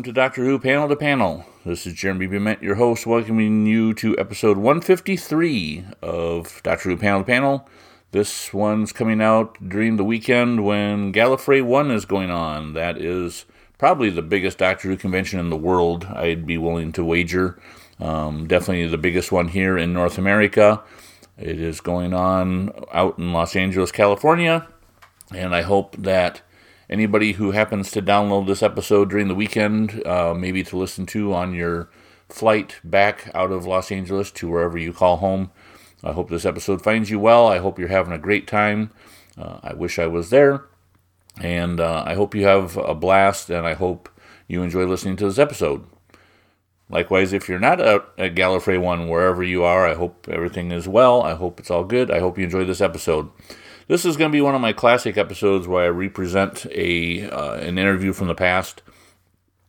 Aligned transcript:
welcome 0.00 0.14
to 0.14 0.18
Doctor 0.18 0.46
Who 0.46 0.58
Panel 0.58 0.88
to 0.88 0.96
Panel. 0.96 1.44
This 1.62 1.86
is 1.86 1.92
Jeremy 1.92 2.26
Bement, 2.26 2.62
your 2.62 2.76
host, 2.76 3.06
welcoming 3.06 3.66
you 3.66 3.92
to 3.92 4.16
episode 4.16 4.56
153 4.56 5.84
of 6.00 6.62
Doctor 6.62 6.88
Who 6.88 6.96
Panel 6.96 7.20
to 7.20 7.26
Panel. 7.26 7.68
This 8.10 8.54
one's 8.54 8.94
coming 8.94 9.20
out 9.20 9.58
during 9.68 9.98
the 9.98 10.04
weekend 10.04 10.64
when 10.64 11.12
Gallifrey 11.12 11.62
1 11.62 11.90
is 11.90 12.06
going 12.06 12.30
on. 12.30 12.72
That 12.72 12.96
is 12.96 13.44
probably 13.76 14.08
the 14.08 14.22
biggest 14.22 14.56
Doctor 14.56 14.88
Who 14.88 14.96
convention 14.96 15.38
in 15.38 15.50
the 15.50 15.56
world, 15.58 16.06
I'd 16.06 16.46
be 16.46 16.56
willing 16.56 16.92
to 16.92 17.04
wager. 17.04 17.60
Um, 17.98 18.46
definitely 18.46 18.86
the 18.86 18.96
biggest 18.96 19.30
one 19.30 19.48
here 19.48 19.76
in 19.76 19.92
North 19.92 20.16
America. 20.16 20.82
It 21.36 21.60
is 21.60 21.82
going 21.82 22.14
on 22.14 22.72
out 22.90 23.18
in 23.18 23.34
Los 23.34 23.54
Angeles, 23.54 23.92
California, 23.92 24.66
and 25.34 25.54
I 25.54 25.60
hope 25.60 25.94
that 25.98 26.40
anybody 26.90 27.32
who 27.32 27.52
happens 27.52 27.90
to 27.92 28.02
download 28.02 28.46
this 28.46 28.62
episode 28.62 29.08
during 29.08 29.28
the 29.28 29.34
weekend, 29.34 30.04
uh, 30.06 30.34
maybe 30.34 30.62
to 30.64 30.76
listen 30.76 31.06
to 31.06 31.32
on 31.32 31.54
your 31.54 31.88
flight 32.28 32.80
back 32.84 33.30
out 33.32 33.52
of 33.52 33.64
Los 33.64 33.90
Angeles 33.90 34.30
to 34.32 34.50
wherever 34.50 34.76
you 34.76 34.92
call 34.92 35.18
home. 35.18 35.50
I 36.02 36.12
hope 36.12 36.28
this 36.28 36.44
episode 36.44 36.82
finds 36.82 37.08
you 37.08 37.18
well. 37.20 37.46
I 37.46 37.58
hope 37.58 37.78
you're 37.78 37.88
having 37.88 38.12
a 38.12 38.18
great 38.18 38.46
time. 38.46 38.90
Uh, 39.38 39.60
I 39.62 39.74
wish 39.74 39.98
I 39.98 40.06
was 40.06 40.30
there. 40.30 40.64
And 41.40 41.80
uh, 41.80 42.02
I 42.06 42.14
hope 42.14 42.34
you 42.34 42.44
have 42.44 42.76
a 42.76 42.94
blast, 42.94 43.50
and 43.50 43.66
I 43.66 43.74
hope 43.74 44.08
you 44.48 44.62
enjoy 44.62 44.84
listening 44.84 45.16
to 45.16 45.26
this 45.26 45.38
episode. 45.38 45.86
Likewise, 46.88 47.32
if 47.32 47.48
you're 47.48 47.60
not 47.60 47.80
at, 47.80 48.04
at 48.18 48.34
Gallifrey 48.34 48.80
1, 48.80 49.08
wherever 49.08 49.44
you 49.44 49.62
are, 49.62 49.86
I 49.86 49.94
hope 49.94 50.28
everything 50.28 50.72
is 50.72 50.88
well. 50.88 51.22
I 51.22 51.34
hope 51.34 51.60
it's 51.60 51.70
all 51.70 51.84
good. 51.84 52.10
I 52.10 52.18
hope 52.18 52.36
you 52.36 52.44
enjoy 52.44 52.64
this 52.64 52.80
episode. 52.80 53.30
This 53.90 54.04
is 54.04 54.16
going 54.16 54.30
to 54.30 54.32
be 54.32 54.40
one 54.40 54.54
of 54.54 54.60
my 54.60 54.72
classic 54.72 55.18
episodes 55.18 55.66
where 55.66 55.86
I 55.86 55.88
represent 55.88 56.64
a 56.66 57.28
uh, 57.28 57.54
an 57.54 57.76
interview 57.76 58.12
from 58.12 58.28
the 58.28 58.36
past. 58.36 58.82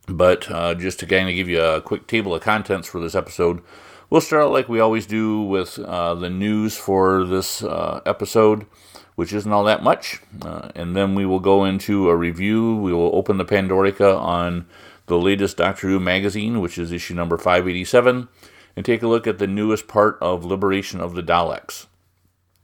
But 0.05 0.47
uh, 0.51 0.75
just 0.75 0.99
to 0.99 1.07
kind 1.07 1.27
of 1.27 1.33
give 1.33 1.49
you 1.49 1.59
a 1.59 1.81
quick 1.81 2.05
table 2.05 2.35
of 2.35 2.43
contents 2.43 2.87
for 2.87 3.01
this 3.01 3.15
episode, 3.15 3.63
we'll 4.11 4.21
start 4.21 4.43
out 4.43 4.51
like 4.51 4.69
we 4.69 4.79
always 4.79 5.07
do 5.07 5.41
with 5.41 5.79
uh, 5.79 6.13
the 6.13 6.29
news 6.29 6.77
for 6.77 7.25
this 7.25 7.63
uh, 7.63 8.01
episode, 8.05 8.67
which 9.15 9.33
isn't 9.33 9.51
all 9.51 9.63
that 9.63 9.81
much. 9.81 10.21
Uh, 10.43 10.69
and 10.75 10.95
then 10.95 11.15
we 11.15 11.25
will 11.25 11.39
go 11.39 11.65
into 11.65 12.07
a 12.07 12.15
review. 12.15 12.75
We 12.75 12.93
will 12.93 13.15
open 13.15 13.37
the 13.37 13.43
Pandorica 13.43 14.15
on 14.19 14.67
the 15.07 15.17
latest 15.17 15.57
Doctor 15.57 15.87
Who 15.87 15.99
magazine, 15.99 16.61
which 16.61 16.77
is 16.77 16.91
issue 16.91 17.15
number 17.15 17.39
587, 17.39 18.27
and 18.75 18.85
take 18.85 19.01
a 19.01 19.07
look 19.07 19.25
at 19.25 19.39
the 19.39 19.47
newest 19.47 19.87
part 19.87 20.19
of 20.21 20.45
Liberation 20.45 21.01
of 21.01 21.15
the 21.15 21.23
Daleks. 21.23 21.87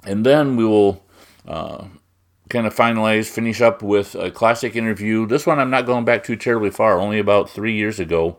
And 0.04 0.24
then 0.24 0.56
we 0.56 0.64
will 0.64 1.04
uh, 1.48 1.86
kind 2.50 2.68
of 2.68 2.76
finalize, 2.76 3.28
finish 3.28 3.62
up 3.62 3.82
with 3.82 4.16
a 4.16 4.32
classic 4.32 4.76
interview. 4.76 5.26
This 5.26 5.46
one 5.46 5.60
I'm 5.60 5.70
not 5.70 5.86
going 5.86 6.06
back 6.06 6.24
too 6.24 6.36
terribly 6.36 6.70
far, 6.70 7.00
only 7.00 7.20
about 7.20 7.50
three 7.50 7.74
years 7.74 8.00
ago, 8.00 8.38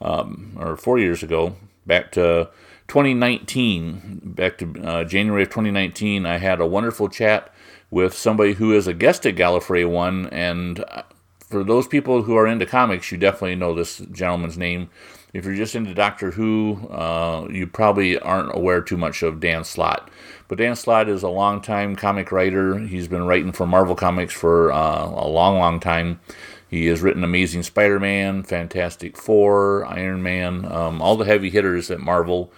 um, 0.00 0.56
or 0.58 0.76
four 0.76 0.98
years 0.98 1.22
ago, 1.22 1.56
back 1.86 2.12
to 2.12 2.50
2019, 2.88 4.20
back 4.24 4.58
to 4.58 4.82
uh, 4.82 5.04
January 5.04 5.42
of 5.42 5.48
2019. 5.48 6.26
I 6.26 6.38
had 6.38 6.60
a 6.60 6.66
wonderful 6.66 7.08
chat 7.08 7.52
with 7.90 8.14
somebody 8.14 8.54
who 8.54 8.72
is 8.72 8.86
a 8.86 8.94
guest 8.94 9.24
at 9.24 9.36
Gallifrey 9.36 9.88
One, 9.88 10.26
and 10.26 10.84
uh, 10.88 11.02
for 11.48 11.62
those 11.62 11.86
people 11.86 12.22
who 12.22 12.36
are 12.36 12.46
into 12.46 12.66
comics, 12.66 13.12
you 13.12 13.18
definitely 13.18 13.54
know 13.54 13.74
this 13.74 13.98
gentleman's 13.98 14.58
name. 14.58 14.90
If 15.34 15.44
you're 15.44 15.56
just 15.56 15.74
into 15.74 15.92
Doctor 15.94 16.30
Who, 16.30 16.86
uh, 16.88 17.48
you 17.50 17.66
probably 17.66 18.16
aren't 18.20 18.56
aware 18.56 18.80
too 18.80 18.96
much 18.96 19.24
of 19.24 19.40
Dan 19.40 19.64
Slott. 19.64 20.08
But 20.46 20.58
Dan 20.58 20.76
Slott 20.76 21.08
is 21.08 21.24
a 21.24 21.28
longtime 21.28 21.96
comic 21.96 22.30
writer. 22.30 22.78
He's 22.78 23.08
been 23.08 23.26
writing 23.26 23.50
for 23.50 23.66
Marvel 23.66 23.96
Comics 23.96 24.32
for 24.32 24.70
uh, 24.72 25.06
a 25.06 25.26
long, 25.26 25.58
long 25.58 25.80
time. 25.80 26.20
He 26.68 26.86
has 26.86 27.02
written 27.02 27.24
Amazing 27.24 27.64
Spider 27.64 27.98
Man, 27.98 28.44
Fantastic 28.44 29.16
Four, 29.16 29.84
Iron 29.86 30.22
Man, 30.22 30.70
um, 30.70 31.02
all 31.02 31.16
the 31.16 31.24
heavy 31.24 31.50
hitters 31.50 31.90
at 31.90 31.98
Marvel. 31.98 32.52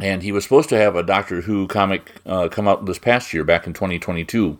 And 0.00 0.24
he 0.24 0.32
was 0.32 0.42
supposed 0.42 0.68
to 0.70 0.76
have 0.76 0.96
a 0.96 1.04
Doctor 1.04 1.42
Who 1.42 1.68
comic 1.68 2.10
uh, 2.26 2.48
come 2.48 2.66
out 2.66 2.84
this 2.86 2.98
past 2.98 3.32
year, 3.32 3.44
back 3.44 3.64
in 3.64 3.72
2022, 3.72 4.58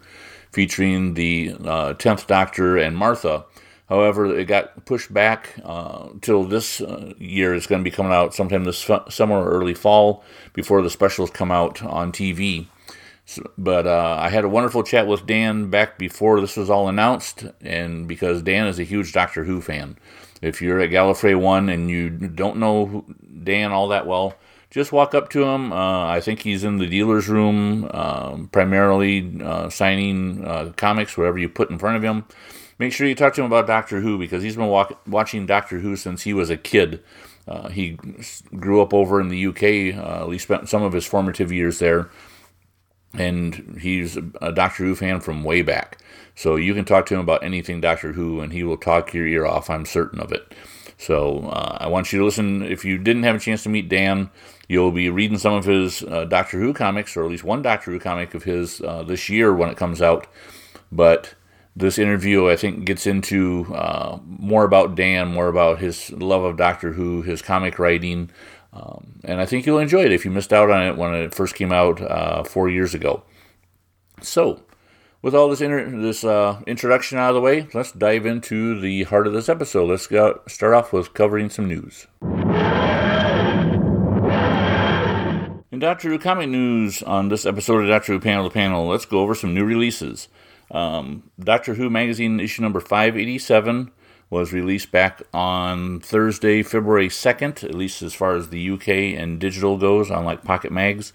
featuring 0.52 1.14
the 1.14 1.56
uh, 1.64 1.94
10th 1.94 2.28
Doctor 2.28 2.76
and 2.76 2.96
Martha. 2.96 3.46
However, 3.88 4.36
it 4.36 4.46
got 4.46 4.84
pushed 4.84 5.14
back 5.14 5.54
uh, 5.64 6.08
till 6.20 6.44
this 6.44 6.80
uh, 6.80 7.14
year. 7.18 7.54
It's 7.54 7.68
going 7.68 7.82
to 7.82 7.88
be 7.88 7.94
coming 7.94 8.12
out 8.12 8.34
sometime 8.34 8.64
this 8.64 8.88
summer 9.08 9.36
or 9.36 9.50
early 9.50 9.74
fall 9.74 10.24
before 10.52 10.82
the 10.82 10.90
specials 10.90 11.30
come 11.30 11.52
out 11.52 11.82
on 11.82 12.10
TV. 12.10 12.66
So, 13.26 13.48
but 13.56 13.86
uh, 13.86 14.16
I 14.18 14.28
had 14.28 14.44
a 14.44 14.48
wonderful 14.48 14.82
chat 14.82 15.06
with 15.06 15.26
Dan 15.26 15.70
back 15.70 15.98
before 15.98 16.40
this 16.40 16.56
was 16.56 16.70
all 16.70 16.88
announced, 16.88 17.44
and 17.60 18.08
because 18.08 18.42
Dan 18.42 18.66
is 18.66 18.78
a 18.78 18.84
huge 18.84 19.12
Doctor 19.12 19.44
Who 19.44 19.60
fan. 19.60 19.96
If 20.42 20.60
you're 20.60 20.80
at 20.80 20.90
Gallifrey 20.90 21.38
1 21.38 21.68
and 21.68 21.88
you 21.88 22.10
don't 22.10 22.58
know 22.58 23.04
Dan 23.42 23.72
all 23.72 23.88
that 23.88 24.06
well, 24.06 24.34
just 24.70 24.92
walk 24.92 25.14
up 25.14 25.30
to 25.30 25.44
him. 25.44 25.72
Uh, 25.72 26.06
I 26.06 26.20
think 26.20 26.42
he's 26.42 26.64
in 26.64 26.78
the 26.78 26.86
dealer's 26.86 27.28
room, 27.28 27.88
um, 27.92 28.48
primarily 28.48 29.40
uh, 29.42 29.70
signing 29.70 30.44
uh, 30.44 30.72
comics, 30.76 31.16
whatever 31.16 31.38
you 31.38 31.48
put 31.48 31.70
in 31.70 31.78
front 31.78 31.96
of 31.96 32.02
him 32.02 32.24
make 32.78 32.92
sure 32.92 33.06
you 33.06 33.14
talk 33.14 33.34
to 33.34 33.40
him 33.40 33.46
about 33.46 33.66
Doctor 33.66 34.00
Who 34.00 34.18
because 34.18 34.42
he's 34.42 34.56
been 34.56 34.66
walk- 34.68 35.00
watching 35.06 35.46
Doctor 35.46 35.78
Who 35.80 35.96
since 35.96 36.22
he 36.22 36.32
was 36.32 36.50
a 36.50 36.56
kid. 36.56 37.02
Uh, 37.48 37.68
he 37.68 37.98
grew 38.56 38.82
up 38.82 38.92
over 38.92 39.20
in 39.20 39.28
the 39.28 39.46
UK. 39.46 39.96
Uh, 39.96 40.28
he 40.28 40.38
spent 40.38 40.68
some 40.68 40.82
of 40.82 40.92
his 40.92 41.06
formative 41.06 41.52
years 41.52 41.78
there, 41.78 42.10
and 43.14 43.78
he's 43.80 44.16
a 44.40 44.52
Doctor 44.52 44.84
Who 44.84 44.94
fan 44.94 45.20
from 45.20 45.44
way 45.44 45.62
back. 45.62 45.98
So 46.34 46.56
you 46.56 46.74
can 46.74 46.84
talk 46.84 47.06
to 47.06 47.14
him 47.14 47.20
about 47.20 47.44
anything 47.44 47.80
Doctor 47.80 48.12
Who, 48.12 48.40
and 48.40 48.52
he 48.52 48.62
will 48.64 48.76
talk 48.76 49.14
your 49.14 49.26
ear 49.26 49.46
off. 49.46 49.70
I'm 49.70 49.86
certain 49.86 50.20
of 50.20 50.32
it. 50.32 50.52
So 50.98 51.48
uh, 51.48 51.78
I 51.80 51.86
want 51.88 52.12
you 52.12 52.18
to 52.18 52.24
listen. 52.24 52.62
If 52.62 52.84
you 52.84 52.98
didn't 52.98 53.22
have 53.22 53.36
a 53.36 53.40
chance 53.40 53.62
to 53.62 53.68
meet 53.68 53.88
Dan, 53.88 54.30
you'll 54.68 54.92
be 54.92 55.08
reading 55.08 55.38
some 55.38 55.54
of 55.54 55.64
his 55.64 56.02
uh, 56.02 56.24
Doctor 56.24 56.58
Who 56.58 56.74
comics, 56.74 57.16
or 57.16 57.24
at 57.24 57.30
least 57.30 57.44
one 57.44 57.62
Doctor 57.62 57.90
Who 57.90 57.98
comic 57.98 58.34
of 58.34 58.44
his 58.44 58.80
uh, 58.80 59.02
this 59.02 59.28
year 59.28 59.54
when 59.54 59.68
it 59.68 59.76
comes 59.76 60.02
out. 60.02 60.26
But 60.90 61.34
this 61.76 61.98
interview, 61.98 62.48
I 62.48 62.56
think, 62.56 62.86
gets 62.86 63.06
into 63.06 63.66
uh, 63.74 64.18
more 64.24 64.64
about 64.64 64.94
Dan, 64.94 65.28
more 65.28 65.48
about 65.48 65.78
his 65.78 66.10
love 66.10 66.42
of 66.42 66.56
Doctor 66.56 66.92
Who, 66.92 67.20
his 67.20 67.42
comic 67.42 67.78
writing, 67.78 68.30
um, 68.72 69.20
and 69.24 69.40
I 69.40 69.46
think 69.46 69.66
you'll 69.66 69.78
enjoy 69.78 70.04
it 70.04 70.12
if 70.12 70.24
you 70.24 70.30
missed 70.30 70.52
out 70.52 70.70
on 70.70 70.86
it 70.86 70.96
when 70.96 71.14
it 71.14 71.34
first 71.34 71.54
came 71.54 71.72
out 71.72 72.00
uh, 72.00 72.44
four 72.44 72.68
years 72.68 72.94
ago. 72.94 73.22
So, 74.22 74.62
with 75.22 75.34
all 75.34 75.48
this 75.48 75.60
inter- 75.60 75.90
this 75.90 76.24
uh, 76.24 76.62
introduction 76.66 77.18
out 77.18 77.30
of 77.30 77.34
the 77.34 77.40
way, 77.40 77.68
let's 77.74 77.92
dive 77.92 78.26
into 78.26 78.80
the 78.80 79.04
heart 79.04 79.26
of 79.26 79.32
this 79.34 79.48
episode. 79.48 79.90
Let's 79.90 80.06
go, 80.06 80.40
start 80.48 80.74
off 80.74 80.92
with 80.92 81.14
covering 81.14 81.50
some 81.50 81.68
news. 81.68 82.06
In 85.70 85.80
Doctor 85.80 86.08
Who 86.08 86.18
comic 86.18 86.48
news 86.48 87.02
on 87.02 87.28
this 87.28 87.44
episode 87.44 87.82
of 87.82 87.88
Doctor 87.88 88.14
Who 88.14 88.20
Panel 88.20 88.48
to 88.48 88.52
Panel, 88.52 88.86
let's 88.86 89.04
go 89.04 89.20
over 89.20 89.34
some 89.34 89.52
new 89.52 89.64
releases. 89.64 90.28
Um, 90.70 91.30
Doctor 91.38 91.74
Who 91.74 91.90
magazine 91.90 92.40
issue 92.40 92.62
number 92.62 92.80
587 92.80 93.92
was 94.28 94.52
released 94.52 94.90
back 94.90 95.22
on 95.32 96.00
Thursday, 96.00 96.62
February 96.62 97.08
2nd, 97.08 97.62
at 97.62 97.74
least 97.74 98.02
as 98.02 98.12
far 98.12 98.34
as 98.34 98.48
the 98.48 98.70
UK 98.70 98.88
and 98.88 99.38
digital 99.38 99.78
goes, 99.78 100.10
on 100.10 100.24
like 100.24 100.42
Pocket 100.42 100.72
Mags, 100.72 101.12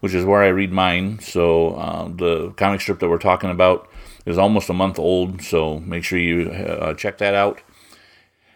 which 0.00 0.14
is 0.14 0.24
where 0.24 0.42
I 0.42 0.48
read 0.48 0.72
mine. 0.72 1.18
So 1.18 1.74
uh, 1.74 2.08
the 2.08 2.50
comic 2.52 2.80
strip 2.80 3.00
that 3.00 3.08
we're 3.08 3.18
talking 3.18 3.50
about 3.50 3.88
is 4.26 4.38
almost 4.38 4.70
a 4.70 4.74
month 4.74 4.98
old, 4.98 5.42
so 5.42 5.80
make 5.80 6.04
sure 6.04 6.18
you 6.18 6.50
uh, 6.50 6.94
check 6.94 7.18
that 7.18 7.34
out. 7.34 7.60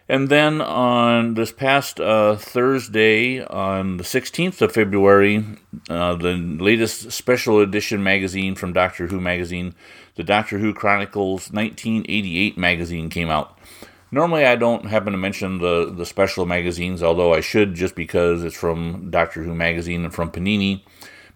And 0.09 0.29
then 0.29 0.61
on 0.61 1.33
this 1.33 1.51
past 1.51 1.99
uh, 1.99 2.37
Thursday, 2.37 3.43
on 3.43 3.97
the 3.97 4.05
16th 4.05 4.61
of 4.61 4.71
February, 4.71 5.43
uh, 5.89 6.15
the 6.15 6.35
latest 6.37 7.11
special 7.11 7.59
edition 7.59 8.01
magazine 8.01 8.55
from 8.55 8.71
Doctor 8.71 9.07
Who 9.07 9.19
magazine 9.19 9.75
the 10.17 10.23
Doctor 10.23 10.57
Who 10.57 10.73
Chronicles 10.73 11.51
1988 11.51 12.57
magazine 12.57 13.09
came 13.09 13.29
out. 13.29 13.57
Normally, 14.11 14.45
I 14.45 14.55
don't 14.55 14.87
happen 14.87 15.11
to 15.11 15.17
mention 15.17 15.59
the, 15.59 15.93
the 15.93 16.05
special 16.05 16.45
magazines, 16.45 17.03
although 17.03 17.33
I 17.33 17.41
should 17.41 17.75
just 17.75 17.95
because 17.95 18.43
it's 18.43 18.55
from 18.55 19.11
Doctor 19.11 19.43
Who 19.43 19.53
magazine 19.53 20.03
and 20.03 20.13
from 20.13 20.31
Panini. 20.31 20.81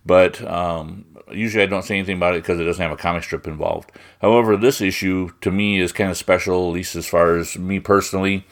But 0.05 0.41
um, 0.49 1.05
usually 1.31 1.63
I 1.63 1.67
don't 1.67 1.83
say 1.83 1.97
anything 1.97 2.17
about 2.17 2.33
it 2.33 2.43
because 2.43 2.59
it 2.59 2.63
doesn't 2.63 2.81
have 2.81 2.91
a 2.91 2.97
comic 2.97 3.23
strip 3.23 3.45
involved. 3.45 3.91
However, 4.19 4.57
this 4.57 4.81
issue 4.81 5.29
to 5.41 5.51
me 5.51 5.79
is 5.79 5.91
kind 5.91 6.09
of 6.09 6.17
special, 6.17 6.69
at 6.69 6.73
least 6.73 6.95
as 6.95 7.07
far 7.07 7.37
as 7.37 7.57
me 7.57 7.79
personally. 7.79 8.45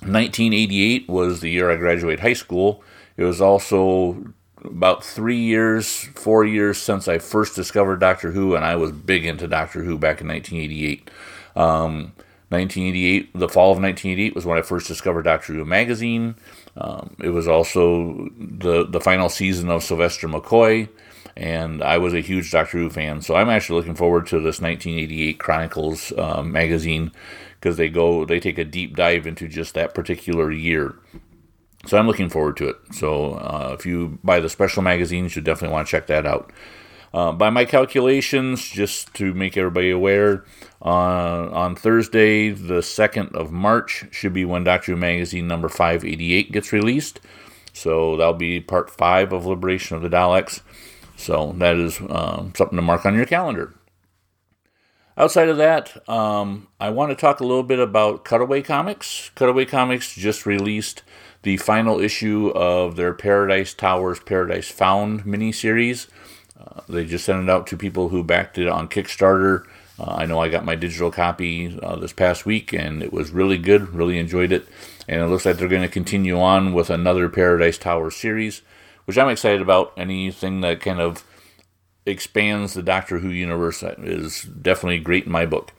1988 0.00 1.08
was 1.08 1.40
the 1.40 1.50
year 1.50 1.70
I 1.70 1.76
graduated 1.76 2.20
high 2.20 2.32
school. 2.32 2.82
It 3.16 3.24
was 3.24 3.40
also 3.40 4.32
about 4.64 5.04
three 5.04 5.38
years, 5.38 6.04
four 6.14 6.44
years 6.44 6.78
since 6.78 7.08
I 7.08 7.18
first 7.18 7.54
discovered 7.54 8.00
Doctor 8.00 8.32
Who, 8.32 8.54
and 8.54 8.64
I 8.64 8.76
was 8.76 8.92
big 8.92 9.24
into 9.24 9.48
Doctor 9.48 9.82
Who 9.82 9.98
back 9.98 10.20
in 10.20 10.28
1988. 10.28 11.10
Um, 11.56 12.12
1988, 12.50 13.32
the 13.32 13.48
fall 13.48 13.70
of 13.70 13.78
1988 13.80 14.34
was 14.34 14.44
when 14.44 14.58
I 14.58 14.62
first 14.62 14.88
discovered 14.88 15.22
Doctor 15.22 15.52
Who 15.52 15.64
magazine. 15.64 16.34
Um, 16.76 17.14
it 17.22 17.30
was 17.30 17.46
also 17.46 18.28
the 18.36 18.86
the 18.86 19.00
final 19.00 19.28
season 19.28 19.70
of 19.70 19.84
Sylvester 19.84 20.26
McCoy, 20.28 20.88
and 21.36 21.82
I 21.82 21.98
was 21.98 22.12
a 22.12 22.20
huge 22.20 22.50
Doctor 22.50 22.78
Who 22.78 22.90
fan. 22.90 23.22
So 23.22 23.36
I'm 23.36 23.48
actually 23.48 23.78
looking 23.78 23.94
forward 23.94 24.26
to 24.28 24.36
this 24.36 24.60
1988 24.60 25.38
Chronicles 25.38 26.12
uh, 26.18 26.42
magazine 26.42 27.12
because 27.60 27.76
they 27.76 27.88
go 27.88 28.24
they 28.24 28.40
take 28.40 28.58
a 28.58 28.64
deep 28.64 28.96
dive 28.96 29.26
into 29.26 29.46
just 29.46 29.74
that 29.74 29.94
particular 29.94 30.50
year. 30.50 30.96
So 31.86 31.98
I'm 31.98 32.06
looking 32.06 32.28
forward 32.28 32.56
to 32.58 32.68
it. 32.68 32.76
So 32.92 33.34
uh, 33.34 33.74
if 33.78 33.86
you 33.86 34.18
buy 34.22 34.40
the 34.40 34.48
special 34.48 34.82
magazines, 34.82 35.34
you 35.34 35.42
definitely 35.42 35.72
want 35.72 35.88
to 35.88 35.90
check 35.90 36.06
that 36.08 36.26
out. 36.26 36.52
Uh, 37.12 37.32
by 37.32 37.50
my 37.50 37.64
calculations, 37.64 38.68
just 38.68 39.12
to 39.14 39.34
make 39.34 39.56
everybody 39.56 39.90
aware, 39.90 40.44
uh, 40.82 41.48
on 41.50 41.74
Thursday, 41.74 42.50
the 42.50 42.80
2nd 42.80 43.34
of 43.34 43.50
March, 43.50 44.04
should 44.12 44.32
be 44.32 44.44
when 44.44 44.62
Doctor 44.62 44.92
Who 44.92 44.96
Magazine 44.96 45.48
number 45.48 45.68
588 45.68 46.52
gets 46.52 46.72
released. 46.72 47.20
So 47.72 48.16
that'll 48.16 48.34
be 48.34 48.60
part 48.60 48.90
5 48.90 49.32
of 49.32 49.46
Liberation 49.46 49.96
of 49.96 50.02
the 50.02 50.08
Daleks. 50.08 50.60
So 51.16 51.52
that 51.58 51.76
is 51.76 52.00
um, 52.08 52.52
something 52.56 52.76
to 52.76 52.82
mark 52.82 53.04
on 53.04 53.14
your 53.16 53.26
calendar. 53.26 53.74
Outside 55.16 55.48
of 55.48 55.58
that, 55.58 56.08
um, 56.08 56.68
I 56.78 56.90
want 56.90 57.10
to 57.10 57.16
talk 57.16 57.40
a 57.40 57.44
little 57.44 57.62
bit 57.62 57.78
about 57.78 58.24
Cutaway 58.24 58.62
Comics. 58.62 59.30
Cutaway 59.34 59.66
Comics 59.66 60.14
just 60.14 60.46
released 60.46 61.02
the 61.42 61.56
final 61.56 62.00
issue 62.00 62.48
of 62.54 62.96
their 62.96 63.14
Paradise 63.14 63.74
Towers 63.74 64.20
Paradise 64.20 64.70
Found 64.70 65.24
miniseries. 65.24 66.08
Uh, 66.58 66.80
they 66.88 67.04
just 67.04 67.24
sent 67.24 67.42
it 67.42 67.50
out 67.50 67.66
to 67.68 67.76
people 67.76 68.10
who 68.10 68.22
backed 68.22 68.58
it 68.58 68.68
on 68.68 68.88
Kickstarter. 68.88 69.64
Uh, 69.98 70.14
I 70.18 70.26
know 70.26 70.38
I 70.38 70.48
got 70.48 70.64
my 70.64 70.74
digital 70.74 71.10
copy 71.10 71.78
uh, 71.82 71.96
this 71.96 72.12
past 72.12 72.46
week 72.46 72.72
and 72.72 73.02
it 73.02 73.12
was 73.12 73.30
really 73.30 73.58
good, 73.58 73.94
really 73.94 74.18
enjoyed 74.18 74.52
it. 74.52 74.66
And 75.08 75.20
it 75.20 75.26
looks 75.26 75.44
like 75.44 75.56
they're 75.56 75.68
going 75.68 75.82
to 75.82 75.88
continue 75.88 76.40
on 76.40 76.72
with 76.72 76.90
another 76.90 77.28
Paradise 77.28 77.78
Towers 77.78 78.16
series, 78.16 78.62
which 79.06 79.18
I'm 79.18 79.28
excited 79.28 79.60
about. 79.60 79.92
Anything 79.96 80.60
that 80.60 80.80
kind 80.80 81.00
of 81.00 81.24
expands 82.06 82.74
the 82.74 82.82
Doctor 82.82 83.18
Who 83.18 83.28
universe 83.28 83.82
is 83.82 84.42
definitely 84.42 85.00
great 85.00 85.26
in 85.26 85.32
my 85.32 85.46
book. 85.46 85.72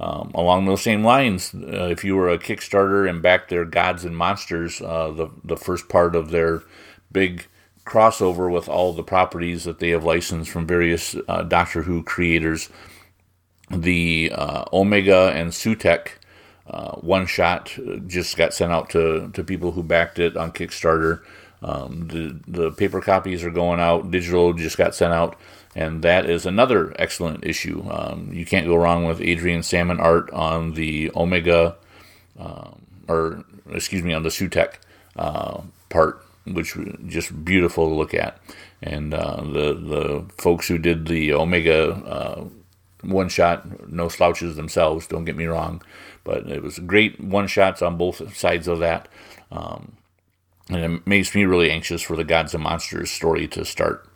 Um, 0.00 0.30
along 0.34 0.66
those 0.66 0.82
same 0.82 1.04
lines, 1.04 1.52
uh, 1.54 1.88
if 1.90 2.04
you 2.04 2.14
were 2.14 2.28
a 2.28 2.38
Kickstarter 2.38 3.08
and 3.08 3.20
backed 3.20 3.50
their 3.50 3.64
Gods 3.64 4.04
and 4.04 4.16
Monsters, 4.16 4.80
uh, 4.80 5.10
the 5.10 5.28
the 5.44 5.56
first 5.56 5.88
part 5.88 6.14
of 6.14 6.30
their 6.30 6.62
big 7.10 7.46
crossover 7.84 8.52
with 8.52 8.68
all 8.68 8.92
the 8.92 9.02
properties 9.02 9.64
that 9.64 9.80
they 9.80 9.88
have 9.90 10.04
licensed 10.04 10.50
from 10.50 10.66
various 10.66 11.16
uh, 11.26 11.42
Doctor 11.42 11.82
Who 11.82 12.04
creators, 12.04 12.68
the 13.70 14.30
uh, 14.34 14.64
Omega 14.72 15.32
and 15.34 15.50
Sutekh 15.50 16.10
uh, 16.68 16.96
one 16.96 17.26
shot 17.26 17.76
just 18.06 18.36
got 18.36 18.52
sent 18.52 18.72
out 18.72 18.90
to, 18.90 19.30
to 19.32 19.42
people 19.42 19.72
who 19.72 19.82
backed 19.82 20.18
it 20.18 20.36
on 20.36 20.52
Kickstarter. 20.52 21.22
Um, 21.62 22.06
the 22.08 22.38
the 22.46 22.70
paper 22.72 23.00
copies 23.00 23.42
are 23.42 23.50
going 23.50 23.80
out. 23.80 24.10
Digital 24.10 24.52
just 24.52 24.76
got 24.76 24.94
sent 24.94 25.12
out 25.12 25.36
and 25.74 26.02
that 26.02 26.28
is 26.28 26.46
another 26.46 26.94
excellent 26.98 27.44
issue. 27.44 27.84
Um, 27.90 28.30
you 28.32 28.44
can't 28.44 28.66
go 28.66 28.76
wrong 28.76 29.06
with 29.06 29.20
Adrian 29.20 29.62
Salmon 29.62 30.00
art 30.00 30.30
on 30.30 30.74
the 30.74 31.10
Omega, 31.14 31.76
um, 32.38 32.80
or 33.06 33.44
excuse 33.70 34.02
me, 34.02 34.12
on 34.12 34.22
the 34.22 34.28
Sutekh 34.30 34.74
uh, 35.16 35.60
part, 35.88 36.24
which 36.46 36.76
just 37.06 37.44
beautiful 37.44 37.88
to 37.88 37.94
look 37.94 38.14
at. 38.14 38.38
And 38.82 39.12
uh, 39.12 39.42
the 39.42 39.74
the 39.74 40.26
folks 40.38 40.68
who 40.68 40.78
did 40.78 41.06
the 41.06 41.32
Omega 41.32 41.90
uh, 41.90 42.44
one 43.02 43.28
shot, 43.28 43.90
no 43.90 44.08
slouches 44.08 44.56
themselves. 44.56 45.06
Don't 45.06 45.24
get 45.24 45.36
me 45.36 45.46
wrong, 45.46 45.82
but 46.24 46.48
it 46.48 46.62
was 46.62 46.78
great 46.80 47.20
one 47.20 47.46
shots 47.46 47.82
on 47.82 47.96
both 47.96 48.36
sides 48.36 48.68
of 48.68 48.78
that. 48.80 49.08
Um, 49.50 49.92
and 50.68 50.94
it 50.94 51.06
makes 51.06 51.34
me 51.34 51.44
really 51.44 51.70
anxious 51.70 52.02
for 52.02 52.16
the 52.16 52.24
Gods 52.24 52.54
and 52.54 52.62
Monsters 52.62 53.10
story 53.10 53.46
to 53.48 53.64
start. 53.64 54.07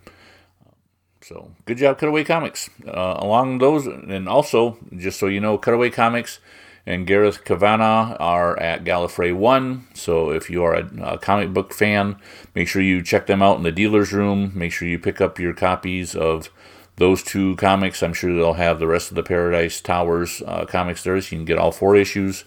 So 1.23 1.53
good 1.67 1.79
job, 1.79 1.99
Cutaway 1.99 2.25
Comics. 2.25 2.69
Uh, 2.87 3.17
along 3.19 3.59
those, 3.59 3.87
and 3.87 4.29
also, 4.29 4.79
just 4.97 5.21
so 5.21 5.27
you 5.27 5.41
know, 5.41 5.57
Cutaway 5.57 5.91
Comics 5.91 6.41
and 6.85 7.07
Gareth 7.07 7.45
Kavanagh 7.45 8.17
are 8.19 8.59
at 8.59 8.83
Gallifrey 8.83 9.35
1. 9.35 9.89
So 9.95 10.31
if 10.31 10.51
you 10.51 10.65
are 10.65 10.75
a, 10.75 10.91
a, 11.03 11.19
comic 11.19 11.53
book 11.53 11.73
fan, 11.73 12.17
make 12.57 12.67
sure 12.67 12.83
you 12.83 13.03
check 13.03 13.27
them 13.27 13.41
out 13.41 13.57
in 13.57 13.63
the 13.63 13.71
dealer's 13.71 14.13
room. 14.13 14.51
Make 14.55 14.73
sure 14.73 14.89
you 14.89 14.99
pick 14.99 15.21
up 15.21 15.39
your 15.39 15.55
copies 15.55 16.17
of 16.17 16.51
those 16.97 17.23
two 17.23 17.55
comics. 17.57 18.03
I'm 18.03 18.15
sure 18.15 18.35
they'll 18.35 18.55
have 18.55 18.81
the 18.81 18.89
rest 18.89 19.11
of 19.11 19.15
the 19.15 19.23
Paradise 19.23 19.81
Towers 19.81 20.43
uh, 20.45 20.65
comics 20.67 21.05
there, 21.05 21.21
so 21.21 21.37
you 21.37 21.39
can 21.39 21.45
get 21.45 21.59
all 21.59 21.71
four 21.71 21.95
issues, 21.95 22.45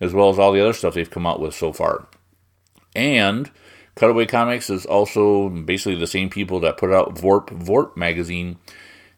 as 0.00 0.14
well 0.14 0.30
as 0.30 0.38
all 0.38 0.52
the 0.52 0.62
other 0.62 0.72
stuff 0.72 0.94
they've 0.94 1.10
come 1.10 1.26
out 1.26 1.40
with 1.40 1.54
so 1.54 1.72
far. 1.72 2.06
And 2.96 3.50
Cutaway 3.94 4.26
Comics 4.26 4.70
is 4.70 4.86
also 4.86 5.48
basically 5.48 5.94
the 5.94 6.06
same 6.06 6.28
people 6.28 6.60
that 6.60 6.78
put 6.78 6.92
out 6.92 7.14
Vworp 7.14 7.48
Vworp 7.48 7.96
magazine. 7.96 8.58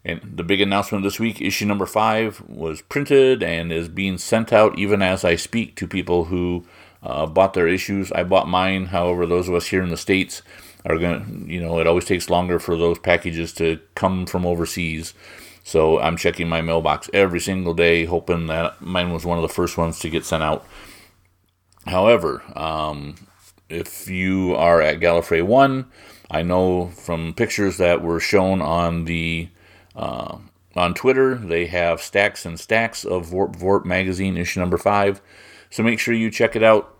And 0.04 0.20
the 0.22 0.44
big 0.44 0.60
announcement 0.60 1.02
this 1.02 1.18
week, 1.18 1.40
issue 1.40 1.66
number 1.66 1.86
five, 1.86 2.40
was 2.46 2.82
printed 2.82 3.42
and 3.42 3.72
is 3.72 3.88
being 3.88 4.18
sent 4.18 4.52
out 4.52 4.78
even 4.78 5.02
as 5.02 5.24
I 5.24 5.34
speak 5.34 5.74
to 5.76 5.88
people 5.88 6.24
who 6.24 6.64
uh, 7.02 7.26
bought 7.26 7.54
their 7.54 7.66
issues. 7.66 8.12
I 8.12 8.22
bought 8.22 8.48
mine. 8.48 8.86
However, 8.86 9.26
those 9.26 9.48
of 9.48 9.54
us 9.54 9.66
here 9.66 9.82
in 9.82 9.88
the 9.88 9.96
States 9.96 10.42
are 10.84 10.98
going 10.98 11.24
to, 11.24 11.52
you 11.52 11.60
know, 11.60 11.80
it 11.80 11.86
always 11.86 12.04
takes 12.04 12.30
longer 12.30 12.60
for 12.60 12.76
those 12.76 12.98
packages 12.98 13.52
to 13.54 13.80
come 13.96 14.26
from 14.26 14.46
overseas. 14.46 15.14
So 15.64 15.98
I'm 15.98 16.16
checking 16.16 16.48
my 16.48 16.62
mailbox 16.62 17.10
every 17.12 17.40
single 17.40 17.74
day, 17.74 18.04
hoping 18.04 18.46
that 18.46 18.80
mine 18.80 19.12
was 19.12 19.24
one 19.26 19.38
of 19.38 19.42
the 19.42 19.48
first 19.48 19.76
ones 19.76 19.98
to 20.00 20.08
get 20.08 20.24
sent 20.24 20.44
out. 20.44 20.64
However, 21.86 22.44
um, 22.54 23.16
if 23.68 24.08
you 24.08 24.54
are 24.54 24.80
at 24.80 25.00
Gallifrey 25.00 25.44
1, 25.44 25.86
I 26.30 26.42
know 26.42 26.88
from 26.88 27.34
pictures 27.34 27.78
that 27.78 28.02
were 28.02 28.20
shown 28.20 28.60
on 28.60 29.04
the 29.04 29.48
uh, 29.94 30.38
on 30.74 30.94
Twitter, 30.94 31.34
they 31.34 31.66
have 31.66 32.02
stacks 32.02 32.44
and 32.44 32.60
stacks 32.60 33.04
of 33.04 33.28
Vworp 33.28 33.56
Vworp 33.56 33.84
magazine 33.84 34.36
issue 34.36 34.60
number 34.60 34.76
5. 34.76 35.22
So 35.70 35.82
make 35.82 35.98
sure 35.98 36.14
you 36.14 36.30
check 36.30 36.54
it 36.54 36.62
out. 36.62 36.94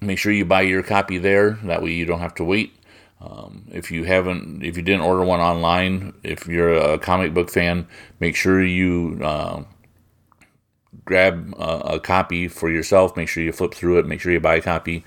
Make 0.00 0.18
sure 0.18 0.32
you 0.32 0.44
buy 0.44 0.62
your 0.62 0.82
copy 0.82 1.18
there. 1.18 1.58
That 1.64 1.82
way 1.82 1.92
you 1.92 2.04
don't 2.04 2.20
have 2.20 2.36
to 2.36 2.44
wait. 2.44 2.74
Um, 3.20 3.64
if 3.72 3.90
you 3.90 4.04
haven't, 4.04 4.62
if 4.62 4.76
you 4.76 4.82
didn't 4.82 5.00
order 5.00 5.24
one 5.24 5.40
online, 5.40 6.14
if 6.22 6.46
you're 6.46 6.72
a 6.72 6.98
comic 6.98 7.34
book 7.34 7.50
fan, 7.50 7.88
make 8.20 8.36
sure 8.36 8.62
you 8.62 9.18
uh, 9.24 9.64
grab 11.04 11.52
a, 11.58 11.94
a 11.94 12.00
copy 12.00 12.46
for 12.46 12.70
yourself. 12.70 13.16
Make 13.16 13.28
sure 13.28 13.42
you 13.42 13.50
flip 13.50 13.74
through 13.74 13.98
it. 13.98 14.06
Make 14.06 14.20
sure 14.20 14.30
you 14.30 14.38
buy 14.38 14.54
a 14.56 14.62
copy 14.62 15.04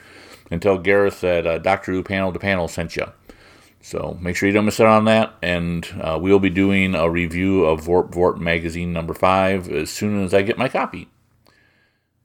and 0.51 0.61
tell 0.61 0.77
Gareth 0.77 1.21
that 1.21 1.47
uh, 1.47 1.57
Doctor 1.57 1.93
Who 1.93 2.03
Panel 2.03 2.31
to 2.33 2.39
Panel 2.39 2.67
sent 2.67 2.95
you. 2.95 3.07
So 3.81 4.17
make 4.21 4.35
sure 4.35 4.47
you 4.47 4.53
don't 4.53 4.65
miss 4.65 4.79
out 4.79 4.87
on 4.87 5.05
that. 5.05 5.33
And 5.41 5.87
uh, 5.99 6.19
we'll 6.21 6.39
be 6.39 6.49
doing 6.49 6.93
a 6.93 7.09
review 7.09 7.65
of 7.65 7.85
Vworp 7.85 8.11
Vworp 8.11 8.37
magazine 8.37 8.93
number 8.93 9.13
five 9.13 9.69
as 9.69 9.89
soon 9.89 10.23
as 10.23 10.33
I 10.33 10.43
get 10.43 10.57
my 10.57 10.69
copy. 10.69 11.07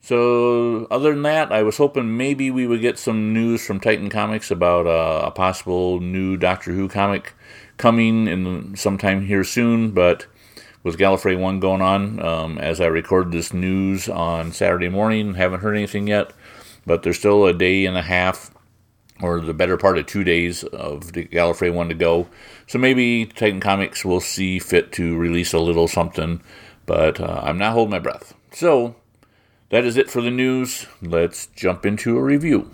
So, 0.00 0.87
other 0.88 1.12
than 1.12 1.23
that, 1.23 1.50
I 1.50 1.64
was 1.64 1.78
hoping 1.78 2.16
maybe 2.16 2.49
we 2.49 2.64
would 2.64 2.80
get 2.80 2.97
some 2.97 3.33
news 3.33 3.66
from 3.66 3.80
Titan 3.80 4.09
Comics 4.09 4.52
about 4.52 4.87
uh, 4.87 5.26
a 5.26 5.33
possible 5.33 5.99
new 5.99 6.37
Doctor 6.37 6.71
Who 6.73 6.88
comic 6.88 7.35
coming 7.76 8.28
in 8.28 8.76
sometime 8.76 9.26
here 9.26 9.42
soon. 9.42 9.90
But 9.90 10.26
with 10.85 10.97
Gallifrey 10.97 11.37
1 11.37 11.59
going 11.59 11.83
on, 11.83 12.25
um, 12.25 12.59
as 12.59 12.80
I 12.80 12.87
record 12.87 13.33
this 13.33 13.52
news 13.52 14.09
on 14.09 14.52
Saturday 14.52 14.88
morning, 14.88 15.35
haven't 15.35 15.59
heard 15.59 15.75
anything 15.75 16.06
yet 16.06 16.33
but 16.87 17.02
there's 17.02 17.19
still 17.19 17.45
a 17.45 17.52
day 17.52 17.85
and 17.85 17.97
a 17.97 18.02
half 18.02 18.50
or 19.21 19.40
the 19.40 19.55
better 19.55 19.76
part 19.76 19.99
of 19.99 20.07
two 20.07 20.25
days 20.25 20.62
of 20.64 21.12
the 21.12 21.25
Gallifrey 21.25 21.73
one 21.73 21.88
to 21.88 21.95
go. 21.95 22.28
So 22.66 22.78
maybe 22.78 23.26
Titan 23.26 23.61
Comics 23.61 24.05
will 24.05 24.21
see 24.21 24.59
fit 24.59 24.93
to 24.93 25.16
release 25.16 25.52
a 25.52 25.59
little 25.59 25.88
something, 25.88 26.43
but 26.85 27.21
uh, 27.21 27.40
I'm 27.43 27.59
not 27.59 27.73
holding 27.73 27.93
my 27.93 27.99
breath. 27.99 28.35
So 28.52 28.97
that 29.71 29.85
is 29.85 29.97
it 29.97 30.11
for 30.11 30.21
the 30.21 30.31
news. 30.31 30.87
Let's 31.02 31.47
jump 31.47 31.87
into 31.87 32.16
a 32.16 32.23
review. 32.23 32.71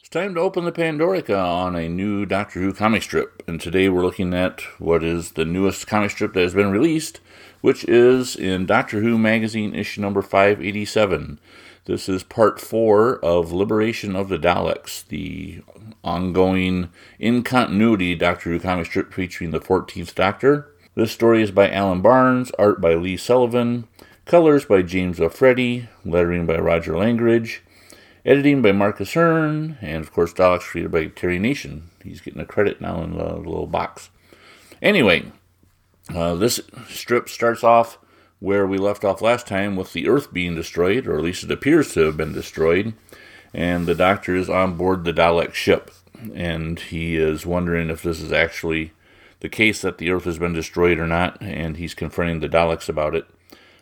It's 0.00 0.08
time 0.10 0.34
to 0.34 0.40
open 0.40 0.64
the 0.64 0.72
Pandorica 0.72 1.38
on 1.38 1.76
a 1.76 1.88
new 1.88 2.24
Doctor 2.26 2.60
Who 2.60 2.72
comic 2.72 3.02
strip, 3.02 3.42
and 3.46 3.60
today 3.60 3.88
we're 3.88 4.04
looking 4.04 4.32
at 4.32 4.62
what 4.78 5.04
is 5.04 5.32
the 5.32 5.44
newest 5.44 5.86
comic 5.86 6.10
strip 6.12 6.32
that 6.32 6.42
has 6.42 6.54
been 6.54 6.70
released, 6.70 7.20
which 7.60 7.84
is 7.84 8.36
in 8.36 8.66
Doctor 8.66 9.00
Who 9.00 9.18
Magazine 9.18 9.74
issue 9.74 10.00
number 10.00 10.22
587. 10.22 11.38
This 11.86 12.08
is 12.08 12.22
part 12.24 12.60
four 12.60 13.24
of 13.24 13.52
Liberation 13.52 14.16
of 14.16 14.28
the 14.28 14.38
Daleks, 14.38 15.06
the 15.06 15.62
ongoing 16.02 16.90
in 17.18 17.42
continuity 17.42 18.14
Doctor 18.14 18.50
Who 18.50 18.58
comic 18.58 18.86
strip 18.86 19.12
featuring 19.12 19.52
the 19.52 19.60
14th 19.60 20.14
Doctor. 20.14 20.68
This 20.96 21.12
story 21.12 21.42
is 21.42 21.50
by 21.50 21.70
Alan 21.70 22.00
Barnes, 22.00 22.50
art 22.58 22.80
by 22.80 22.94
Lee 22.94 23.16
Sullivan, 23.16 23.86
colors 24.24 24.64
by 24.64 24.82
James 24.82 25.18
Offredi, 25.18 25.88
lettering 26.04 26.46
by 26.46 26.58
Roger 26.58 26.96
Langridge, 26.96 27.62
editing 28.24 28.62
by 28.62 28.72
Marcus 28.72 29.14
Hearn, 29.14 29.78
and 29.80 30.02
of 30.02 30.12
course, 30.12 30.32
Daleks 30.32 30.62
created 30.62 30.90
by 30.90 31.06
Terry 31.06 31.38
Nation. 31.38 31.90
He's 32.02 32.20
getting 32.20 32.40
a 32.40 32.46
credit 32.46 32.80
now 32.80 33.02
in 33.02 33.16
the 33.16 33.36
little 33.36 33.66
box. 33.66 34.10
Anyway, 34.82 35.30
uh, 36.14 36.34
this 36.34 36.60
strip 36.88 37.28
starts 37.28 37.64
off 37.64 37.98
where 38.38 38.66
we 38.66 38.78
left 38.78 39.04
off 39.04 39.22
last 39.22 39.46
time 39.46 39.76
with 39.76 39.92
the 39.92 40.08
Earth 40.08 40.32
being 40.32 40.54
destroyed, 40.54 41.06
or 41.06 41.16
at 41.16 41.24
least 41.24 41.44
it 41.44 41.50
appears 41.50 41.92
to 41.94 42.00
have 42.00 42.16
been 42.16 42.32
destroyed, 42.32 42.92
and 43.54 43.86
the 43.86 43.94
Doctor 43.94 44.36
is 44.36 44.50
on 44.50 44.76
board 44.76 45.04
the 45.04 45.12
Dalek 45.12 45.54
ship. 45.54 45.90
and 46.34 46.80
he 46.80 47.16
is 47.16 47.44
wondering 47.44 47.90
if 47.90 48.02
this 48.02 48.20
is 48.20 48.32
actually 48.32 48.92
the 49.40 49.48
case 49.48 49.82
that 49.82 49.98
the 49.98 50.10
Earth 50.10 50.24
has 50.24 50.38
been 50.38 50.52
destroyed 50.52 50.98
or 50.98 51.06
not, 51.06 51.40
and 51.42 51.76
he's 51.76 51.94
confronting 51.94 52.40
the 52.40 52.48
Daleks 52.48 52.88
about 52.88 53.14
it. 53.14 53.26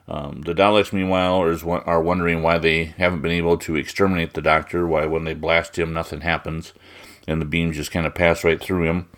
Um, 0.06 0.42
the 0.42 0.54
Daleks, 0.54 0.92
meanwhile, 0.92 1.40
are 1.86 2.02
wondering 2.02 2.42
why 2.42 2.58
they 2.58 2.86
haven't 2.98 3.22
been 3.22 3.30
able 3.30 3.56
to 3.58 3.76
exterminate 3.76 4.34
the 4.34 4.42
Doctor, 4.42 4.86
why 4.86 5.06
when 5.06 5.24
they 5.24 5.34
blast 5.34 5.78
him, 5.78 5.92
nothing 5.92 6.20
happens, 6.20 6.72
and 7.26 7.40
the 7.40 7.46
beams 7.46 7.76
just 7.76 7.90
kind 7.90 8.06
of 8.06 8.14
pass 8.14 8.44
right 8.44 8.60
through 8.60 8.84
him. 8.84 9.08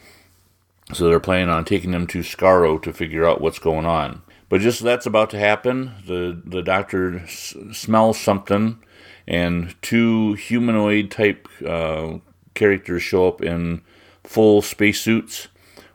So 0.92 1.08
they're 1.08 1.20
planning 1.20 1.48
on 1.48 1.64
taking 1.64 1.90
them 1.90 2.06
to 2.08 2.20
Skaro 2.20 2.80
to 2.82 2.92
figure 2.92 3.26
out 3.26 3.40
what's 3.40 3.58
going 3.58 3.86
on. 3.86 4.22
But 4.48 4.60
just 4.60 4.82
that's 4.82 5.06
about 5.06 5.30
to 5.30 5.38
happen. 5.38 5.92
The 6.06 6.40
the 6.44 6.62
Doctor 6.62 7.20
s- 7.20 7.56
smells 7.72 8.20
something, 8.20 8.78
and 9.26 9.74
two 9.82 10.34
humanoid 10.34 11.10
type 11.10 11.48
uh, 11.66 12.18
characters 12.54 13.02
show 13.02 13.26
up 13.26 13.42
in 13.42 13.82
full 14.22 14.62
spacesuits 14.62 15.48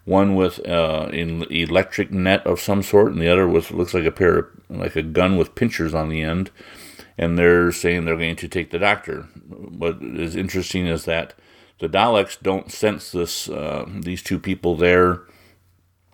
one 0.05 0.35
with 0.35 0.65
uh, 0.67 1.09
an 1.13 1.43
electric 1.43 2.11
net 2.11 2.45
of 2.45 2.59
some 2.59 2.81
sort, 2.83 3.11
and 3.11 3.21
the 3.21 3.29
other 3.29 3.47
with 3.47 3.71
looks 3.71 3.93
like 3.93 4.05
a 4.05 4.11
pair 4.11 4.39
of, 4.39 4.47
like 4.69 4.95
a 4.95 5.03
gun 5.03 5.37
with 5.37 5.55
pinchers 5.55 5.93
on 5.93 6.09
the 6.09 6.21
end. 6.21 6.49
And 7.17 7.37
they're 7.37 7.71
saying 7.71 8.05
they're 8.05 8.17
going 8.17 8.35
to 8.37 8.47
take 8.47 8.71
the 8.71 8.79
doctor. 8.79 9.23
What 9.47 10.01
is 10.01 10.35
interesting 10.35 10.87
is 10.87 11.05
that 11.05 11.33
the 11.81 11.89
Daleks 11.89 12.39
don't 12.39 12.71
sense 12.71 13.11
this 13.11 13.49
uh, 13.49 13.85
these 13.87 14.21
two 14.21 14.37
people 14.37 14.77
there, 14.77 15.21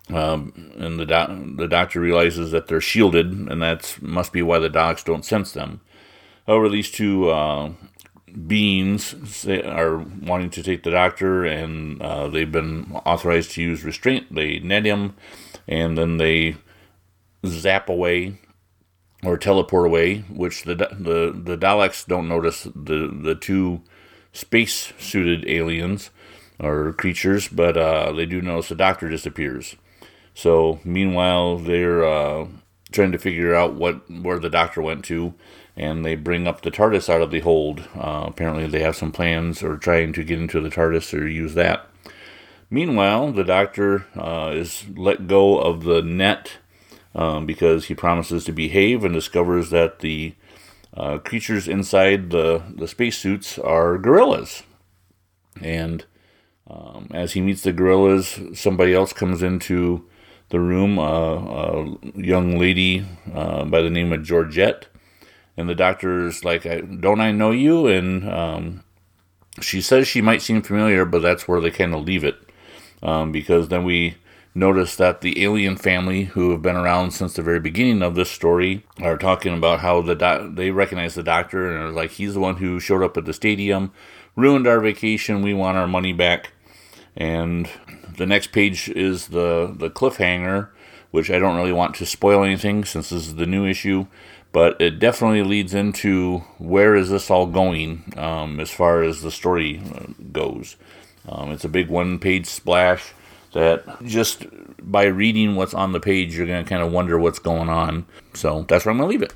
um, 0.08 0.72
and 0.78 0.98
the 0.98 1.04
do- 1.04 1.54
the 1.56 1.68
doctor 1.68 2.00
realizes 2.00 2.50
that 2.52 2.68
they're 2.68 2.80
shielded, 2.80 3.26
and 3.26 3.60
that 3.60 3.98
must 4.00 4.32
be 4.32 4.40
why 4.40 4.58
the 4.58 4.70
Daleks 4.70 5.04
don't 5.04 5.26
sense 5.26 5.52
them. 5.52 5.82
However, 6.46 6.70
these 6.70 6.90
two 6.90 7.28
uh, 7.28 7.72
beings 8.46 9.46
are 9.46 9.98
wanting 9.98 10.48
to 10.50 10.62
take 10.62 10.84
the 10.84 10.90
doctor, 10.90 11.44
and 11.44 12.00
uh, 12.00 12.28
they've 12.28 12.50
been 12.50 12.90
authorized 13.04 13.50
to 13.52 13.62
use 13.62 13.84
restraint. 13.84 14.34
They 14.34 14.60
net 14.60 14.86
him, 14.86 15.16
and 15.68 15.98
then 15.98 16.16
they 16.16 16.56
zap 17.44 17.90
away 17.90 18.40
or 19.22 19.36
teleport 19.36 19.84
away, 19.84 20.20
which 20.30 20.62
the 20.62 20.76
the 20.76 21.38
the 21.38 21.58
Daleks 21.58 22.06
don't 22.06 22.26
notice 22.26 22.62
the 22.74 23.14
the 23.22 23.34
two 23.34 23.82
space 24.32 24.92
suited 24.98 25.48
aliens 25.48 26.10
or 26.58 26.92
creatures, 26.92 27.48
but 27.48 27.76
uh, 27.76 28.12
they 28.12 28.26
do 28.26 28.40
notice 28.40 28.68
the 28.68 28.74
doctor 28.74 29.08
disappears. 29.08 29.76
So 30.34 30.80
meanwhile, 30.84 31.58
they're 31.58 32.04
uh, 32.04 32.46
trying 32.92 33.12
to 33.12 33.18
figure 33.18 33.54
out 33.54 33.74
what 33.74 34.10
where 34.10 34.38
the 34.38 34.50
doctor 34.50 34.80
went 34.80 35.04
to, 35.06 35.34
and 35.76 36.04
they 36.04 36.14
bring 36.14 36.46
up 36.46 36.62
the 36.62 36.70
TARDIS 36.70 37.08
out 37.08 37.22
of 37.22 37.30
the 37.30 37.40
hold. 37.40 37.88
Uh, 37.94 38.24
apparently, 38.26 38.66
they 38.66 38.80
have 38.80 38.96
some 38.96 39.12
plans 39.12 39.62
or 39.62 39.76
trying 39.76 40.12
to 40.14 40.24
get 40.24 40.40
into 40.40 40.60
the 40.60 40.70
TARDIS 40.70 41.16
or 41.18 41.26
use 41.26 41.54
that. 41.54 41.86
Meanwhile, 42.70 43.32
the 43.32 43.44
Doctor 43.44 44.06
uh, 44.14 44.52
is 44.54 44.84
let 44.94 45.26
go 45.26 45.58
of 45.58 45.84
the 45.84 46.02
net 46.02 46.58
um, 47.14 47.46
because 47.46 47.86
he 47.86 47.94
promises 47.94 48.44
to 48.44 48.52
behave 48.52 49.04
and 49.04 49.14
discovers 49.14 49.70
that 49.70 50.00
the 50.00 50.34
uh, 50.98 51.18
creatures 51.18 51.68
inside 51.68 52.30
the, 52.30 52.62
the 52.74 52.88
spacesuits 52.88 53.58
are 53.58 53.96
gorillas. 53.96 54.64
And 55.62 56.04
um, 56.68 57.08
as 57.14 57.32
he 57.32 57.40
meets 57.40 57.62
the 57.62 57.72
gorillas, 57.72 58.38
somebody 58.54 58.92
else 58.92 59.12
comes 59.12 59.42
into 59.42 60.04
the 60.50 60.60
room, 60.60 60.98
uh, 60.98 61.04
a 61.04 61.98
young 62.14 62.58
lady 62.58 63.06
uh, 63.32 63.64
by 63.64 63.80
the 63.80 63.90
name 63.90 64.12
of 64.12 64.22
Georgette 64.22 64.88
and 65.58 65.68
the 65.68 65.74
doctor's 65.74 66.44
like, 66.44 66.62
"Don't 67.00 67.20
I 67.20 67.32
know 67.32 67.50
you?" 67.50 67.88
And 67.88 68.30
um, 68.30 68.84
she 69.60 69.82
says 69.82 70.06
she 70.06 70.22
might 70.22 70.40
seem 70.40 70.62
familiar, 70.62 71.04
but 71.04 71.20
that's 71.20 71.48
where 71.48 71.60
they 71.60 71.72
kind 71.72 71.94
of 71.94 72.04
leave 72.04 72.22
it, 72.22 72.36
um, 73.02 73.32
because 73.32 73.68
then 73.68 73.82
we 73.82 74.16
notice 74.58 74.96
that 74.96 75.20
the 75.20 75.42
alien 75.42 75.76
family, 75.76 76.24
who 76.24 76.50
have 76.50 76.62
been 76.62 76.76
around 76.76 77.12
since 77.12 77.34
the 77.34 77.42
very 77.42 77.60
beginning 77.60 78.02
of 78.02 78.14
this 78.14 78.30
story, 78.30 78.84
are 79.00 79.16
talking 79.16 79.56
about 79.56 79.80
how 79.80 80.02
the 80.02 80.14
do- 80.14 80.52
they 80.54 80.70
recognize 80.70 81.14
the 81.14 81.22
doctor 81.22 81.70
and 81.70 81.84
are 81.84 81.90
like, 81.90 82.12
"He's 82.12 82.34
the 82.34 82.40
one 82.40 82.56
who 82.56 82.80
showed 82.80 83.02
up 83.02 83.16
at 83.16 83.24
the 83.24 83.32
stadium, 83.32 83.92
ruined 84.36 84.66
our 84.66 84.80
vacation. 84.80 85.42
We 85.42 85.54
want 85.54 85.78
our 85.78 85.88
money 85.88 86.12
back." 86.12 86.52
And 87.16 87.68
the 88.16 88.26
next 88.26 88.52
page 88.52 88.88
is 88.88 89.28
the 89.28 89.74
the 89.76 89.90
cliffhanger, 89.90 90.68
which 91.10 91.30
I 91.30 91.38
don't 91.38 91.56
really 91.56 91.72
want 91.72 91.94
to 91.96 92.06
spoil 92.06 92.44
anything 92.44 92.84
since 92.84 93.10
this 93.10 93.26
is 93.28 93.34
the 93.36 93.46
new 93.46 93.64
issue 93.66 94.06
but 94.52 94.80
it 94.80 94.98
definitely 94.98 95.42
leads 95.42 95.74
into 95.74 96.38
where 96.58 96.94
is 96.94 97.10
this 97.10 97.30
all 97.30 97.46
going 97.46 98.12
um, 98.16 98.60
as 98.60 98.70
far 98.70 99.02
as 99.02 99.20
the 99.20 99.30
story 99.30 99.82
uh, 99.94 100.06
goes. 100.32 100.76
Um, 101.28 101.50
it's 101.50 101.64
a 101.64 101.68
big 101.68 101.88
one 101.88 102.18
page 102.18 102.46
splash 102.46 103.12
that 103.58 104.04
just 104.04 104.46
by 104.80 105.04
reading 105.04 105.56
what's 105.56 105.74
on 105.74 105.90
the 105.90 105.98
page, 105.98 106.36
you're 106.36 106.46
going 106.46 106.64
to 106.64 106.68
kind 106.68 106.80
of 106.80 106.92
wonder 106.92 107.18
what's 107.18 107.40
going 107.40 107.68
on. 107.68 108.06
So 108.32 108.64
that's 108.68 108.84
where 108.84 108.92
I'm 108.92 108.98
going 108.98 109.08
to 109.08 109.10
leave 109.10 109.22
it. 109.22 109.34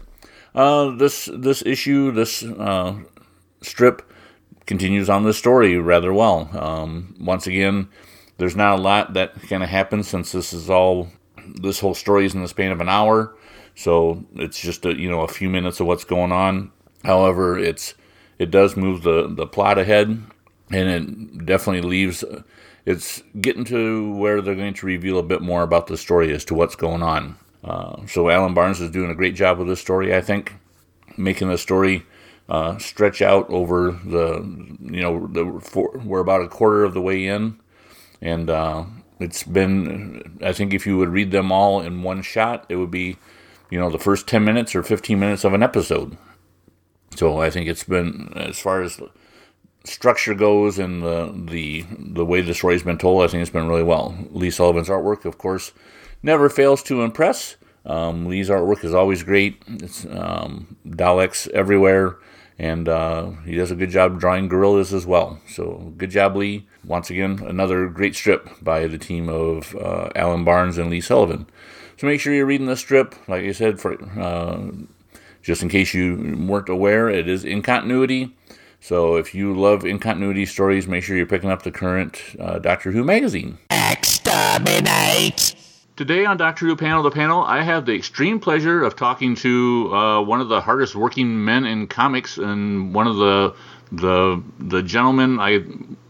Uh, 0.54 0.90
this 0.96 1.28
this 1.32 1.62
issue, 1.66 2.12
this 2.12 2.44
uh, 2.44 2.94
strip 3.62 4.08
continues 4.64 5.10
on 5.10 5.24
the 5.24 5.34
story 5.34 5.76
rather 5.76 6.12
well. 6.12 6.48
Um, 6.56 7.16
once 7.18 7.48
again, 7.48 7.88
there's 8.38 8.54
not 8.54 8.78
a 8.78 8.82
lot 8.82 9.14
that 9.14 9.34
kind 9.48 9.64
of 9.64 9.68
happens 9.68 10.06
since 10.08 10.30
this 10.30 10.52
is 10.52 10.70
all 10.70 11.08
this 11.44 11.80
whole 11.80 11.94
story 11.94 12.24
is 12.24 12.34
in 12.34 12.42
the 12.42 12.48
span 12.48 12.70
of 12.70 12.80
an 12.80 12.88
hour. 12.88 13.34
So 13.74 14.24
it's 14.36 14.60
just 14.60 14.86
a, 14.86 14.94
you 14.94 15.10
know 15.10 15.22
a 15.22 15.28
few 15.28 15.50
minutes 15.50 15.80
of 15.80 15.88
what's 15.88 16.04
going 16.04 16.30
on. 16.30 16.70
However, 17.04 17.58
it's 17.58 17.94
it 18.38 18.52
does 18.52 18.76
move 18.76 19.02
the 19.02 19.26
the 19.26 19.48
plot 19.48 19.78
ahead, 19.78 20.08
and 20.70 20.88
it 20.88 21.46
definitely 21.46 21.88
leaves. 21.88 22.22
It's 22.84 23.22
getting 23.40 23.64
to 23.66 24.12
where 24.14 24.40
they're 24.40 24.54
going 24.54 24.74
to 24.74 24.86
reveal 24.86 25.18
a 25.18 25.22
bit 25.22 25.40
more 25.40 25.62
about 25.62 25.86
the 25.86 25.96
story 25.96 26.32
as 26.32 26.44
to 26.46 26.54
what's 26.54 26.74
going 26.74 27.02
on. 27.02 27.36
Uh, 27.62 28.06
so 28.06 28.28
Alan 28.28 28.54
Barnes 28.54 28.80
is 28.80 28.90
doing 28.90 29.10
a 29.10 29.14
great 29.14 29.36
job 29.36 29.58
with 29.58 29.68
this 29.68 29.80
story, 29.80 30.14
I 30.14 30.20
think, 30.20 30.54
making 31.16 31.48
the 31.48 31.58
story 31.58 32.04
uh, 32.48 32.76
stretch 32.78 33.22
out 33.22 33.48
over 33.50 33.92
the 34.04 34.42
you 34.80 35.00
know 35.00 35.28
the 35.28 35.60
for, 35.60 35.92
we're 36.04 36.20
about 36.20 36.42
a 36.42 36.48
quarter 36.48 36.82
of 36.82 36.92
the 36.92 37.00
way 37.00 37.26
in, 37.26 37.58
and 38.20 38.50
uh, 38.50 38.84
it's 39.20 39.44
been 39.44 40.38
I 40.42 40.52
think 40.52 40.74
if 40.74 40.84
you 40.84 40.98
would 40.98 41.10
read 41.10 41.30
them 41.30 41.52
all 41.52 41.80
in 41.80 42.02
one 42.02 42.22
shot, 42.22 42.66
it 42.68 42.76
would 42.76 42.90
be 42.90 43.16
you 43.72 43.78
know, 43.78 43.88
the 43.88 43.98
first 43.98 44.28
10 44.28 44.44
minutes 44.44 44.74
or 44.74 44.82
15 44.82 45.18
minutes 45.18 45.44
of 45.44 45.54
an 45.54 45.62
episode. 45.62 46.18
So 47.16 47.40
I 47.40 47.48
think 47.48 47.70
it's 47.70 47.84
been, 47.84 48.30
as 48.36 48.58
far 48.58 48.82
as 48.82 49.00
structure 49.84 50.34
goes 50.34 50.78
and 50.78 51.02
the, 51.02 51.32
the, 51.50 51.84
the 51.98 52.24
way 52.24 52.40
the 52.40 52.54
story's 52.54 52.82
been 52.82 52.98
told, 52.98 53.22
I 53.22 53.28
think 53.28 53.42
it's 53.42 53.50
been 53.50 53.68
really 53.68 53.82
well. 53.82 54.16
Lee 54.30 54.50
Sullivan's 54.50 54.88
artwork, 54.88 55.24
of 55.24 55.38
course, 55.38 55.72
never 56.22 56.48
fails 56.48 56.82
to 56.84 57.02
impress. 57.02 57.56
Um, 57.84 58.26
Lee's 58.26 58.48
artwork 58.48 58.84
is 58.84 58.94
always 58.94 59.22
great. 59.22 59.60
It's 59.66 60.06
um, 60.06 60.76
Daleks 60.86 61.48
everywhere, 61.48 62.16
and 62.58 62.88
uh, 62.88 63.30
he 63.44 63.56
does 63.56 63.70
a 63.72 63.74
good 63.76 63.90
job 63.90 64.20
drawing 64.20 64.48
gorillas 64.48 64.92
as 64.94 65.04
well. 65.04 65.40
So 65.48 65.92
good 65.96 66.10
job, 66.10 66.36
Lee. 66.36 66.66
Once 66.84 67.10
again, 67.10 67.40
another 67.44 67.88
great 67.88 68.14
strip 68.14 68.48
by 68.62 68.86
the 68.86 68.98
team 68.98 69.28
of 69.28 69.74
uh, 69.76 70.10
Alan 70.14 70.44
Barnes 70.44 70.78
and 70.78 70.90
Lee 70.90 71.00
Sullivan. 71.00 71.46
So 71.96 72.06
make 72.06 72.20
sure 72.20 72.32
you're 72.32 72.46
reading 72.46 72.66
the 72.66 72.76
strip. 72.76 73.14
Like 73.28 73.44
I 73.44 73.52
said, 73.52 73.80
for 73.80 74.00
uh, 74.18 74.70
just 75.42 75.62
in 75.62 75.68
case 75.68 75.92
you 75.92 76.36
weren't 76.48 76.68
aware, 76.68 77.08
it 77.08 77.28
is 77.28 77.44
in 77.44 77.62
continuity. 77.62 78.34
So 78.82 79.14
if 79.14 79.32
you 79.32 79.54
love 79.54 79.82
incontinuity 79.82 80.44
stories, 80.44 80.88
make 80.88 81.04
sure 81.04 81.16
you're 81.16 81.24
picking 81.24 81.50
up 81.50 81.62
the 81.62 81.70
current 81.70 82.20
uh, 82.40 82.58
Doctor 82.58 82.90
Who 82.90 83.04
magazine. 83.04 83.58
Exterminate! 83.70 85.54
Today 85.94 86.24
on 86.24 86.36
Doctor 86.36 86.66
Who 86.66 86.74
Panel 86.74 87.04
the 87.04 87.12
Panel, 87.12 87.42
I 87.42 87.62
have 87.62 87.86
the 87.86 87.94
extreme 87.94 88.40
pleasure 88.40 88.82
of 88.82 88.96
talking 88.96 89.36
to 89.36 89.94
uh, 89.94 90.22
one 90.22 90.40
of 90.40 90.48
the 90.48 90.60
hardest 90.60 90.96
working 90.96 91.44
men 91.44 91.64
in 91.64 91.86
comics 91.86 92.38
and 92.38 92.92
one 92.92 93.06
of 93.06 93.16
the 93.16 93.54
the 93.92 94.42
the 94.58 94.82
gentleman 94.82 95.38
I 95.38 95.60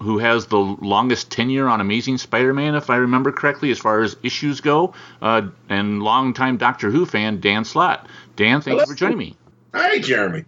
who 0.03 0.17
has 0.19 0.47
the 0.47 0.57
longest 0.57 1.31
tenure 1.31 1.69
on 1.69 1.83
Amazing 1.83 2.17
Spider-Man, 2.17 2.75
if 2.75 2.89
I 2.89 2.97
remember 2.97 3.33
correctly, 3.33 3.71
as 3.71 3.79
far 3.79 4.01
as 4.01 4.17
issues 4.23 4.63
go, 4.63 4.95
uh, 5.21 5.43
and 5.69 6.03
longtime 6.03 6.57
Doctor 6.57 6.91
Who 6.91 7.05
fan 7.05 7.39
Dan 7.39 7.67
Slott. 7.67 8.07
Dan, 8.37 8.63
thank 8.63 8.77
Hello. 8.77 8.85
you 8.85 8.87
for 8.87 8.95
joining 8.95 9.19
me. 9.19 9.37
Hi, 9.75 9.99
Jeremy. 9.99 10.47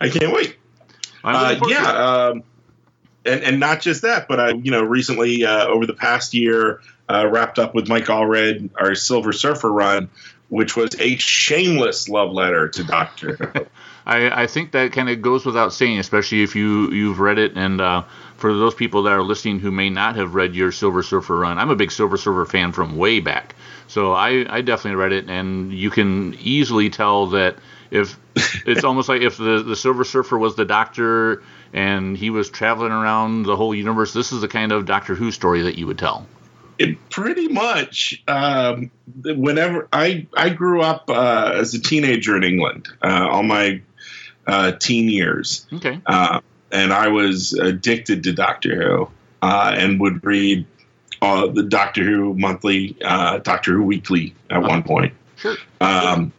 I 0.00 0.08
can't 0.08 0.32
wait. 0.32 0.56
Uh, 1.26 1.58
yeah, 1.68 1.90
um, 1.90 2.42
and 3.24 3.42
and 3.42 3.60
not 3.60 3.80
just 3.80 4.02
that, 4.02 4.28
but 4.28 4.38
I 4.38 4.50
you 4.50 4.70
know 4.70 4.82
recently 4.82 5.44
uh, 5.44 5.66
over 5.66 5.86
the 5.86 5.94
past 5.94 6.34
year 6.34 6.80
uh, 7.08 7.26
wrapped 7.28 7.58
up 7.58 7.74
with 7.74 7.88
Mike 7.88 8.06
Allred 8.06 8.70
our 8.76 8.94
Silver 8.94 9.32
Surfer 9.32 9.72
run, 9.72 10.08
which 10.48 10.76
was 10.76 10.94
a 11.00 11.16
shameless 11.16 12.08
love 12.08 12.32
letter 12.32 12.68
to 12.68 12.84
Doctor. 12.84 13.68
I, 14.06 14.44
I 14.44 14.46
think 14.46 14.70
that 14.70 14.92
kind 14.92 15.08
of 15.08 15.20
goes 15.20 15.44
without 15.44 15.72
saying, 15.72 15.98
especially 15.98 16.42
if 16.42 16.54
you 16.54 16.90
you've 16.92 17.18
read 17.18 17.38
it. 17.38 17.56
And 17.56 17.80
uh, 17.80 18.04
for 18.36 18.54
those 18.54 18.74
people 18.74 19.02
that 19.02 19.12
are 19.12 19.22
listening 19.22 19.58
who 19.58 19.72
may 19.72 19.90
not 19.90 20.14
have 20.14 20.34
read 20.34 20.54
your 20.54 20.70
Silver 20.70 21.02
Surfer 21.02 21.36
run, 21.36 21.58
I'm 21.58 21.70
a 21.70 21.76
big 21.76 21.90
Silver 21.90 22.16
Surfer 22.16 22.46
fan 22.46 22.70
from 22.70 22.96
way 22.96 23.18
back. 23.18 23.56
So 23.88 24.12
I, 24.12 24.46
I 24.48 24.60
definitely 24.62 24.96
read 24.96 25.12
it, 25.12 25.28
and 25.28 25.72
you 25.72 25.90
can 25.90 26.34
easily 26.40 26.90
tell 26.90 27.26
that 27.28 27.56
if 27.90 28.18
it's 28.66 28.84
almost 28.84 29.08
like 29.08 29.22
if 29.22 29.36
the 29.36 29.62
the 29.62 29.76
Silver 29.76 30.04
Surfer 30.04 30.38
was 30.38 30.56
the 30.56 30.64
Doctor 30.64 31.42
and 31.72 32.16
he 32.16 32.30
was 32.30 32.48
traveling 32.50 32.92
around 32.92 33.44
the 33.44 33.56
whole 33.56 33.74
universe, 33.74 34.12
this 34.12 34.32
is 34.32 34.40
the 34.40 34.48
kind 34.48 34.72
of 34.72 34.86
Doctor 34.86 35.14
Who 35.14 35.30
story 35.30 35.62
that 35.62 35.76
you 35.76 35.86
would 35.86 35.98
tell. 35.98 36.26
It 36.78 37.08
pretty 37.08 37.48
much. 37.48 38.22
Um, 38.28 38.90
whenever 39.24 39.88
I 39.92 40.26
I 40.36 40.50
grew 40.50 40.82
up 40.82 41.08
uh, 41.08 41.52
as 41.54 41.74
a 41.74 41.80
teenager 41.80 42.36
in 42.36 42.44
England, 42.44 42.88
uh, 43.02 43.28
all 43.30 43.42
my 43.42 43.80
uh, 44.46 44.72
teen 44.72 45.08
years. 45.08 45.66
Okay. 45.72 46.00
Uh, 46.04 46.40
and 46.70 46.92
I 46.92 47.08
was 47.08 47.52
addicted 47.54 48.24
to 48.24 48.32
Doctor 48.32 48.76
Who 48.76 49.10
uh, 49.40 49.74
and 49.74 50.00
would 50.00 50.24
read 50.24 50.66
uh, 51.22 51.46
the 51.46 51.62
Doctor 51.62 52.02
Who 52.02 52.34
monthly, 52.34 52.96
Doctor 53.00 53.72
Who 53.72 53.84
weekly 53.84 54.34
at 54.50 54.58
uh-huh. 54.58 54.68
one 54.68 54.82
point. 54.82 55.14
Sure. 55.36 55.56
Um, 55.80 56.32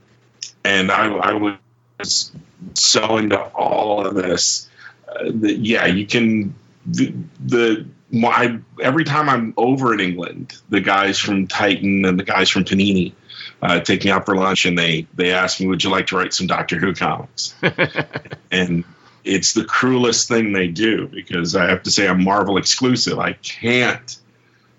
and 0.67 0.91
I, 0.91 1.07
I, 1.07 1.33
was 1.33 2.31
so 2.73 3.17
into 3.17 3.39
all 3.39 4.05
of 4.05 4.15
this. 4.15 4.69
that, 5.05 5.57
yeah, 5.59 5.85
you 5.85 6.05
can 6.05 6.55
the, 6.85 7.13
the 7.39 7.87
my 8.11 8.59
every 8.81 9.05
time 9.05 9.29
I'm 9.29 9.53
over 9.55 9.93
in 9.93 10.01
England, 10.01 10.57
the 10.69 10.81
guys 10.81 11.19
from 11.19 11.47
Titan 11.47 12.03
and 12.05 12.19
the 12.19 12.23
guys 12.23 12.49
from 12.49 12.65
Panini 12.65 13.13
uh, 13.61 13.79
take 13.79 14.03
me 14.03 14.11
out 14.11 14.25
for 14.25 14.35
lunch, 14.35 14.65
and 14.65 14.77
they 14.77 15.07
they 15.15 15.31
ask 15.31 15.59
me, 15.59 15.67
"Would 15.67 15.83
you 15.83 15.89
like 15.89 16.07
to 16.07 16.17
write 16.17 16.33
some 16.33 16.47
Doctor 16.47 16.77
Who 16.77 16.93
comics?" 16.93 17.55
and 18.51 18.83
it's 19.23 19.53
the 19.53 19.63
cruelest 19.63 20.27
thing 20.27 20.51
they 20.51 20.67
do 20.67 21.07
because 21.07 21.55
I 21.55 21.69
have 21.69 21.83
to 21.83 21.91
say 21.91 22.07
I'm 22.07 22.23
Marvel 22.23 22.57
exclusive. 22.57 23.19
I 23.19 23.33
can't 23.33 24.17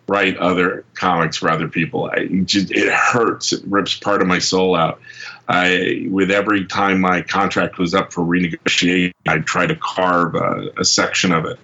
write 0.06 0.38
other 0.38 0.84
comics 0.94 1.36
for 1.36 1.50
other 1.50 1.68
people. 1.68 2.10
I 2.10 2.26
just, 2.26 2.70
it 2.70 2.90
hurts. 2.90 3.52
It 3.52 3.62
rips 3.66 3.94
part 3.94 4.22
of 4.22 4.26
my 4.26 4.38
soul 4.38 4.74
out. 4.74 5.00
I, 5.48 6.06
with 6.10 6.30
every 6.30 6.66
time 6.66 7.00
my 7.00 7.22
contract 7.22 7.78
was 7.78 7.94
up 7.94 8.12
for 8.12 8.22
renegotiation, 8.22 9.14
I'd 9.26 9.46
try 9.46 9.66
to 9.66 9.74
carve 9.74 10.34
a, 10.34 10.72
a 10.78 10.84
section 10.84 11.32
of 11.32 11.46
it 11.46 11.58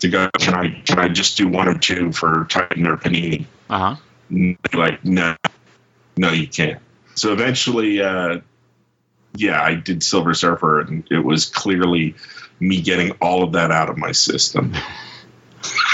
to 0.00 0.08
go. 0.08 0.28
Can 0.38 0.54
I 0.54 0.80
can 0.80 0.98
I 0.98 1.08
just 1.08 1.36
do 1.38 1.48
one 1.48 1.68
or 1.68 1.78
two 1.78 2.12
for 2.12 2.46
Titan 2.50 2.86
or 2.86 2.96
Panini? 2.96 3.46
Uh 3.70 3.96
huh. 3.96 4.56
Like 4.74 5.04
no, 5.04 5.36
no, 6.16 6.32
you 6.32 6.46
can't. 6.46 6.80
So 7.14 7.32
eventually, 7.32 8.02
uh, 8.02 8.40
yeah, 9.34 9.62
I 9.62 9.74
did 9.74 10.02
Silver 10.02 10.34
Surfer, 10.34 10.80
and 10.80 11.06
it 11.10 11.24
was 11.24 11.46
clearly 11.46 12.16
me 12.60 12.80
getting 12.82 13.12
all 13.22 13.42
of 13.42 13.52
that 13.52 13.70
out 13.70 13.88
of 13.88 13.96
my 13.96 14.12
system. 14.12 14.74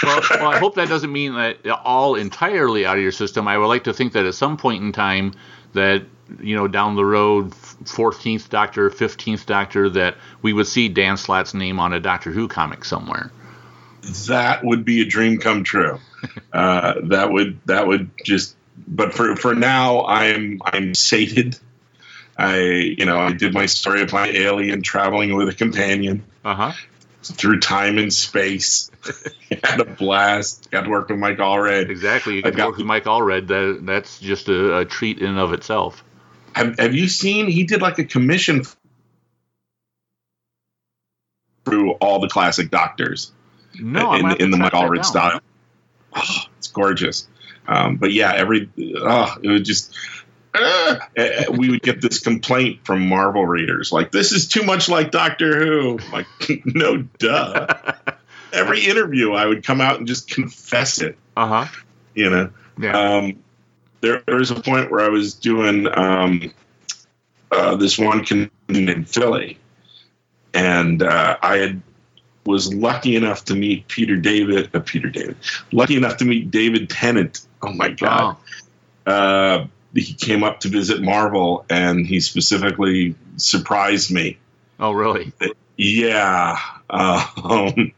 well, 0.03 0.21
well, 0.31 0.51
I 0.51 0.59
hope 0.59 0.75
that 0.77 0.89
doesn't 0.89 1.13
mean 1.13 1.35
that 1.35 1.65
all 1.85 2.17
entirely 2.17 2.87
out 2.87 2.97
of 2.97 3.03
your 3.03 3.13
system. 3.13 3.47
I 3.47 3.57
would 3.57 3.67
like 3.67 3.85
to 3.85 3.93
think 3.93 4.15
that 4.15 4.27
at 4.27 4.35
some 4.35 4.57
point 4.57 4.83
in 4.83 4.93
time, 4.93 5.35
that 5.73 6.05
you 6.41 6.55
know, 6.55 6.69
down 6.69 6.95
the 6.95 7.05
road, 7.05 7.51
14th 7.51 8.49
Doctor, 8.51 8.89
15th 8.89 9.47
Doctor, 9.47 9.89
that 9.91 10.17
we 10.43 10.53
would 10.53 10.69
see 10.69 10.89
Dan 10.89 11.17
Slott's 11.17 11.55
name 11.55 11.81
on 11.81 11.93
a 11.93 11.99
Doctor 11.99 12.31
Who 12.31 12.47
comic 12.47 12.85
somewhere 12.85 13.33
that 14.29 14.65
would 14.65 14.85
be 14.85 15.03
a 15.03 15.05
dream 15.05 15.39
come 15.39 15.65
true. 15.65 15.99
Uh, 16.53 16.95
that 17.05 17.33
would 17.33 17.59
that 17.65 17.87
would 17.87 18.11
just. 18.23 18.55
But 18.87 19.15
for 19.15 19.37
for 19.37 19.55
now, 19.55 20.05
I'm 20.05 20.61
I'm 20.63 20.95
sated. 20.95 21.57
I 22.37 22.59
you 22.59 23.07
know 23.07 23.19
I 23.19 23.33
did 23.33 23.55
my 23.55 23.65
story 23.65 24.03
of 24.03 24.13
my 24.13 24.27
alien 24.27 24.83
traveling 24.83 25.35
with 25.35 25.49
a 25.49 25.55
companion 25.55 26.25
uh-huh. 26.45 26.73
Through 27.23 27.61
time 27.61 27.99
and 27.99 28.13
space. 28.13 28.91
Had 29.65 29.81
a 29.81 29.85
blast. 29.85 30.71
Got 30.71 30.83
to 30.83 30.91
work 30.91 31.09
with 31.09 31.19
Mike 31.19 31.39
Allred. 31.39 31.89
Exactly, 31.91 32.37
you 32.37 32.43
got 32.43 32.55
to 32.55 32.67
work 32.67 32.77
with 32.77 32.87
Mike 32.87 33.05
Allred. 33.05 33.49
That 33.49 33.81
that's 33.85 34.19
just 34.19 34.49
a, 34.49 34.79
a 34.79 34.85
treat 34.85 35.19
in 35.19 35.27
and 35.27 35.39
of 35.39 35.53
itself. 35.53 36.03
Have, 36.55 36.79
have 36.79 36.95
you 36.95 37.09
seen? 37.09 37.47
He 37.47 37.65
did 37.65 37.83
like 37.83 37.99
a 37.99 38.05
commission 38.05 38.63
through 41.65 41.93
all 41.93 42.21
the 42.21 42.29
classic 42.29 42.71
Doctors. 42.71 43.33
No, 43.79 44.15
in, 44.15 44.31
in 44.41 44.51
the 44.51 44.57
Mike 44.57 44.73
Allred 44.73 45.05
style. 45.05 45.41
Oh, 46.15 46.39
it's 46.59 46.69
gorgeous. 46.69 47.29
Um, 47.69 47.97
but 47.97 48.13
yeah, 48.13 48.33
every 48.35 48.69
oh, 48.97 49.37
it 49.43 49.49
was 49.49 49.63
just 49.63 49.95
uh, 50.55 50.99
we 51.51 51.71
would 51.71 51.83
get 51.83 52.01
this 52.01 52.19
complaint 52.19 52.81
from 52.85 53.09
Marvel 53.09 53.47
readers 53.47 53.93
like 53.93 54.11
this 54.11 54.33
is 54.33 54.49
too 54.49 54.63
much 54.63 54.89
like 54.89 55.11
Doctor 55.11 55.59
Who. 55.59 55.99
like 56.13 56.27
no, 56.65 56.99
duh. 57.19 57.67
every 58.53 58.85
interview, 58.85 59.33
I 59.33 59.47
would 59.47 59.65
come 59.65 59.81
out 59.81 59.99
and 59.99 60.07
just 60.07 60.29
confess 60.29 61.01
it. 61.01 61.17
Uh 61.37 61.65
huh. 61.65 61.81
You 62.15 62.31
know. 62.31 62.51
Yeah. 62.79 62.99
Um, 62.99 63.43
there, 64.01 64.23
there 64.27 64.37
was 64.37 64.51
a 64.51 64.61
point 64.61 64.91
where 64.91 65.05
I 65.05 65.09
was 65.09 65.35
doing 65.35 65.87
um, 65.87 66.53
uh, 67.51 67.77
this 67.77 67.99
one 67.99 68.25
convention 68.25 68.89
in 68.89 69.05
Philly, 69.05 69.59
and 70.55 71.03
uh, 71.03 71.37
I 71.43 71.57
had 71.59 71.83
was 72.47 72.73
lucky 72.73 73.17
enough 73.17 73.45
to 73.45 73.55
meet 73.55 73.87
Peter 73.87 74.17
David, 74.17 74.75
uh, 74.75 74.81
Peter 74.81 75.09
David, 75.09 75.37
lucky 75.73 75.97
enough 75.97 76.17
to 76.19 76.25
meet 76.25 76.51
David 76.51 76.89
Tennant. 76.89 77.41
Oh 77.63 77.73
my 77.73 77.91
God. 77.91 78.37
Oh. 79.07 79.13
Uh, 79.13 79.67
he 79.95 80.15
came 80.15 80.43
up 80.45 80.61
to 80.61 80.69
visit 80.69 81.03
Marvel 81.03 81.65
and 81.69 82.07
he 82.07 82.21
specifically 82.21 83.15
surprised 83.37 84.11
me. 84.11 84.39
Oh, 84.79 84.93
really? 84.93 85.33
Yeah. 85.77 86.59
Um, 86.89 87.93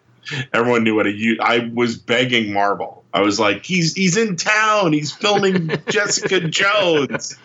everyone 0.53 0.85
knew 0.85 0.95
what 0.95 1.07
a. 1.07 1.37
I 1.41 1.71
was 1.73 1.97
begging 1.97 2.53
Marvel. 2.53 3.05
I 3.13 3.21
was 3.21 3.39
like, 3.39 3.65
he's 3.65 3.95
he's 3.95 4.17
in 4.17 4.37
town. 4.37 4.93
He's 4.93 5.13
filming 5.13 5.71
Jessica 5.89 6.41
Jones. 6.41 7.37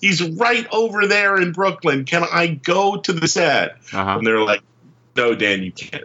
He's 0.00 0.22
right 0.22 0.66
over 0.70 1.06
there 1.06 1.40
in 1.40 1.52
Brooklyn. 1.52 2.04
Can 2.04 2.24
I 2.30 2.48
go 2.48 2.96
to 2.96 3.12
the 3.12 3.26
set? 3.26 3.76
Uh-huh. 3.92 4.18
And 4.18 4.26
they're 4.26 4.40
like, 4.40 4.62
no, 5.16 5.34
Dan, 5.34 5.62
you 5.62 5.72
can't. 5.72 6.04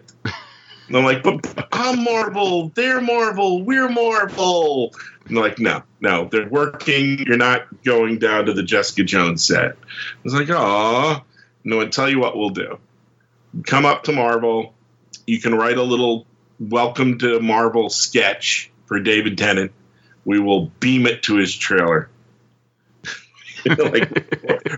And 0.90 0.98
I'm 0.98 1.04
like, 1.04 1.22
but 1.22 1.68
I'm 1.72 2.04
Marvel, 2.04 2.70
they're 2.74 3.02
Marvel, 3.02 3.64
we're 3.64 3.90
Marvel. 3.90 4.92
Like, 5.30 5.60
no, 5.60 5.84
no, 6.00 6.28
they're 6.32 6.50
working. 6.50 7.20
You're 7.20 7.38
not 7.38 7.84
going 7.84 8.20
down 8.20 8.46
to 8.46 8.54
the 8.54 8.64
Jessica 8.64 9.04
Jones 9.04 9.46
set. 9.46 9.72
I 9.74 9.76
was 10.24 10.34
like, 10.34 10.50
oh, 10.50 11.22
no, 11.64 11.82
I 11.82 11.86
tell 11.86 12.10
you 12.10 12.20
what 12.20 12.38
we'll 12.38 12.50
do. 12.50 12.80
Come 13.66 13.86
up 13.86 14.04
to 14.04 14.12
Marvel. 14.12 14.74
You 15.28 15.40
can 15.40 15.54
write 15.54 15.78
a 15.78 15.84
little 15.84 16.26
welcome 16.60 17.20
to 17.20 17.40
Marvel 17.40 17.90
sketch 17.90 18.72
for 18.86 19.00
David 19.00 19.38
Tennant. 19.38 19.72
We 20.26 20.40
will 20.40 20.68
beam 20.80 21.06
it 21.06 21.24
to 21.24 21.36
his 21.36 21.56
trailer. 21.56 22.10
like 23.78 24.10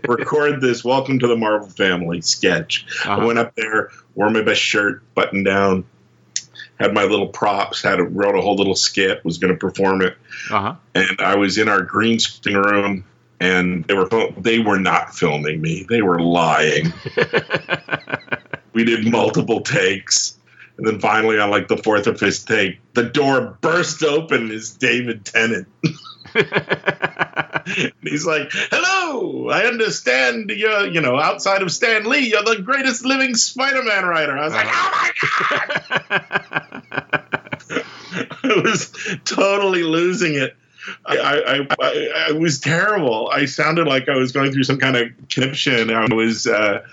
record 0.08 0.62
this 0.62 0.84
welcome 0.84 1.20
to 1.20 1.28
the 1.28 1.38
Marvel 1.38 1.70
family 1.70 2.22
sketch. 2.22 2.86
Uh-huh. 3.06 3.22
I 3.22 3.26
went 3.26 3.40
up 3.40 3.56
there, 3.56 3.92
wore 4.16 4.30
my 4.30 4.42
best 4.42 4.62
shirt, 4.62 5.04
button 5.14 5.44
down, 5.44 5.86
had 6.82 6.94
my 6.94 7.04
little 7.04 7.28
props, 7.28 7.82
had 7.82 8.00
a, 8.00 8.04
wrote 8.04 8.36
a 8.36 8.42
whole 8.42 8.56
little 8.56 8.76
skit, 8.76 9.24
was 9.24 9.38
going 9.38 9.54
to 9.54 9.60
perform 9.60 10.02
it, 10.02 10.18
uh-huh. 10.50 10.76
and 10.96 11.22
I 11.22 11.36
was 11.36 11.58
in 11.58 11.70
our 11.70 11.82
green 11.82 12.20
screen 12.20 12.58
room, 12.58 13.06
and 13.40 13.86
they 13.86 13.94
were 13.94 14.10
they 14.38 14.60
were 14.60 14.80
not 14.80 15.16
filming 15.16 15.62
me; 15.62 15.86
they 15.88 16.02
were 16.02 16.20
lying. 16.20 16.92
we 18.74 18.84
did 18.84 19.10
multiple 19.10 19.62
takes, 19.62 20.38
and 20.78 20.88
then 20.88 21.00
finally, 21.00 21.40
on 21.40 21.52
like 21.52 21.68
the 21.68 21.78
fourth 21.78 22.08
or 22.08 22.16
fifth 22.16 22.48
take, 22.48 22.80
the 22.94 23.04
door 23.04 23.58
burst 23.62 24.04
open. 24.04 24.52
Is 24.52 24.72
David 24.72 25.24
Tennant? 25.24 25.68
he's 28.02 28.26
like, 28.26 28.52
"Hello, 28.52 29.50
I 29.50 29.66
understand 29.66 30.50
you're, 30.50 30.88
you 30.88 31.02
know, 31.02 31.20
outside 31.20 31.62
of 31.62 31.72
Stan 31.72 32.06
Lee, 32.06 32.30
you're 32.30 32.44
the 32.44 32.62
greatest 32.62 33.06
living 33.06 33.36
Spider-Man 33.36 34.06
writer." 34.06 34.38
I 34.38 34.46
was 34.46 34.54
like, 34.54 34.68
"Oh 34.70 34.92
my 34.92 35.12
god!" 36.10 36.84
I 38.44 38.62
was 38.64 38.92
totally 39.24 39.84
losing 39.84 40.36
it. 40.36 40.56
I, 41.06 41.18
I, 41.18 41.68
I, 41.80 42.28
I, 42.30 42.32
was 42.32 42.60
terrible. 42.60 43.30
I 43.32 43.46
sounded 43.46 43.88
like 43.88 44.10
I 44.10 44.16
was 44.16 44.32
going 44.32 44.52
through 44.52 44.64
some 44.64 44.80
kind 44.80 44.98
of 44.98 45.10
conniption. 45.30 45.92
I 45.92 46.12
was, 46.14 46.48
uh, 46.48 46.84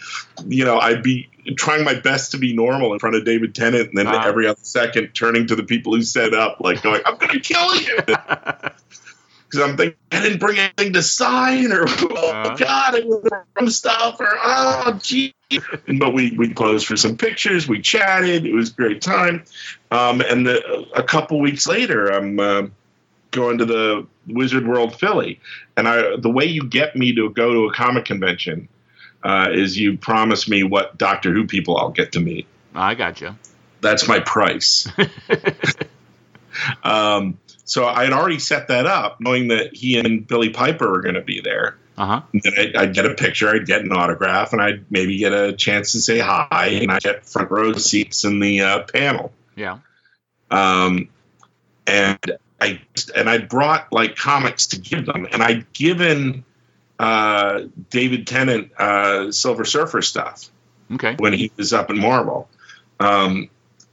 you 0.46 0.64
know, 0.64 0.78
I'd 0.78 1.02
be 1.02 1.30
trying 1.56 1.84
my 1.84 1.94
best 1.94 2.32
to 2.32 2.38
be 2.38 2.54
normal 2.54 2.92
in 2.92 2.98
front 2.98 3.16
of 3.16 3.24
David 3.24 3.54
Tennant, 3.54 3.88
and 3.88 3.98
then 3.98 4.06
uh, 4.06 4.22
every 4.24 4.46
other 4.46 4.58
second 4.62 5.14
turning 5.14 5.46
to 5.46 5.56
the 5.56 5.62
people 5.62 5.94
who 5.94 6.02
set 6.02 6.34
up, 6.34 6.60
like 6.60 6.82
going, 6.82 7.00
"I'm 7.06 7.16
going 7.16 7.32
to 7.32 7.40
kill 7.40 7.74
you." 7.76 7.98
because 9.48 9.68
I'm 9.68 9.76
thinking 9.76 9.98
I 10.12 10.22
didn't 10.22 10.40
bring 10.40 10.58
anything 10.58 10.92
to 10.92 11.02
sign 11.02 11.72
or 11.72 11.84
oh 11.88 12.30
uh, 12.32 12.56
god, 12.56 12.94
I 12.96 13.00
was 13.00 13.28
from 13.54 13.70
stuff 13.70 14.20
or 14.20 14.28
oh 14.30 14.98
gee. 15.02 15.34
But 15.98 16.12
we 16.12 16.32
we 16.32 16.52
posed 16.52 16.86
for 16.86 16.96
some 16.96 17.16
pictures, 17.16 17.66
we 17.66 17.80
chatted, 17.80 18.44
it 18.44 18.52
was 18.52 18.70
a 18.70 18.74
great 18.74 19.00
time. 19.00 19.44
Um, 19.90 20.20
and 20.20 20.46
the, 20.46 20.86
a 20.94 21.02
couple 21.02 21.40
weeks 21.40 21.66
later, 21.66 22.08
I'm 22.08 22.38
uh, 22.38 22.62
going 23.30 23.58
to 23.58 23.64
the 23.64 24.06
Wizard 24.26 24.66
World 24.68 24.98
Philly, 24.98 25.40
and 25.76 25.88
I 25.88 26.16
the 26.16 26.30
way 26.30 26.44
you 26.44 26.64
get 26.68 26.96
me 26.96 27.14
to 27.14 27.30
go 27.30 27.52
to 27.52 27.66
a 27.66 27.72
comic 27.72 28.04
convention 28.04 28.68
uh, 29.22 29.48
is 29.52 29.78
you 29.78 29.96
promise 29.96 30.48
me 30.48 30.62
what 30.62 30.98
Doctor 30.98 31.32
Who 31.32 31.46
people 31.46 31.78
I'll 31.78 31.90
get 31.90 32.12
to 32.12 32.20
meet. 32.20 32.46
I 32.74 32.94
got 32.94 33.20
you. 33.20 33.34
That's 33.80 34.08
my 34.08 34.20
price. 34.20 34.86
um, 36.82 37.38
so 37.68 37.86
I 37.86 38.04
had 38.04 38.14
already 38.14 38.38
set 38.38 38.68
that 38.68 38.86
up, 38.86 39.20
knowing 39.20 39.48
that 39.48 39.76
he 39.76 39.98
and 39.98 40.26
Billie 40.26 40.48
Piper 40.48 40.90
were 40.90 41.02
going 41.02 41.16
to 41.16 41.20
be 41.20 41.42
there. 41.42 41.76
Uh-huh. 41.98 42.22
Then 42.32 42.52
I'd, 42.56 42.76
I'd, 42.76 42.94
get 42.94 43.04
a 43.04 43.14
picture, 43.14 43.50
I'd 43.50 43.66
get 43.66 43.82
an 43.82 43.92
autograph, 43.92 44.54
and 44.54 44.62
I'd 44.62 44.90
maybe 44.90 45.18
get 45.18 45.34
a 45.34 45.52
chance 45.52 45.92
to 45.92 46.00
say 46.00 46.18
hi, 46.18 46.78
and 46.80 46.90
I'd 46.90 47.02
get 47.02 47.26
front 47.26 47.50
row 47.50 47.74
seats 47.74 48.24
in 48.24 48.40
the 48.40 48.62
uh, 48.62 48.82
panel. 48.84 49.32
Yeah. 49.54 49.80
Um, 50.50 51.10
and 51.86 52.18
I 52.58 52.80
and 53.14 53.28
I 53.28 53.36
brought 53.36 53.92
like 53.92 54.16
comics 54.16 54.68
to 54.68 54.80
give 54.80 55.04
them, 55.04 55.28
and 55.30 55.42
I'd 55.42 55.70
given 55.74 56.46
uh, 56.98 57.64
David 57.90 58.26
Tennant 58.26 58.72
uh, 58.78 59.30
Silver 59.30 59.66
Surfer 59.66 60.00
stuff. 60.00 60.48
Okay. 60.90 61.16
When 61.18 61.34
he 61.34 61.52
was 61.58 61.74
up 61.74 61.90
in 61.90 61.98
Marvel, 61.98 62.48
um, 62.98 63.50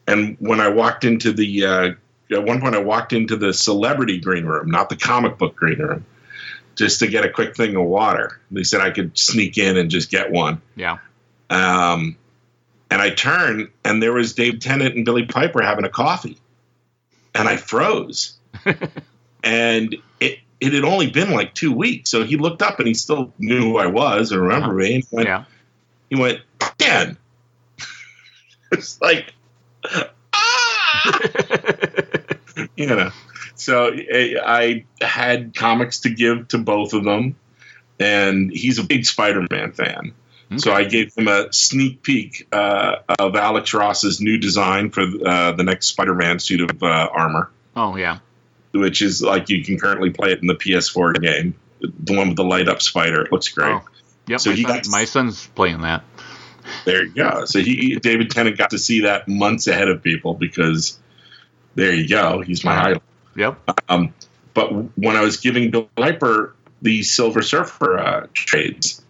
and 0.07 0.37
when 0.39 0.61
I 0.61 0.69
walked 0.69 1.03
into 1.03 1.33
the 1.33 1.65
uh, 1.65 1.91
at 2.31 2.43
one 2.43 2.61
point 2.61 2.75
I 2.75 2.79
walked 2.79 3.13
into 3.13 3.35
the 3.35 3.53
celebrity 3.53 4.19
green 4.19 4.45
room, 4.45 4.69
not 4.69 4.89
the 4.89 4.95
comic 4.95 5.37
book 5.37 5.55
green 5.55 5.79
room, 5.79 6.05
just 6.75 6.99
to 6.99 7.07
get 7.07 7.25
a 7.25 7.29
quick 7.29 7.55
thing 7.55 7.75
of 7.75 7.83
water. 7.83 8.39
They 8.51 8.63
said 8.63 8.81
I 8.81 8.91
could 8.91 9.17
sneak 9.17 9.57
in 9.57 9.77
and 9.77 9.89
just 9.89 10.09
get 10.09 10.31
one. 10.31 10.61
Yeah. 10.75 10.97
Um, 11.49 12.17
and 12.89 13.01
I 13.01 13.09
turned, 13.11 13.69
and 13.83 14.01
there 14.01 14.13
was 14.13 14.33
Dave 14.33 14.59
Tennant 14.59 14.95
and 14.95 15.05
Billie 15.05 15.25
Piper 15.25 15.61
having 15.61 15.85
a 15.85 15.89
coffee, 15.89 16.37
and 17.33 17.47
I 17.47 17.57
froze. 17.57 18.37
and 19.43 19.95
it 20.19 20.39
it 20.59 20.73
had 20.73 20.83
only 20.83 21.09
been 21.09 21.31
like 21.31 21.53
two 21.53 21.71
weeks, 21.71 22.09
so 22.09 22.23
he 22.23 22.37
looked 22.37 22.61
up 22.61 22.79
and 22.79 22.87
he 22.87 22.93
still 22.93 23.33
knew 23.37 23.61
who 23.61 23.77
I 23.77 23.87
was 23.87 24.31
and 24.31 24.41
remember 24.41 24.67
uh-huh. 24.67 24.75
me. 24.77 25.01
He 25.01 25.05
went, 25.11 25.27
yeah. 25.27 25.43
He 26.09 26.15
went, 26.15 26.39
Dan. 26.77 27.17
it's 28.71 29.01
like, 29.01 29.33
ah, 30.33 31.11
you 32.75 32.87
know. 32.87 33.11
So 33.55 33.91
I 33.93 34.85
had 35.01 35.55
comics 35.55 36.01
to 36.01 36.09
give 36.09 36.49
to 36.49 36.57
both 36.57 36.93
of 36.93 37.03
them, 37.03 37.35
and 37.99 38.51
he's 38.51 38.79
a 38.79 38.83
big 38.83 39.05
Spider-Man 39.05 39.71
fan. 39.71 40.13
Okay. 40.51 40.57
So 40.57 40.73
I 40.73 40.83
gave 40.83 41.13
him 41.15 41.27
a 41.27 41.51
sneak 41.51 42.03
peek 42.03 42.47
uh, 42.51 42.97
of 43.17 43.35
Alex 43.35 43.73
Ross's 43.73 44.21
new 44.21 44.37
design 44.37 44.91
for 44.91 45.01
uh, 45.01 45.53
the 45.53 45.63
next 45.63 45.87
Spider-Man 45.87 46.39
suit 46.39 46.69
of 46.69 46.83
uh, 46.83 47.09
armor. 47.11 47.51
Oh 47.75 47.95
yeah, 47.95 48.19
which 48.71 49.01
is 49.01 49.21
like 49.21 49.49
you 49.49 49.63
can 49.63 49.79
currently 49.79 50.11
play 50.11 50.31
it 50.31 50.41
in 50.41 50.47
the 50.47 50.55
PS4 50.55 51.21
game, 51.21 51.55
the 51.81 52.15
one 52.15 52.29
with 52.29 52.37
the 52.37 52.43
light 52.43 52.67
up 52.67 52.81
spider. 52.81 53.21
It 53.23 53.31
looks 53.31 53.49
great. 53.49 53.73
Oh. 53.73 53.81
Yep, 54.27 54.39
so 54.39 54.49
my, 54.49 54.55
he 54.55 54.63
son, 54.63 54.71
got 54.71 54.87
my 54.87 55.05
son's 55.05 55.47
playing 55.47 55.81
that. 55.81 56.03
There 56.83 57.05
you 57.05 57.13
go. 57.13 57.45
So 57.45 57.59
he 57.59 57.95
David 57.97 58.31
Tennant 58.31 58.57
got 58.57 58.71
to 58.71 58.79
see 58.79 59.01
that 59.01 59.27
months 59.27 59.67
ahead 59.67 59.87
of 59.87 60.03
people 60.03 60.33
because 60.33 60.99
there 61.75 61.93
you 61.93 62.07
go. 62.07 62.41
He's 62.41 62.63
my 62.63 62.89
idol. 62.89 63.03
Yep. 63.35 63.69
Um, 63.89 64.13
but 64.53 64.69
when 64.97 65.15
I 65.15 65.21
was 65.21 65.37
giving 65.37 65.71
Bill 65.71 65.89
Piper 65.95 66.55
the 66.81 67.03
Silver 67.03 67.41
Surfer 67.41 67.97
uh, 67.97 68.27
trades, 68.33 69.01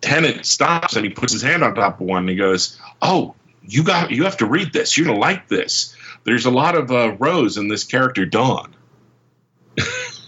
Tennant 0.00 0.46
stops 0.46 0.96
and 0.96 1.04
he 1.04 1.12
puts 1.12 1.32
his 1.32 1.42
hand 1.42 1.62
on 1.62 1.74
top 1.74 2.00
of 2.00 2.06
one 2.06 2.20
and 2.20 2.30
he 2.30 2.36
goes, 2.36 2.78
"Oh, 3.02 3.34
you 3.62 3.84
got 3.84 4.10
you 4.10 4.24
have 4.24 4.38
to 4.38 4.46
read 4.46 4.72
this. 4.72 4.96
You're 4.96 5.06
gonna 5.06 5.18
like 5.18 5.48
this. 5.48 5.94
There's 6.24 6.46
a 6.46 6.50
lot 6.50 6.74
of 6.74 6.90
uh, 6.90 7.16
Rose 7.18 7.58
in 7.58 7.68
this 7.68 7.84
character 7.84 8.24
Dawn." 8.24 8.74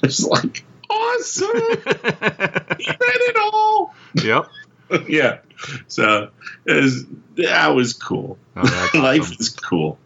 it's 0.03 0.25
like 0.25 0.65
awesome. 0.91 1.51
he 1.57 1.57
read 1.57 3.21
it 3.21 3.37
all. 3.37 3.95
Yep. 4.23 4.47
yeah. 5.09 5.39
So 5.89 6.31
it 6.67 6.83
was, 6.83 7.07
that 7.37 7.69
was 7.69 7.95
cool. 7.95 8.39
Oh, 8.57 8.91
Life 8.95 9.23
awesome. 9.23 9.37
is 9.39 9.49
cool. 9.51 9.99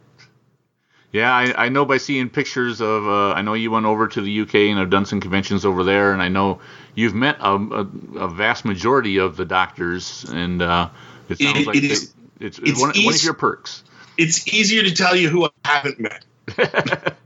Yeah, 1.11 1.33
I, 1.33 1.65
I 1.65 1.69
know 1.69 1.85
by 1.85 1.97
seeing 1.97 2.29
pictures 2.29 2.81
of. 2.81 3.07
Uh, 3.07 3.31
I 3.31 3.41
know 3.41 3.53
you 3.53 3.71
went 3.71 3.85
over 3.85 4.07
to 4.07 4.21
the 4.21 4.41
UK 4.41 4.55
and 4.55 4.77
have 4.77 4.89
done 4.89 5.05
some 5.05 5.21
conventions 5.21 5.65
over 5.65 5.83
there, 5.83 6.11
and 6.11 6.21
I 6.21 6.27
know 6.27 6.59
you've 6.95 7.15
met 7.15 7.37
a, 7.39 7.53
a, 7.53 7.87
a 8.17 8.27
vast 8.27 8.65
majority 8.65 9.17
of 9.17 9.37
the 9.37 9.45
doctors, 9.45 10.25
and 10.25 10.61
uh, 10.61 10.89
it 11.29 11.39
sounds 11.39 11.59
it, 11.59 11.67
like 11.67 11.75
it 11.77 11.85
is, 11.85 12.13
it's, 12.39 12.59
it's 12.59 12.79
one, 12.79 12.91
one, 12.93 13.15
of 13.15 13.23
your 13.23 13.33
perks. 13.33 13.83
It's 14.17 14.47
easier 14.47 14.83
to 14.83 14.93
tell 14.93 15.15
you 15.15 15.29
who 15.29 15.45
I 15.45 15.49
haven't 15.63 15.99
met. 15.99 16.25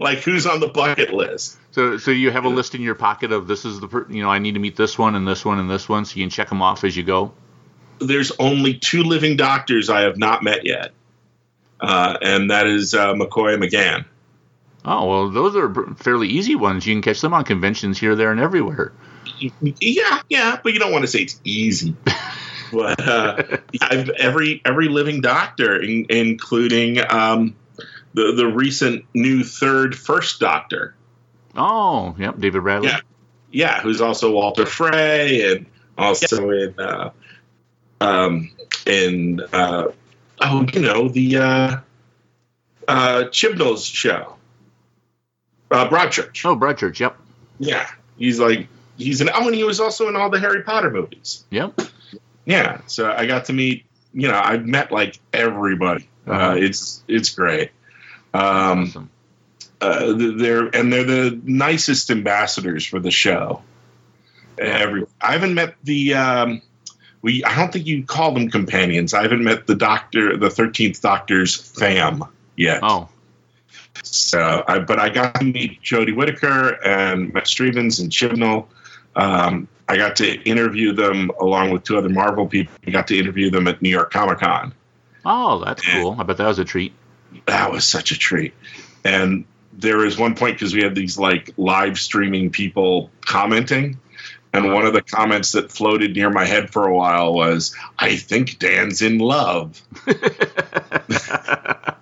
like 0.00 0.18
who's 0.18 0.46
on 0.46 0.58
the 0.58 0.68
bucket 0.68 1.12
list. 1.14 1.58
So, 1.70 1.98
so 1.98 2.10
you 2.10 2.32
have 2.32 2.44
a 2.44 2.48
list 2.48 2.74
in 2.74 2.82
your 2.82 2.94
pocket 2.96 3.30
of 3.30 3.46
this 3.46 3.64
is 3.64 3.78
the 3.78 3.86
per- 3.86 4.06
you 4.10 4.22
know 4.22 4.30
I 4.30 4.40
need 4.40 4.54
to 4.54 4.60
meet 4.60 4.74
this 4.74 4.98
one 4.98 5.14
and 5.14 5.28
this 5.28 5.44
one 5.44 5.60
and 5.60 5.70
this 5.70 5.88
one, 5.88 6.04
so 6.06 6.16
you 6.16 6.24
can 6.24 6.30
check 6.30 6.48
them 6.48 6.60
off 6.60 6.82
as 6.82 6.96
you 6.96 7.04
go. 7.04 7.32
There's 8.00 8.32
only 8.40 8.74
two 8.74 9.04
living 9.04 9.36
doctors 9.36 9.88
I 9.88 10.00
have 10.00 10.18
not 10.18 10.42
met 10.42 10.66
yet 10.66 10.92
uh, 11.82 12.16
and 12.22 12.50
that 12.50 12.66
is 12.66 12.94
uh, 12.94 13.12
McCoy 13.14 13.58
McGann. 13.58 14.04
Oh 14.84 15.06
well, 15.06 15.30
those 15.30 15.54
are 15.56 15.94
fairly 15.96 16.28
easy 16.28 16.54
ones. 16.54 16.86
You 16.86 16.94
can 16.94 17.02
catch 17.02 17.20
them 17.20 17.34
on 17.34 17.44
conventions 17.44 17.98
here, 17.98 18.16
there, 18.16 18.30
and 18.30 18.40
everywhere. 18.40 18.92
Yeah, 19.60 20.20
yeah, 20.28 20.58
but 20.62 20.72
you 20.72 20.78
don't 20.78 20.92
want 20.92 21.02
to 21.02 21.08
say 21.08 21.20
it's 21.20 21.40
easy. 21.44 21.96
but 22.72 23.00
uh, 23.06 23.42
I've 23.80 24.08
every 24.10 24.60
every 24.64 24.88
living 24.88 25.20
doctor, 25.20 25.80
in, 25.80 26.06
including 26.08 26.98
um, 26.98 27.54
the 28.14 28.32
the 28.32 28.46
recent 28.46 29.04
new 29.14 29.44
third 29.44 29.96
first 29.96 30.40
doctor. 30.40 30.94
Oh, 31.56 32.14
yep, 32.18 32.38
David 32.38 32.62
Bradley. 32.62 32.88
Yeah, 32.88 33.00
yeah, 33.50 33.80
who's 33.80 34.00
also 34.00 34.32
Walder 34.32 34.66
Frey 34.66 35.52
and 35.52 35.66
also 35.96 36.50
in 36.50 36.74
uh, 36.78 37.10
um, 38.00 38.50
in 38.86 39.40
uh, 39.52 39.88
oh, 40.42 40.66
you 40.72 40.80
know, 40.80 41.08
the 41.08 41.36
uh, 41.36 41.76
uh, 42.88 43.24
Chibnall's 43.30 43.84
show, 43.84 44.36
uh, 45.70 45.88
Broadchurch. 45.88 46.44
Oh, 46.44 46.56
Broadchurch. 46.56 46.98
Yep. 46.98 47.16
Yeah, 47.58 47.88
he's 48.16 48.38
like 48.38 48.68
he's 48.96 49.20
an. 49.20 49.30
Oh, 49.34 49.46
and 49.46 49.54
he 49.54 49.64
was 49.64 49.80
also 49.80 50.08
in 50.08 50.16
all 50.16 50.30
the 50.30 50.40
Harry 50.40 50.62
Potter 50.62 50.90
movies. 50.90 51.44
Yep. 51.50 51.80
Yeah, 52.44 52.80
so 52.86 53.10
I 53.10 53.26
got 53.26 53.46
to 53.46 53.52
meet. 53.52 53.84
You 54.12 54.28
know, 54.28 54.38
I've 54.38 54.66
met 54.66 54.92
like 54.92 55.18
everybody. 55.32 56.08
Uh, 56.26 56.30
uh-huh. 56.30 56.50
Uh, 56.50 56.54
it's 56.56 57.02
it's 57.08 57.30
great. 57.30 57.70
Um, 58.34 58.84
awesome. 58.84 59.10
Uh, 59.80 60.12
they're 60.16 60.66
and 60.66 60.92
they're 60.92 61.04
the 61.04 61.40
nicest 61.42 62.10
ambassadors 62.10 62.86
for 62.86 63.00
the 63.00 63.10
show. 63.10 63.62
Every 64.58 65.06
I 65.20 65.32
haven't 65.32 65.54
met 65.54 65.74
the 65.82 66.14
um, 66.14 66.62
we 67.22 67.44
I 67.44 67.56
don't 67.56 67.72
think 67.72 67.86
you 67.86 68.04
call 68.04 68.32
them 68.32 68.50
companions. 68.50 69.14
I 69.14 69.22
haven't 69.22 69.44
met 69.44 69.66
the 69.66 69.74
Doctor, 69.74 70.36
the 70.36 70.50
Thirteenth 70.50 71.00
Doctor's 71.00 71.54
fam 71.54 72.24
yet. 72.56 72.80
Oh, 72.82 73.08
so 74.02 74.64
I, 74.66 74.80
but 74.80 74.98
I 74.98 75.08
got 75.08 75.36
to 75.36 75.44
meet 75.44 75.82
Jodie 75.82 76.14
Whittaker 76.14 76.84
and 76.84 77.32
Matt 77.32 77.44
Strevens 77.44 78.00
and 78.00 78.10
Chibnall. 78.10 78.66
Um, 79.14 79.68
I 79.88 79.96
got 79.96 80.16
to 80.16 80.42
interview 80.42 80.92
them 80.92 81.30
along 81.40 81.70
with 81.70 81.84
two 81.84 81.98
other 81.98 82.08
Marvel 82.08 82.46
people. 82.46 82.74
I 82.86 82.90
got 82.90 83.08
to 83.08 83.18
interview 83.18 83.50
them 83.50 83.68
at 83.68 83.82
New 83.82 83.90
York 83.90 84.10
Comic 84.10 84.38
Con. 84.38 84.74
Oh, 85.24 85.64
that's 85.64 85.86
and 85.86 86.02
cool. 86.02 86.16
I 86.18 86.24
bet 86.24 86.38
that 86.38 86.46
was 86.46 86.58
a 86.58 86.64
treat. 86.64 86.92
That 87.46 87.70
was 87.70 87.84
such 87.84 88.10
a 88.10 88.18
treat. 88.18 88.54
And 89.04 89.44
there 89.72 89.98
was 89.98 90.18
one 90.18 90.34
point 90.34 90.56
because 90.56 90.74
we 90.74 90.82
had 90.82 90.94
these 90.94 91.18
like 91.18 91.52
live 91.56 91.98
streaming 91.98 92.50
people 92.50 93.10
commenting 93.24 93.98
and 94.52 94.72
one 94.72 94.84
of 94.84 94.92
the 94.92 95.02
comments 95.02 95.52
that 95.52 95.72
floated 95.72 96.14
near 96.14 96.30
my 96.30 96.44
head 96.44 96.70
for 96.70 96.86
a 96.86 96.94
while 96.94 97.32
was, 97.32 97.74
I 97.98 98.16
think 98.16 98.58
Dan's 98.58 99.02
in 99.02 99.18
love. 99.18 99.80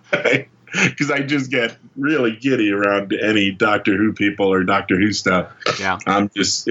Because 0.72 1.10
I 1.10 1.20
just 1.22 1.50
get 1.50 1.76
really 1.96 2.36
giddy 2.36 2.70
around 2.70 3.12
any 3.12 3.50
Doctor 3.50 3.96
Who 3.96 4.12
people 4.12 4.52
or 4.52 4.62
Doctor 4.62 4.96
Who 4.96 5.12
stuff. 5.12 5.50
Yeah. 5.80 5.98
I'm 6.06 6.28
just, 6.28 6.68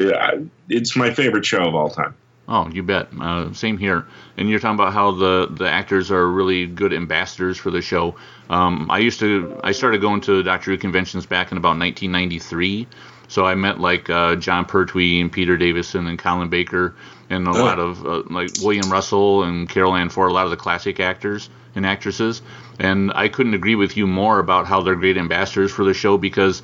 it's 0.70 0.96
my 0.96 1.14
favorite 1.14 1.46
show 1.46 1.68
of 1.68 1.76
all 1.76 1.90
time. 1.90 2.16
Oh, 2.48 2.68
you 2.70 2.82
bet. 2.82 3.10
Uh, 3.20 3.54
same 3.54 3.78
here. 3.78 4.08
And 4.38 4.50
you're 4.50 4.60
talking 4.60 4.76
about 4.76 4.94
how 4.94 5.12
the, 5.12 5.48
the 5.52 5.70
actors 5.70 6.12
are 6.12 6.28
really 6.28 6.66
good 6.66 6.94
ambassadors 6.94 7.58
for 7.58 7.72
the 7.72 7.82
show. 7.82 8.16
Um, 8.50 8.90
I 8.90 9.00
used 9.00 9.20
to, 9.20 9.60
I 9.64 9.74
started 9.74 10.02
going 10.02 10.22
to 10.22 10.42
Doctor 10.44 10.72
Who 10.72 10.78
conventions 10.78 11.26
back 11.26 11.52
in 11.52 11.58
about 11.58 11.78
1993 11.78 12.88
so 13.30 13.46
I 13.46 13.56
met 13.56 13.80
like 13.80 14.10
uh, 14.10 14.36
Jon 14.36 14.66
Pertwee 14.66 15.22
and 15.22 15.32
Peter 15.32 15.56
Davison 15.56 16.08
and 16.08 16.20
Colin 16.20 16.50
Baker 16.50 16.96
and 17.30 17.48
a 17.48 17.52
oh. 17.52 17.54
lot 17.54 17.80
of 17.80 18.06
uh, 18.06 18.24
like 18.30 18.50
William 18.62 18.92
Russell 18.92 19.44
and 19.44 19.70
Carole 19.70 19.96
Ann 19.96 20.10
Ford, 20.10 20.32
a 20.32 20.34
lot 20.34 20.46
of 20.46 20.52
the 20.52 20.58
classic 20.58 21.00
actors 21.00 21.50
and 21.76 21.86
actresses. 21.86 22.42
And 22.80 23.12
I 23.14 23.30
couldn't 23.30 23.54
agree 23.54 23.76
with 23.76 23.96
you 23.96 24.08
more 24.08 24.40
about 24.40 24.66
how 24.66 24.82
they're 24.82 24.96
great 24.96 25.18
ambassadors 25.18 25.72
for 25.72 25.86
the 25.86 25.94
show 25.94 26.18
because 26.18 26.64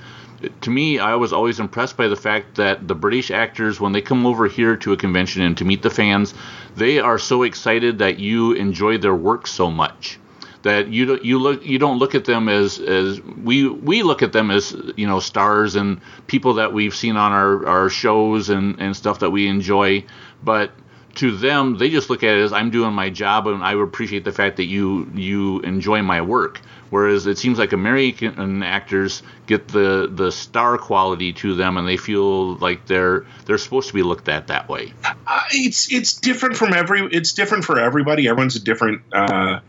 to 0.62 0.69
me, 0.69 0.99
I 0.99 1.15
was 1.15 1.32
always 1.32 1.60
impressed 1.60 1.95
by 1.97 2.08
the 2.08 2.15
fact 2.15 2.56
that 2.56 2.88
the 2.88 2.95
British 2.95 3.32
actors, 3.32 3.80
when 3.80 3.93
they 3.93 4.01
come 4.01 4.25
over 4.25 4.47
here 4.47 4.75
to 4.78 4.91
a 4.91 4.97
convention 4.97 5.43
and 5.43 5.58
to 5.58 5.65
meet 5.65 5.82
the 5.82 5.89
fans, 5.89 6.34
they 6.75 6.99
are 6.99 7.17
so 7.17 7.43
excited 7.43 7.99
that 7.99 8.19
you 8.19 8.51
enjoy 8.54 8.97
their 8.97 9.15
work 9.15 9.47
so 9.47 9.71
much 9.71 10.19
that 10.65 10.88
you 10.88 11.19
you 11.21 11.38
look 11.38 11.63
you 11.63 11.78
don't 11.78 11.99
look 11.99 12.15
at 12.15 12.25
them 12.25 12.49
as 12.49 12.80
as 12.80 13.21
we 13.21 13.69
we 13.69 14.01
look 14.01 14.23
at 14.23 14.34
them 14.34 14.49
as 14.49 14.75
you 14.97 15.06
know 15.06 15.19
stars 15.19 15.75
and 15.75 16.01
people 16.25 16.56
that 16.56 16.73
we've 16.73 16.95
seen 16.95 17.17
on 17.17 17.32
our, 17.32 17.67
our 17.67 17.89
shows 17.89 18.49
and, 18.49 18.80
and 18.80 18.97
stuff 18.97 19.19
that 19.19 19.30
we 19.30 19.47
enjoy 19.47 20.04
but 20.43 20.71
to 21.15 21.36
them, 21.38 21.78
they 21.78 21.89
just 21.89 22.10
look 22.10 22.23
at 22.23 22.36
it 22.36 22.41
as 22.41 22.51
I'm 22.51 22.71
doing 22.71 22.93
my 22.93 23.10
job, 23.10 23.47
and 23.47 23.63
I 23.63 23.73
appreciate 23.82 24.25
the 24.25 24.32
fact 24.32 24.58
that 24.58 24.65
you 24.65 25.10
you 25.15 25.62
enjoy 25.62 26.01
my 26.01 26.21
work. 26.21 26.60
Whereas 26.89 27.25
it 27.25 27.38
seems 27.38 27.58
like 27.58 27.71
American 27.73 28.63
actors 28.63 29.23
get 29.47 29.67
the 29.69 30.10
the 30.13 30.32
star 30.32 30.78
quality 30.78 31.34
to 31.34 31.56
them, 31.56 31.78
and 31.78 31.88
they 31.88 31.97
feel 31.97 32.56
like 32.56 32.86
they're 32.86 33.25
they're 33.45 33.58
supposed 33.58 33.88
to 33.88 33.93
be 33.93 34.04
looked 34.04 34.30
at 34.30 34.47
that 34.47 34.67
way. 34.67 34.93
Uh, 35.06 35.41
it's 35.51 35.91
it's 35.91 36.13
different 36.13 36.58
from 36.58 36.73
every. 36.73 37.08
It's 37.12 37.34
different 37.34 37.63
for 37.63 37.80
everybody. 37.80 38.28
Everyone's 38.28 38.58
a 38.58 38.63
different. 38.63 39.01
Uh, 39.13 39.60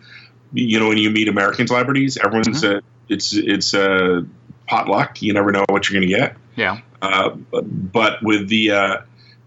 you 0.52 0.80
know, 0.80 0.88
when 0.88 0.98
you 0.98 1.10
meet 1.10 1.28
American 1.28 1.66
celebrities, 1.66 2.16
everyone's 2.16 2.62
mm-hmm. 2.62 2.78
a 2.78 3.14
it's 3.14 3.34
it's 3.34 3.74
a 3.74 4.26
potluck. 4.66 5.22
You 5.22 5.32
never 5.32 5.52
know 5.52 5.64
what 5.68 5.88
you're 5.88 6.00
going 6.00 6.10
to 6.10 6.16
get. 6.16 6.36
Yeah. 6.56 6.80
Uh, 7.00 7.30
but 7.30 8.22
with 8.22 8.48
the, 8.48 8.70
uh, 8.72 8.96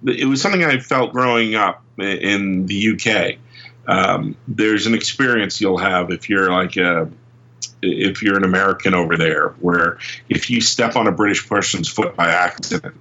it 0.05 0.25
was 0.25 0.41
something 0.41 0.63
I 0.63 0.79
felt 0.79 1.12
growing 1.12 1.55
up 1.55 1.83
in 1.97 2.65
the 2.67 2.93
UK. 2.93 3.39
Um, 3.88 4.38
there's 4.47 4.85
an 4.85 4.93
experience 4.93 5.59
you'll 5.59 5.79
have 5.79 6.12
if 6.12 6.29
you're 6.29 6.51
like 6.51 6.77
a, 6.77 7.09
if 7.81 8.21
you're 8.21 8.38
an 8.38 8.43
American 8.43 8.93
over 8.93 9.17
there, 9.17 9.49
where 9.59 9.97
if 10.29 10.49
you 10.49 10.62
step 10.62 10.95
on 10.95 11.07
a 11.07 11.12
British 11.12 11.47
person's 11.47 11.89
foot 11.89 12.15
by 12.15 12.29
accident, 12.29 12.95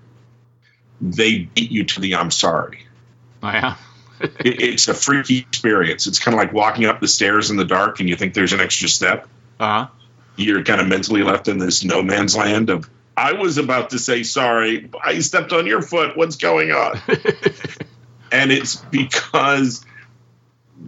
they 1.01 1.41
beat 1.41 1.71
you 1.71 1.85
to 1.85 2.01
the 2.01 2.17
I'm 2.17 2.31
sorry. 2.31 2.87
Oh, 3.43 3.51
yeah. 3.51 3.77
It, 4.21 4.63
it's 4.63 4.89
a 4.89 4.95
freaky 4.95 5.39
experience. 5.39 6.07
It's 6.07 6.19
kind 6.19 6.35
of 6.35 6.39
like 6.39 6.53
walking 6.53 6.87
up 6.87 7.01
the 7.01 7.09
stairs 7.09 7.51
in 7.51 7.57
the 7.57 7.65
dark 7.65 8.01
and 8.01 8.09
you 8.09 8.17
think 8.17 8.35
there's 8.35 8.53
an 8.53 8.61
extra 8.61 8.89
step. 8.89 9.29
Uh 9.61 9.85
huh. 9.85 9.87
You're 10.37 10.63
kind 10.63 10.81
of 10.81 10.87
mentally 10.87 11.23
left 11.23 11.49
in 11.49 11.59
this 11.59 11.85
no 11.85 12.03
man's 12.03 12.37
land 12.37 12.71
of, 12.71 12.89
I 13.17 13.33
was 13.33 13.59
about 13.59 13.91
to 13.91 13.99
say 13.99 14.23
sorry. 14.23 14.89
I 15.03 15.19
stepped 15.21 15.53
on 15.53 15.67
your 15.67 15.83
foot. 15.83 16.17
What's 16.17 16.37
going 16.37 16.71
on? 16.71 17.01
and 18.33 18.53
it's 18.53 18.77
because 18.77 19.85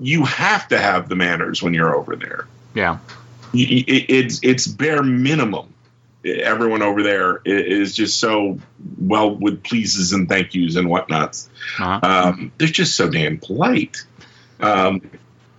you 0.00 0.24
have 0.24 0.68
to 0.68 0.78
have 0.78 1.08
the 1.08 1.16
manners 1.16 1.62
when 1.62 1.74
you're 1.74 1.94
over 1.94 2.14
there. 2.14 2.46
Yeah, 2.74 2.98
it's 3.52 4.38
it's 4.44 4.68
bare 4.68 5.02
minimum. 5.02 5.74
Everyone 6.24 6.82
over 6.82 7.02
there 7.02 7.40
is 7.44 7.94
just 7.94 8.20
so 8.20 8.58
well 8.98 9.34
with 9.34 9.62
pleases 9.62 10.12
and 10.12 10.28
thank 10.28 10.54
yous 10.54 10.76
and 10.76 10.88
whatnots. 10.88 11.48
Uh-huh. 11.78 12.00
Um, 12.02 12.52
they're 12.58 12.68
just 12.68 12.94
so 12.94 13.08
damn 13.08 13.38
polite. 13.38 14.04
Um, 14.60 15.00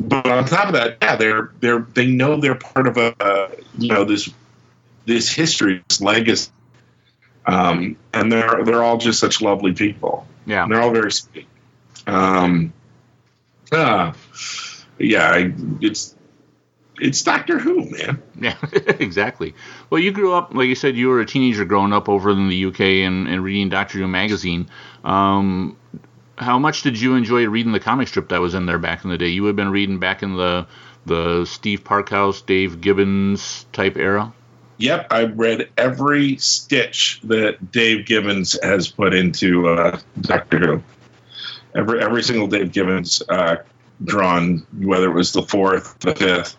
but 0.03 0.27
on 0.27 0.45
top 0.45 0.67
of 0.67 0.73
that, 0.73 0.97
yeah, 1.01 1.15
they're 1.15 1.51
they're 1.59 1.79
they 1.79 2.07
know 2.07 2.39
they're 2.39 2.55
part 2.55 2.87
of 2.87 2.97
a 2.97 3.15
uh, 3.19 3.49
you 3.77 3.89
know 3.93 4.03
this 4.03 4.29
this 5.05 5.31
history, 5.31 5.83
this 5.87 6.01
legacy, 6.01 6.51
um, 7.45 7.97
and 8.13 8.31
they're 8.31 8.63
they're 8.63 8.83
all 8.83 8.97
just 8.97 9.19
such 9.19 9.41
lovely 9.41 9.73
people. 9.73 10.27
Yeah, 10.45 10.63
and 10.63 10.71
they're 10.71 10.81
all 10.81 10.91
very 10.91 11.11
sweet. 11.11 11.47
Um, 12.07 12.73
uh, 13.71 14.13
yeah, 14.97 15.31
I, 15.31 15.53
it's 15.81 16.15
it's 17.01 17.21
Doctor 17.23 17.57
Who, 17.57 17.89
man. 17.89 18.21
Yeah, 18.39 18.55
exactly. 18.71 19.55
Well, 19.89 19.99
you 19.99 20.11
grew 20.11 20.33
up, 20.33 20.53
like 20.53 20.67
you 20.67 20.75
said, 20.75 20.95
you 20.95 21.09
were 21.09 21.19
a 21.19 21.25
teenager 21.25 21.65
growing 21.65 21.93
up 21.93 22.07
over 22.07 22.29
in 22.29 22.47
the 22.47 22.65
UK 22.65 22.79
and, 22.79 23.27
and 23.27 23.43
reading 23.43 23.69
Doctor 23.69 23.97
Who 23.97 24.07
magazine. 24.07 24.69
Um, 25.03 25.77
how 26.37 26.59
much 26.59 26.83
did 26.83 26.99
you 26.99 27.15
enjoy 27.15 27.47
reading 27.47 27.71
the 27.71 27.79
comic 27.79 28.07
strip 28.07 28.29
that 28.29 28.39
was 28.39 28.53
in 28.53 28.65
there 28.65 28.79
back 28.79 29.03
in 29.03 29.09
the 29.09 29.17
day? 29.17 29.27
You 29.27 29.45
had 29.45 29.55
been 29.55 29.71
reading 29.71 29.99
back 29.99 30.23
in 30.23 30.35
the 30.35 30.67
the 31.03 31.45
Steve 31.45 31.83
Parkhouse, 31.83 32.45
Dave 32.45 32.79
Gibbons 32.79 33.65
type 33.73 33.97
era. 33.97 34.31
Yep, 34.77 35.07
I 35.09 35.23
read 35.23 35.69
every 35.77 36.37
stitch 36.37 37.19
that 37.23 37.71
Dave 37.71 38.05
Gibbons 38.05 38.57
has 38.61 38.87
put 38.87 39.13
into 39.13 39.67
uh, 39.67 39.99
Doctor 40.21 40.59
Who. 40.59 40.83
Every 41.73 42.01
every 42.01 42.23
single 42.23 42.47
Dave 42.47 42.71
Gibbons 42.71 43.23
uh, 43.27 43.57
drawn, 44.03 44.65
whether 44.77 45.09
it 45.09 45.13
was 45.13 45.33
the 45.33 45.43
fourth, 45.43 45.99
the 45.99 46.15
fifth, 46.15 46.55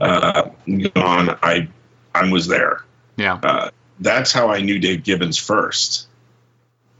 uh, 0.00 0.50
gone, 0.94 1.38
I 1.42 1.68
I 2.14 2.30
was 2.30 2.46
there. 2.46 2.84
Yeah, 3.16 3.38
uh, 3.42 3.70
that's 3.98 4.32
how 4.32 4.48
I 4.48 4.60
knew 4.60 4.78
Dave 4.78 5.04
Gibbons 5.04 5.38
first. 5.38 6.08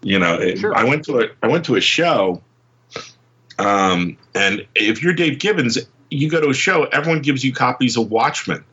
You 0.02 0.18
know, 0.18 0.54
sure. 0.54 0.74
I 0.74 0.84
went 0.84 1.04
to 1.06 1.20
a 1.20 1.28
I 1.42 1.48
went 1.48 1.66
to 1.66 1.76
a 1.76 1.80
show, 1.80 2.42
um, 3.58 4.16
and 4.34 4.66
if 4.74 5.02
you're 5.02 5.14
Dave 5.14 5.38
Gibbons, 5.38 5.78
you 6.10 6.30
go 6.30 6.40
to 6.40 6.48
a 6.48 6.54
show, 6.54 6.84
everyone 6.84 7.22
gives 7.22 7.44
you 7.44 7.52
copies 7.52 7.96
of 7.96 8.10
Watchmen 8.10 8.64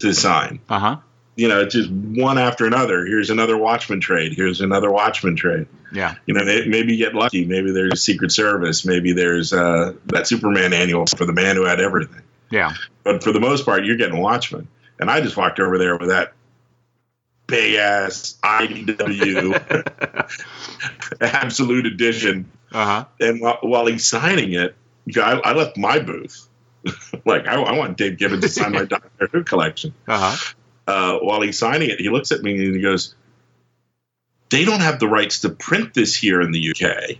to 0.00 0.12
sign. 0.14 0.60
Uh 0.68 0.78
huh. 0.78 0.96
You 1.36 1.48
know, 1.48 1.60
it's 1.60 1.74
just 1.74 1.90
one 1.90 2.38
after 2.38 2.66
another. 2.66 3.04
Here's 3.04 3.28
another 3.28 3.58
Watchmen 3.58 4.00
trade. 4.00 4.32
Here's 4.34 4.62
another 4.62 4.90
Watchmen 4.90 5.36
trade. 5.36 5.66
Yeah. 5.92 6.14
You 6.24 6.32
know, 6.32 6.44
maybe 6.44 6.94
you 6.94 7.04
get 7.04 7.14
lucky. 7.14 7.44
Maybe 7.44 7.72
there's 7.72 8.02
Secret 8.02 8.32
Service. 8.32 8.86
Maybe 8.86 9.12
there's 9.12 9.52
uh, 9.52 9.92
that 10.06 10.26
Superman 10.26 10.72
annual 10.72 11.04
for 11.06 11.26
the 11.26 11.34
man 11.34 11.56
who 11.56 11.66
had 11.66 11.78
everything. 11.78 12.22
Yeah. 12.50 12.72
But 13.06 13.22
for 13.22 13.30
the 13.30 13.38
most 13.38 13.64
part, 13.64 13.84
you're 13.84 13.96
getting 13.96 14.18
Watchmen. 14.18 14.66
And 14.98 15.08
I 15.08 15.20
just 15.20 15.36
walked 15.36 15.60
over 15.60 15.78
there 15.78 15.96
with 15.96 16.08
that 16.08 16.32
big 17.46 17.76
ass 17.76 18.36
IDW 18.42 19.54
Absolute 21.20 21.86
Edition. 21.86 22.50
Uh-huh. 22.72 23.04
And 23.20 23.40
while, 23.40 23.58
while, 23.60 23.86
he's 23.86 24.04
signing 24.04 24.54
it, 24.54 24.74
I, 25.16 25.34
I 25.34 25.52
left 25.52 25.76
my 25.76 26.00
booth. 26.00 26.48
like, 27.24 27.46
I, 27.46 27.54
I, 27.54 27.78
want 27.78 27.96
Dave 27.96 28.18
Gibbons 28.18 28.42
to 28.42 28.48
sign 28.48 28.72
my 28.72 28.84
Doctor 28.86 29.28
Who 29.30 29.44
collection. 29.44 29.94
Uh-huh. 30.08 30.52
Uh, 30.88 31.18
while 31.20 31.42
he's 31.42 31.60
signing 31.60 31.90
it, 31.90 32.00
he 32.00 32.08
looks 32.08 32.32
at 32.32 32.42
me 32.42 32.54
and 32.54 32.74
he 32.74 32.82
goes, 32.82 33.14
They 34.50 34.64
don't 34.64 34.80
have 34.80 34.98
the 34.98 35.06
rights 35.06 35.42
to 35.42 35.50
print 35.50 35.94
this 35.94 36.16
here 36.16 36.40
in 36.40 36.50
the 36.50 36.70
UK. 36.70 37.18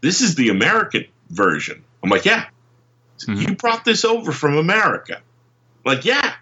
This 0.00 0.22
is 0.22 0.34
the 0.34 0.48
American 0.48 1.04
version. 1.28 1.84
I'm 2.02 2.08
like, 2.08 2.24
Yeah. 2.24 2.46
Mm-hmm. 3.18 3.50
You 3.50 3.56
brought 3.56 3.84
this 3.84 4.06
over 4.06 4.32
from 4.32 4.56
America. 4.56 5.20
Like, 5.86 6.04
yeah. 6.04 6.34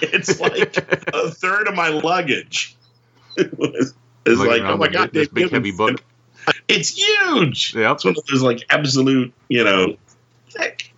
It's 0.00 0.40
like 0.40 0.76
a 1.12 1.30
third 1.30 1.68
of 1.68 1.74
my 1.74 1.88
luggage. 1.88 2.76
it's 3.36 3.92
like, 4.24 4.62
oh 4.62 4.76
my 4.76 4.88
God, 4.88 5.12
this 5.12 5.28
big 5.28 5.50
heavy 5.50 5.72
book. 5.72 6.02
It's 6.68 6.90
huge. 6.90 7.74
Yeah. 7.74 7.92
It's 7.92 8.04
one 8.04 8.14
of 8.16 8.24
those 8.26 8.42
like 8.42 8.64
absolute, 8.70 9.32
you 9.48 9.64
know, 9.64 9.96
thick. 10.50 10.92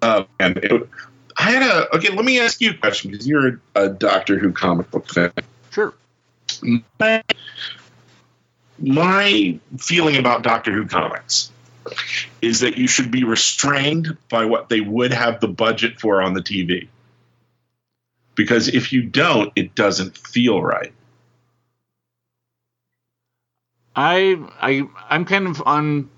Uh, 0.00 0.24
and 0.38 0.56
it, 0.58 0.88
I 1.36 1.50
had 1.50 1.62
a 1.62 1.96
okay. 1.96 2.10
Let 2.10 2.24
me 2.24 2.40
ask 2.40 2.60
you 2.60 2.70
a 2.70 2.74
question 2.74 3.10
because 3.10 3.26
you're 3.26 3.60
a, 3.74 3.84
a 3.84 3.88
Doctor 3.88 4.38
Who 4.38 4.52
comic 4.52 4.90
book 4.90 5.08
fan. 5.08 5.32
Sure. 5.70 5.94
My, 6.98 7.22
my 8.78 9.58
feeling 9.78 10.16
about 10.16 10.42
Doctor 10.42 10.72
Who 10.72 10.86
comics 10.86 11.50
is 12.42 12.60
that 12.60 12.76
you 12.76 12.86
should 12.86 13.10
be 13.10 13.24
restrained 13.24 14.16
by 14.28 14.44
what 14.44 14.68
they 14.68 14.80
would 14.80 15.12
have 15.12 15.40
the 15.40 15.48
budget 15.48 16.00
for 16.00 16.22
on 16.22 16.34
the 16.34 16.42
TV. 16.42 16.88
Because 18.34 18.68
if 18.68 18.92
you 18.92 19.02
don't, 19.02 19.52
it 19.56 19.74
doesn't 19.74 20.16
feel 20.16 20.62
right. 20.62 20.92
I 23.96 24.36
I 24.60 24.88
I'm 25.08 25.24
kind 25.24 25.46
of 25.46 25.62
on 25.66 26.08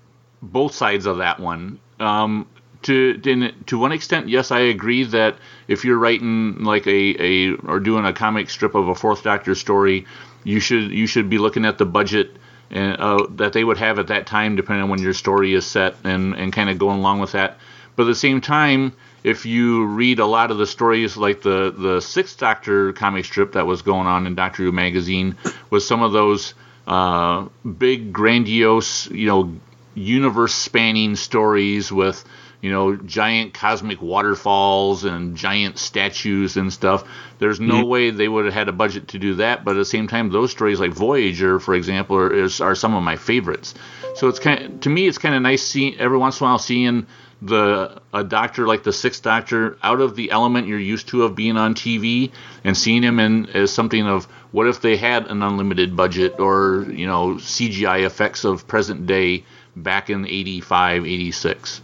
both 0.41 0.73
sides 0.73 1.05
of 1.05 1.17
that 1.17 1.39
one. 1.39 1.79
Um, 1.99 2.47
to 2.83 3.19
in, 3.25 3.53
to 3.67 3.77
one 3.77 3.91
extent, 3.91 4.29
yes, 4.29 4.51
I 4.51 4.59
agree 4.59 5.03
that 5.05 5.37
if 5.67 5.83
you're 5.83 5.97
writing 5.97 6.63
like 6.63 6.85
a, 6.85 7.15
a 7.19 7.53
or 7.55 7.79
doing 7.79 8.05
a 8.05 8.13
comic 8.13 8.49
strip 8.49 8.75
of 8.75 8.87
a 8.87 8.95
Fourth 8.95 9.23
Doctor 9.23 9.55
story, 9.55 10.05
you 10.43 10.59
should 10.59 10.91
you 10.91 11.07
should 11.07 11.29
be 11.29 11.37
looking 11.37 11.65
at 11.65 11.77
the 11.77 11.85
budget 11.85 12.37
and 12.69 12.97
uh, 12.99 13.27
that 13.35 13.53
they 13.53 13.63
would 13.63 13.77
have 13.77 13.99
at 13.99 14.07
that 14.07 14.27
time, 14.27 14.55
depending 14.55 14.83
on 14.83 14.89
when 14.89 14.99
your 14.99 15.13
story 15.13 15.53
is 15.53 15.65
set, 15.65 15.95
and 16.03 16.35
and 16.35 16.53
kind 16.53 16.69
of 16.69 16.77
going 16.77 16.99
along 16.99 17.19
with 17.19 17.31
that. 17.31 17.57
But 17.95 18.03
at 18.03 18.07
the 18.07 18.15
same 18.15 18.41
time, 18.41 18.93
if 19.23 19.45
you 19.45 19.85
read 19.85 20.19
a 20.19 20.25
lot 20.25 20.51
of 20.51 20.57
the 20.57 20.67
stories, 20.67 21.17
like 21.17 21.41
the 21.41 21.73
the 21.75 22.01
Sixth 22.01 22.37
Doctor 22.37 22.93
comic 22.93 23.25
strip 23.25 23.53
that 23.53 23.65
was 23.65 23.81
going 23.81 24.07
on 24.07 24.27
in 24.27 24.35
Doctor 24.35 24.63
Who 24.63 24.71
magazine, 24.71 25.35
was 25.69 25.87
some 25.87 26.01
of 26.01 26.11
those 26.11 26.53
uh, 26.87 27.47
big, 27.77 28.11
grandiose, 28.11 29.09
you 29.09 29.27
know, 29.27 29.53
universe 29.95 30.53
spanning 30.53 31.15
stories 31.15 31.91
with 31.91 32.23
you 32.63 32.71
know, 32.71 32.95
giant 32.95 33.53
cosmic 33.53 34.01
waterfalls 34.01 35.03
and 35.03 35.35
giant 35.35 35.77
statues 35.77 36.55
and 36.55 36.71
stuff. 36.71 37.03
There's 37.37 37.59
no 37.59 37.81
mm-hmm. 37.81 37.89
way 37.89 38.09
they 38.09 38.29
would 38.29 38.45
have 38.45 38.53
had 38.53 38.69
a 38.69 38.71
budget 38.71 39.09
to 39.09 39.19
do 39.19 39.35
that. 39.35 39.65
But 39.65 39.71
at 39.71 39.79
the 39.79 39.85
same 39.85 40.07
time, 40.07 40.29
those 40.29 40.51
stories 40.51 40.79
like 40.79 40.91
Voyager, 40.91 41.59
for 41.59 41.75
example, 41.75 42.15
are, 42.15 42.33
is, 42.33 42.61
are 42.61 42.73
some 42.73 42.95
of 42.95 43.03
my 43.03 43.17
favorites. 43.17 43.73
So 44.15 44.29
it's 44.29 44.39
kind 44.39 44.63
of, 44.63 44.79
to 44.79 44.89
me, 44.89 45.09
it's 45.09 45.17
kind 45.17 45.35
of 45.35 45.41
nice 45.41 45.61
seeing 45.61 45.99
every 45.99 46.17
once 46.17 46.39
in 46.39 46.45
a 46.45 46.49
while 46.51 46.57
seeing 46.57 47.05
the 47.45 48.01
a 48.13 48.23
doctor 48.23 48.67
like 48.67 48.83
the 48.83 48.93
sixth 48.93 49.21
doctor 49.21 49.77
out 49.83 49.99
of 49.99 50.15
the 50.15 50.31
element 50.31 50.67
you're 50.67 50.79
used 50.79 51.09
to 51.09 51.23
of 51.23 51.35
being 51.35 51.57
on 51.57 51.75
TV 51.75 52.31
and 52.63 52.77
seeing 52.77 53.03
him 53.03 53.19
in 53.19 53.47
as 53.47 53.71
something 53.71 54.07
of 54.07 54.25
what 54.51 54.67
if 54.67 54.81
they 54.81 54.95
had 54.95 55.27
an 55.27 55.43
unlimited 55.43 55.95
budget 55.95 56.39
or 56.39 56.85
you 56.89 57.05
know 57.05 57.35
CGI 57.35 58.05
effects 58.05 58.45
of 58.45 58.67
present 58.67 59.07
day 59.07 59.43
back 59.75 60.09
in 60.09 60.25
85 60.25 61.05
86 61.05 61.81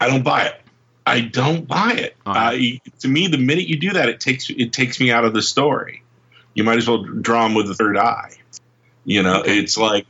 I 0.00 0.08
don't 0.08 0.22
buy 0.22 0.46
it. 0.46 0.60
I 1.06 1.20
don't 1.20 1.66
buy 1.66 1.92
it. 1.92 2.16
Uh, 2.26 2.52
to 2.98 3.08
me, 3.08 3.28
the 3.28 3.38
minute 3.38 3.68
you 3.68 3.78
do 3.78 3.92
that, 3.92 4.08
it 4.08 4.20
takes 4.20 4.50
it 4.50 4.72
takes 4.72 4.98
me 5.00 5.10
out 5.10 5.24
of 5.24 5.32
the 5.32 5.42
story. 5.42 6.02
You 6.54 6.64
might 6.64 6.78
as 6.78 6.88
well 6.88 7.04
draw 7.04 7.44
them 7.44 7.54
with 7.54 7.68
the 7.68 7.74
third 7.74 7.96
eye. 7.96 8.32
You 9.04 9.22
know, 9.22 9.42
it's 9.44 9.78
like 9.78 10.06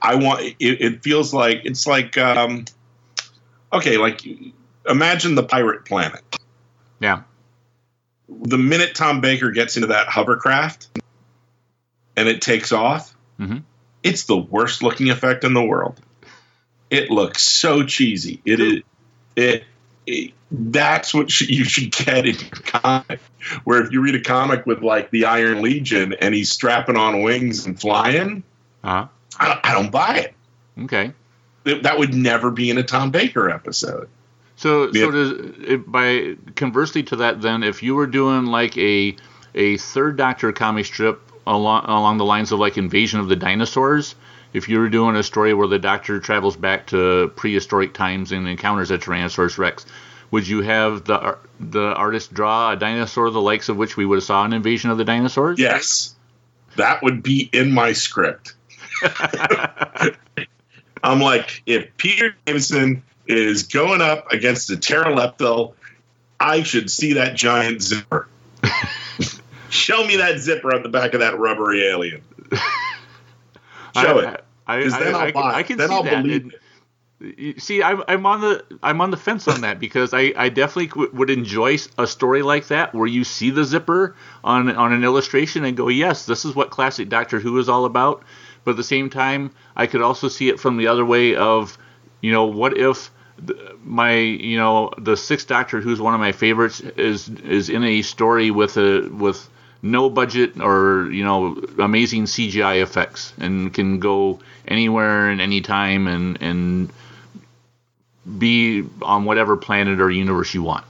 I 0.00 0.14
want 0.14 0.40
it, 0.42 0.56
it 0.58 1.02
feels 1.02 1.34
like 1.34 1.62
it's 1.64 1.86
like 1.86 2.16
um, 2.16 2.64
okay, 3.74 3.96
like 3.96 4.26
imagine 4.88 5.34
the 5.34 5.42
pirate 5.42 5.84
planet. 5.84 6.22
Yeah. 7.00 7.22
The 8.28 8.58
minute 8.58 8.94
Tom 8.94 9.20
Baker 9.20 9.50
gets 9.50 9.76
into 9.76 9.88
that 9.88 10.08
hovercraft 10.08 10.88
and 12.16 12.28
it 12.28 12.40
takes 12.40 12.72
off, 12.72 13.14
mm-hmm. 13.38 13.58
it's 14.02 14.24
the 14.24 14.36
worst 14.36 14.82
looking 14.82 15.10
effect 15.10 15.44
in 15.44 15.54
the 15.54 15.62
world. 15.62 16.00
It 16.90 17.10
looks 17.10 17.42
so 17.42 17.84
cheesy. 17.84 18.40
It 18.44 18.60
is 18.60 18.82
it, 19.36 19.64
it 20.06 20.32
that's 20.50 21.12
what 21.12 21.30
sh- 21.30 21.48
you 21.48 21.64
should 21.64 21.90
get 21.90 22.26
in 22.26 22.36
your 22.36 22.50
comic. 22.64 23.20
Where 23.64 23.82
if 23.82 23.92
you 23.92 24.00
read 24.00 24.14
a 24.14 24.20
comic 24.20 24.64
with 24.66 24.82
like 24.82 25.10
the 25.10 25.26
Iron 25.26 25.62
Legion 25.62 26.14
and 26.14 26.34
he's 26.34 26.50
strapping 26.50 26.96
on 26.96 27.22
wings 27.22 27.66
and 27.66 27.78
flying, 27.78 28.44
uh-huh. 28.82 29.08
I, 29.38 29.60
I 29.62 29.74
don't 29.74 29.90
buy 29.90 30.18
it. 30.18 30.34
Okay, 30.84 31.12
that 31.64 31.98
would 31.98 32.14
never 32.14 32.50
be 32.50 32.70
in 32.70 32.78
a 32.78 32.82
Tom 32.82 33.10
Baker 33.10 33.50
episode. 33.50 34.08
So, 34.56 34.90
yeah. 34.92 35.04
so 35.04 35.10
does, 35.10 35.80
by 35.86 36.36
conversely 36.54 37.02
to 37.04 37.16
that, 37.16 37.40
then, 37.42 37.62
if 37.62 37.82
you 37.82 37.94
were 37.94 38.06
doing 38.06 38.46
like 38.46 38.76
a 38.78 39.16
a 39.54 39.76
third 39.78 40.16
Doctor 40.16 40.52
comic 40.52 40.86
strip 40.86 41.20
along 41.46 41.84
along 41.86 42.18
the 42.18 42.24
lines 42.24 42.52
of 42.52 42.60
like 42.60 42.78
Invasion 42.78 43.20
of 43.20 43.28
the 43.28 43.36
Dinosaurs, 43.36 44.14
if 44.52 44.68
you 44.68 44.78
were 44.78 44.88
doing 44.88 45.16
a 45.16 45.22
story 45.22 45.54
where 45.54 45.66
the 45.66 45.78
Doctor 45.78 46.20
travels 46.20 46.56
back 46.56 46.86
to 46.88 47.32
prehistoric 47.36 47.94
times 47.94 48.30
and 48.32 48.46
encounters 48.46 48.90
a 48.90 48.98
Tyrannosaurus 48.98 49.58
Rex, 49.58 49.86
would 50.30 50.46
you 50.46 50.62
have 50.62 51.04
the 51.04 51.36
the 51.58 51.94
artist 51.94 52.32
draw 52.32 52.72
a 52.72 52.76
dinosaur 52.76 53.30
the 53.30 53.40
likes 53.40 53.68
of 53.68 53.76
which 53.76 53.96
we 53.96 54.06
would 54.06 54.16
have 54.16 54.24
saw 54.24 54.44
in 54.44 54.52
Invasion 54.52 54.90
of 54.90 54.98
the 54.98 55.04
Dinosaurs? 55.04 55.58
Yes, 55.58 56.14
that 56.76 57.02
would 57.02 57.22
be 57.22 57.48
in 57.52 57.72
my 57.72 57.92
script. 57.92 58.54
I'm 61.04 61.20
like, 61.20 61.62
if 61.66 61.96
Peter 61.98 62.34
Davison 62.46 63.02
is 63.26 63.64
going 63.64 64.00
up 64.00 64.32
against 64.32 64.70
a 64.70 64.76
pterodactyl, 64.76 65.76
I 66.40 66.62
should 66.62 66.90
see 66.90 67.14
that 67.14 67.36
giant 67.36 67.82
zipper. 67.82 68.26
Show 69.68 70.06
me 70.06 70.16
that 70.16 70.38
zipper 70.38 70.74
on 70.74 70.82
the 70.82 70.88
back 70.88 71.14
of 71.14 71.20
that 71.20 71.38
rubbery 71.38 71.86
alien. 71.86 72.22
Show 72.52 72.58
I, 73.94 74.32
it. 74.32 74.44
I, 74.66 74.88
then 74.88 75.14
I, 75.14 75.26
I'll 75.26 75.32
buy 75.32 75.54
I, 75.54 75.62
can 75.62 75.78
then 75.78 75.88
see 75.88 75.94
I'll 75.94 76.02
that. 76.04 76.22
believe 76.22 76.52
it. 77.20 77.62
See, 77.62 77.82
I'm, 77.82 78.02
I'm 78.08 78.26
on 78.26 78.40
the 78.40 78.64
I'm 78.82 79.00
on 79.00 79.10
the 79.10 79.16
fence 79.16 79.48
on 79.48 79.62
that 79.62 79.78
because 79.78 80.12
I, 80.12 80.32
I 80.36 80.48
definitely 80.48 80.88
w- 80.88 81.10
would 81.14 81.30
enjoy 81.30 81.78
a 81.96 82.06
story 82.06 82.42
like 82.42 82.68
that 82.68 82.92
where 82.92 83.06
you 83.06 83.24
see 83.24 83.50
the 83.50 83.64
zipper 83.64 84.14
on 84.42 84.74
on 84.74 84.92
an 84.92 85.04
illustration 85.04 85.64
and 85.64 85.76
go, 85.76 85.88
yes, 85.88 86.26
this 86.26 86.44
is 86.44 86.54
what 86.54 86.70
classic 86.70 87.08
Doctor 87.08 87.40
Who 87.40 87.58
is 87.58 87.68
all 87.68 87.84
about. 87.84 88.24
But 88.64 88.72
at 88.72 88.76
the 88.76 88.84
same 88.84 89.10
time, 89.10 89.50
I 89.76 89.86
could 89.86 90.00
also 90.00 90.28
see 90.28 90.48
it 90.48 90.58
from 90.58 90.76
the 90.76 90.86
other 90.86 91.04
way 91.04 91.36
of, 91.36 91.76
you 92.20 92.32
know, 92.32 92.46
what 92.46 92.76
if 92.76 93.10
my 93.82 94.14
you 94.14 94.56
know 94.56 94.92
the 94.98 95.16
Sixth 95.16 95.48
Doctor, 95.48 95.80
who's 95.80 96.00
one 96.00 96.14
of 96.14 96.20
my 96.20 96.32
favorites, 96.32 96.80
is 96.80 97.28
is 97.28 97.68
in 97.68 97.84
a 97.84 98.02
story 98.02 98.50
with 98.50 98.76
a 98.76 99.08
with 99.08 99.48
no 99.82 100.08
budget 100.08 100.60
or 100.60 101.10
you 101.10 101.24
know 101.24 101.56
amazing 101.78 102.24
CGI 102.24 102.82
effects 102.82 103.32
and 103.38 103.72
can 103.74 103.98
go 103.98 104.40
anywhere 104.66 105.28
and 105.28 105.40
anytime 105.40 106.06
and 106.06 106.40
and 106.40 106.92
be 108.38 108.84
on 109.02 109.24
whatever 109.24 109.56
planet 109.56 110.00
or 110.00 110.10
universe 110.10 110.54
you 110.54 110.62
want. 110.62 110.84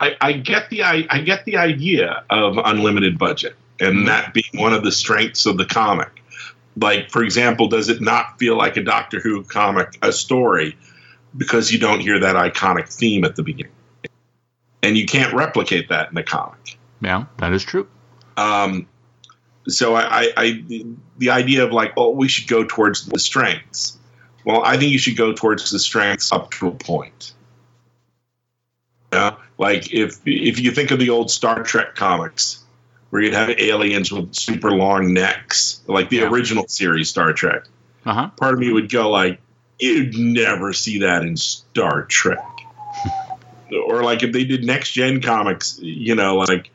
I, 0.00 0.16
I 0.20 0.32
get 0.34 0.70
the 0.70 0.84
I, 0.84 1.06
I, 1.10 1.20
get 1.22 1.44
the 1.44 1.56
idea 1.56 2.22
of 2.30 2.56
unlimited 2.56 3.18
budget 3.18 3.56
and 3.80 3.96
mm-hmm. 3.96 4.06
that 4.06 4.34
being 4.34 4.50
one 4.54 4.72
of 4.72 4.82
the 4.82 4.92
strengths 4.92 5.46
of 5.46 5.56
the 5.56 5.64
comic. 5.64 6.22
Like, 6.76 7.10
for 7.10 7.24
example, 7.24 7.68
does 7.68 7.88
it 7.88 8.00
not 8.00 8.38
feel 8.38 8.56
like 8.56 8.76
a 8.76 8.82
Doctor 8.82 9.20
Who 9.20 9.42
comic, 9.42 9.98
a 10.00 10.12
story, 10.12 10.76
because 11.36 11.72
you 11.72 11.78
don't 11.78 12.00
hear 12.00 12.20
that 12.20 12.36
iconic 12.36 12.92
theme 12.92 13.24
at 13.24 13.36
the 13.36 13.42
beginning? 13.42 13.72
And 14.82 14.96
you 14.96 15.06
can't 15.06 15.34
replicate 15.34 15.88
that 15.88 16.08
in 16.08 16.14
the 16.14 16.22
comic. 16.22 16.78
Yeah, 17.00 17.24
that 17.38 17.52
is 17.52 17.64
true. 17.64 17.88
Um, 18.36 18.86
so 19.66 19.94
I, 19.94 20.02
I, 20.02 20.32
I, 20.36 20.64
the 21.18 21.30
idea 21.30 21.64
of 21.64 21.72
like, 21.72 21.94
oh, 21.96 22.10
we 22.10 22.28
should 22.28 22.48
go 22.48 22.64
towards 22.64 23.06
the 23.06 23.18
strengths. 23.18 23.98
Well, 24.44 24.62
I 24.64 24.76
think 24.76 24.92
you 24.92 24.98
should 24.98 25.16
go 25.16 25.32
towards 25.32 25.70
the 25.70 25.78
strengths 25.78 26.32
up 26.32 26.52
to 26.52 26.68
a 26.68 26.72
point. 26.72 27.34
Yeah, 29.12 29.36
like 29.58 29.92
if 29.92 30.20
if 30.26 30.60
you 30.60 30.70
think 30.70 30.90
of 30.90 30.98
the 30.98 31.10
old 31.10 31.30
Star 31.30 31.62
Trek 31.62 31.94
comics, 31.94 32.62
where 33.10 33.22
you'd 33.22 33.34
have 33.34 33.50
aliens 33.50 34.12
with 34.12 34.34
super 34.34 34.70
long 34.70 35.14
necks, 35.14 35.80
like 35.86 36.10
the 36.10 36.18
yeah. 36.18 36.28
original 36.28 36.66
series 36.68 37.08
Star 37.08 37.32
Trek. 37.32 37.64
Uh-huh. 38.04 38.28
Part 38.36 38.54
of 38.54 38.60
me 38.60 38.72
would 38.72 38.90
go 38.90 39.10
like, 39.10 39.40
you'd 39.78 40.16
never 40.16 40.72
see 40.72 41.00
that 41.00 41.22
in 41.22 41.36
Star 41.36 42.04
Trek. 42.04 42.44
or 43.86 44.02
like 44.02 44.22
if 44.22 44.32
they 44.32 44.44
did 44.44 44.64
next 44.64 44.92
gen 44.92 45.20
comics, 45.22 45.78
you 45.80 46.14
know, 46.14 46.36
like 46.36 46.70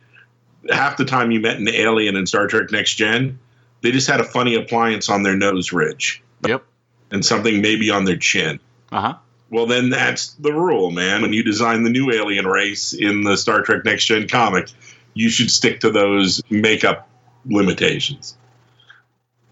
half 0.69 0.98
the 0.98 1.06
time 1.06 1.32
you 1.32 1.39
met 1.39 1.58
an 1.58 1.67
alien 1.67 2.15
in 2.15 2.26
Star 2.26 2.48
Trek 2.48 2.72
Next 2.72 2.96
Gen, 2.96 3.39
they 3.82 3.91
just 3.91 4.08
had 4.08 4.19
a 4.19 4.24
funny 4.24 4.56
appliance 4.56 5.10
on 5.10 5.24
their 5.24 5.36
nose 5.36 5.74
ridge. 5.74 6.24
Yep. 6.48 6.63
And 7.12 7.24
something 7.24 7.62
maybe 7.62 7.91
on 7.91 8.06
their 8.06 8.17
chin. 8.17 8.60
Uh 8.91 9.02
huh. 9.02 9.15
Well, 9.50 9.67
then 9.67 9.91
that's 9.91 10.34
the 10.34 10.52
rule, 10.52 10.89
man. 10.89 11.22
When 11.22 11.32
you 11.32 11.43
design 11.43 11.84
the 11.84 11.91
new 11.91 12.12
alien 12.12 12.48
race 12.48 12.93
in 12.93 13.22
the 13.22 13.38
Star 13.38 13.62
Trek 13.62 13.86
Next 13.86 14.06
Gen 14.06 14.28
comic, 14.28 14.69
you 15.13 15.30
should 15.30 15.52
stick 15.52 15.82
to 15.82 15.91
those 15.91 16.41
makeup 16.49 17.10
limitations. 17.45 18.38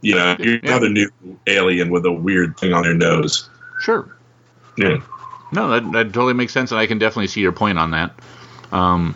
You 0.02 0.16
know, 0.16 0.36
you're 0.40 0.56
yeah. 0.56 0.70
not 0.72 0.84
a 0.84 0.90
new 0.90 1.10
alien 1.46 1.90
with 1.90 2.06
a 2.06 2.12
weird 2.12 2.58
thing 2.58 2.74
on 2.74 2.84
their 2.84 2.96
nose. 2.96 3.50
Sure. 3.82 4.16
Yeah. 4.78 5.02
No, 5.52 5.70
that, 5.70 5.92
that 5.92 6.14
totally 6.14 6.34
makes 6.34 6.54
sense, 6.54 6.72
and 6.72 6.80
I 6.80 6.88
can 6.88 6.98
definitely 6.98 7.28
see 7.28 7.42
your 7.42 7.52
point 7.52 7.78
on 7.78 7.92
that. 7.92 8.14
Um, 8.72 9.16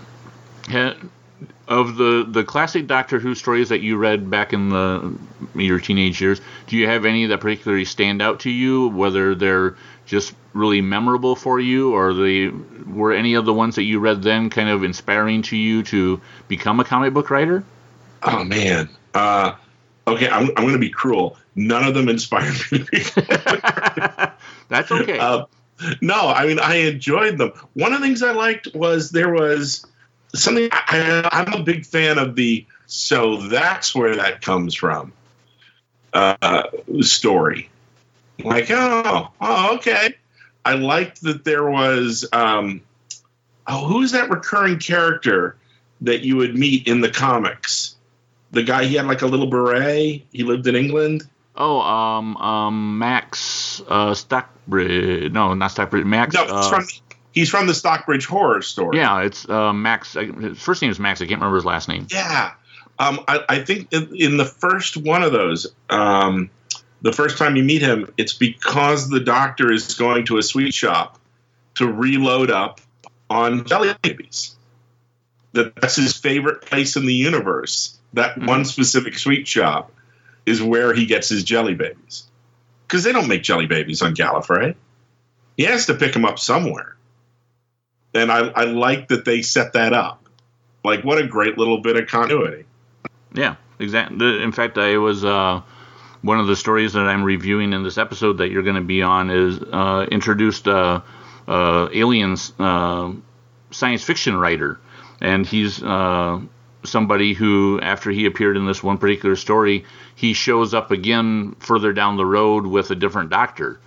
of 1.67 1.97
the 1.97 2.25
the 2.27 2.43
classic 2.43 2.88
Doctor 2.88 3.19
Who 3.19 3.36
stories 3.36 3.69
that 3.69 3.81
you 3.81 3.97
read 3.97 4.29
back 4.29 4.53
in 4.53 4.69
the 4.69 5.17
your 5.55 5.79
teenage 5.79 6.21
years, 6.21 6.41
do 6.67 6.77
you 6.77 6.88
have 6.88 7.05
any 7.05 7.25
that 7.27 7.39
particularly 7.39 7.86
stand 7.86 8.21
out 8.21 8.41
to 8.41 8.49
you? 8.49 8.89
Whether 8.89 9.36
they're 9.36 9.75
just 10.05 10.36
really 10.53 10.81
memorable 10.81 11.36
for 11.36 11.60
you, 11.60 11.93
or 11.93 12.13
they 12.13 12.49
were 12.88 13.12
any 13.13 13.34
of 13.34 13.45
the 13.45 13.53
ones 13.53 13.75
that 13.75 13.84
you 13.84 13.99
read 13.99 14.21
then 14.21 14.49
kind 14.49 14.69
of 14.69 14.84
inspiring 14.84 15.41
to 15.43 15.58
you 15.58 15.84
to 15.84 16.21
become 16.47 16.79
a 16.79 16.84
comic 16.84 17.13
book 17.13 17.29
writer? 17.29 17.63
Oh 18.23 18.43
man, 18.43 18.89
uh, 19.13 19.55
okay, 20.08 20.29
I'm, 20.29 20.49
I'm 20.49 20.63
going 20.63 20.73
to 20.73 20.79
be 20.79 20.89
cruel. 20.89 21.38
None 21.55 21.84
of 21.84 21.93
them 21.93 22.10
inspired 22.10 22.55
me. 22.71 22.79
That's 24.67 24.91
okay. 24.91 25.19
Uh, 25.19 25.45
no, 26.01 26.29
I 26.29 26.45
mean 26.45 26.60
I 26.60 26.75
enjoyed 26.75 27.38
them. 27.38 27.51
One 27.73 27.93
of 27.93 28.01
the 28.01 28.05
things 28.05 28.21
I 28.23 28.31
liked 28.31 28.69
was 28.73 29.12
there 29.12 29.31
was 29.31 29.86
something. 30.33 30.69
I, 30.71 31.27
I'm 31.31 31.53
a 31.53 31.63
big 31.63 31.85
fan 31.85 32.17
of 32.17 32.35
the 32.35 32.65
so 32.88 33.38
that's 33.38 33.95
where 33.95 34.15
that 34.15 34.41
comes 34.41 34.75
from 34.75 35.13
uh, 36.15 36.63
story. 37.01 37.69
Like, 38.43 38.69
oh, 38.69 39.29
oh, 39.41 39.75
okay. 39.75 40.15
I 40.63 40.75
liked 40.75 41.21
that 41.21 41.43
there 41.43 41.69
was, 41.69 42.27
um, 42.33 42.81
oh, 43.67 43.85
who's 43.85 44.11
that 44.11 44.29
recurring 44.29 44.79
character 44.79 45.57
that 46.01 46.21
you 46.21 46.38
would 46.38 46.57
meet 46.57 46.88
in 46.88 47.01
the 47.01 47.09
comics? 47.09 47.95
The 48.51 48.63
guy, 48.63 48.85
he 48.85 48.95
had 48.95 49.05
like 49.05 49.21
a 49.21 49.27
little 49.27 49.47
beret. 49.47 50.25
He 50.31 50.43
lived 50.43 50.67
in 50.67 50.75
England. 50.75 51.23
Oh, 51.55 51.79
um, 51.79 52.35
um, 52.38 52.97
Max 52.99 53.81
uh, 53.88 54.13
Stockbridge. 54.13 55.31
No, 55.31 55.53
not 55.53 55.71
Stockbridge. 55.71 56.05
Max. 56.05 56.33
No, 56.33 56.43
uh, 56.43 56.69
from, 56.69 56.88
he's 57.35 57.49
from 57.49 57.67
the 57.67 57.75
Stockbridge 57.75 58.25
Horror 58.25 58.63
Story. 58.63 58.97
Yeah, 58.97 59.21
it's 59.21 59.47
uh, 59.47 59.73
Max. 59.73 60.13
His 60.13 60.59
first 60.59 60.81
name 60.81 60.89
is 60.89 60.99
Max. 60.99 61.21
I 61.21 61.25
can't 61.25 61.39
remember 61.39 61.57
his 61.57 61.65
last 61.65 61.87
name. 61.87 62.07
Yeah, 62.09 62.53
um, 62.97 63.19
I, 63.27 63.41
I, 63.47 63.59
think 63.63 63.93
in, 63.93 64.15
in, 64.15 64.38
the 64.38 64.45
first 64.45 64.97
one 64.97 65.21
of 65.21 65.31
those, 65.31 65.67
um, 65.89 66.49
the 67.01 67.11
first 67.11 67.38
time 67.38 67.55
you 67.55 67.63
meet 67.63 67.81
him, 67.81 68.11
it's 68.17 68.33
because 68.33 69.09
the 69.09 69.19
doctor 69.19 69.71
is 69.71 69.93
going 69.95 70.25
to 70.27 70.38
a 70.38 70.43
sweet 70.43 70.73
shop 70.73 71.19
to 71.75 71.91
reload 71.91 72.49
up 72.49 72.81
on 73.29 73.65
jelly 73.65 73.93
babies. 74.01 74.55
That 75.51 75.75
that's 75.75 75.97
his 75.97 76.17
favorite 76.17 76.61
place 76.61 76.95
in 76.95 77.05
the 77.05 77.13
universe. 77.13 77.97
That 78.13 78.38
mm-hmm. 78.38 78.47
one 78.47 78.65
specific 78.65 79.17
sweet 79.17 79.47
shop 79.47 79.91
is 80.45 80.61
where 80.61 80.93
he 80.93 81.05
gets 81.05 81.29
his 81.29 81.43
jelly 81.43 81.75
babies. 81.75 82.23
Because 82.88 83.03
they 83.03 83.11
don't 83.11 83.27
make 83.27 83.43
jelly 83.43 83.65
babies 83.65 84.01
on 84.01 84.15
Gallifrey. 84.15 84.75
He 85.57 85.63
has 85.63 85.88
to 85.88 85.95
pick 85.95 86.13
them 86.13 86.23
up 86.23 86.38
somewhere. 86.38 86.95
And 88.16 88.32
I, 88.32 88.47
I 88.47 88.63
like 88.63 89.09
that 89.09 89.26
they 89.26 89.43
set 89.43 89.74
that 89.74 89.93
up. 89.93 90.28
Like, 90.84 91.03
what 91.03 91.18
a 91.18 91.28
great 91.28 91.57
little 91.57 91.82
bit 91.82 91.97
of 91.97 92.07
continuity. 92.07 92.66
Yeah, 93.34 93.55
exactly. 93.78 94.41
In 94.41 94.51
fact, 94.51 94.78
I 94.78 94.97
was 94.97 95.26
uh, 95.26 95.61
one 96.22 96.39
of 96.39 96.47
the 96.47 96.55
stories 96.55 96.93
that 96.93 97.01
I'm 97.01 97.24
reviewing 97.24 97.74
in 97.74 97.84
this 97.84 97.97
episode 97.97 98.38
that 98.39 98.49
you're 98.49 98.63
going 98.63 98.78
to 98.78 98.82
be 98.82 99.01
on 99.03 99.30
is 99.30 99.59
uh, 99.61 100.07
introduced 100.09 100.68
uh, 100.68 101.01
uh, 101.47 101.89
aliens 101.93 102.53
uh, 102.57 103.11
science 103.72 104.03
fiction 104.03 104.36
writer, 104.38 104.80
and 105.22 105.45
he's 105.45 105.84
uh, 105.84 106.39
somebody 106.84 107.34
who, 107.34 107.80
after 107.82 108.09
he 108.11 108.26
appeared 108.26 108.57
in 108.57 108.66
this 108.66 108.82
one 108.82 108.97
particular 108.97 109.36
story, 109.36 109.86
he 110.16 110.34
shows 110.34 110.74
up 110.74 110.91
again 110.91 111.55
further 111.59 111.93
down 111.93 112.18
the 112.18 112.26
road 112.26 112.66
with 112.66 112.89
a 112.91 112.95
different 112.95 113.30
doctor. 113.30 113.80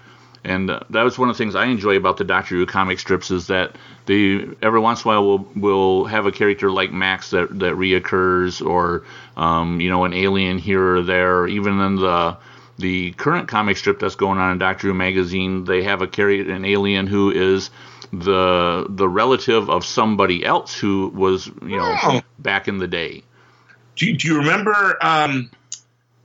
And 0.49 0.71
uh, 0.71 0.81
that 0.91 1.03
was 1.03 1.19
one 1.19 1.29
of 1.29 1.37
the 1.37 1.45
things 1.45 1.55
I 1.55 1.67
enjoy 1.67 1.97
about 1.97 2.17
the 2.17 2.25
Doctor 2.25 2.55
Who 2.55 2.65
comic 2.65 2.99
strips 2.99 3.31
is 3.31 3.49
that 3.49 3.77
they 4.07 4.47
every 4.63 4.81
once 4.81 5.05
in 5.05 5.11
a 5.11 5.13
while 5.13 5.25
will 5.25 5.49
will 5.55 6.05
have 6.07 6.25
a 6.25 6.33
character 6.33 6.71
like 6.71 6.91
Max 6.91 7.31
that 7.31 7.51
that 7.59 7.75
reoccurs, 7.75 8.65
or 8.65 9.05
um, 9.37 9.79
you 9.81 9.91
know 9.91 10.05
an 10.05 10.15
alien 10.15 10.57
here 10.57 10.97
or 10.97 11.03
there. 11.03 11.47
Even 11.47 11.79
in 11.81 11.97
the 11.97 12.39
the 12.79 13.13
current 13.13 13.49
comic 13.49 13.77
strip 13.77 13.99
that's 13.99 14.15
going 14.15 14.39
on 14.39 14.53
in 14.53 14.59
Doctor 14.59 14.89
Who 14.89 14.95
magazine, 14.95 15.65
they 15.65 15.83
have 15.83 16.01
a 16.01 16.07
character 16.07 16.51
an 16.51 16.65
alien 16.65 17.07
who 17.07 17.31
is 17.31 17.69
the 18.11 18.87
the 18.89 19.07
relative 19.07 19.69
of 19.69 19.85
somebody 19.85 20.47
else 20.47 20.79
who 20.79 21.09
was 21.09 21.47
you 21.47 21.77
know 21.77 21.95
oh. 22.03 22.23
back 22.39 22.69
in 22.69 22.79
the 22.79 22.89
day. 22.89 23.23
Do, 23.97 24.17
do 24.17 24.29
you 24.29 24.39
remember? 24.39 24.97
Um, 25.03 25.51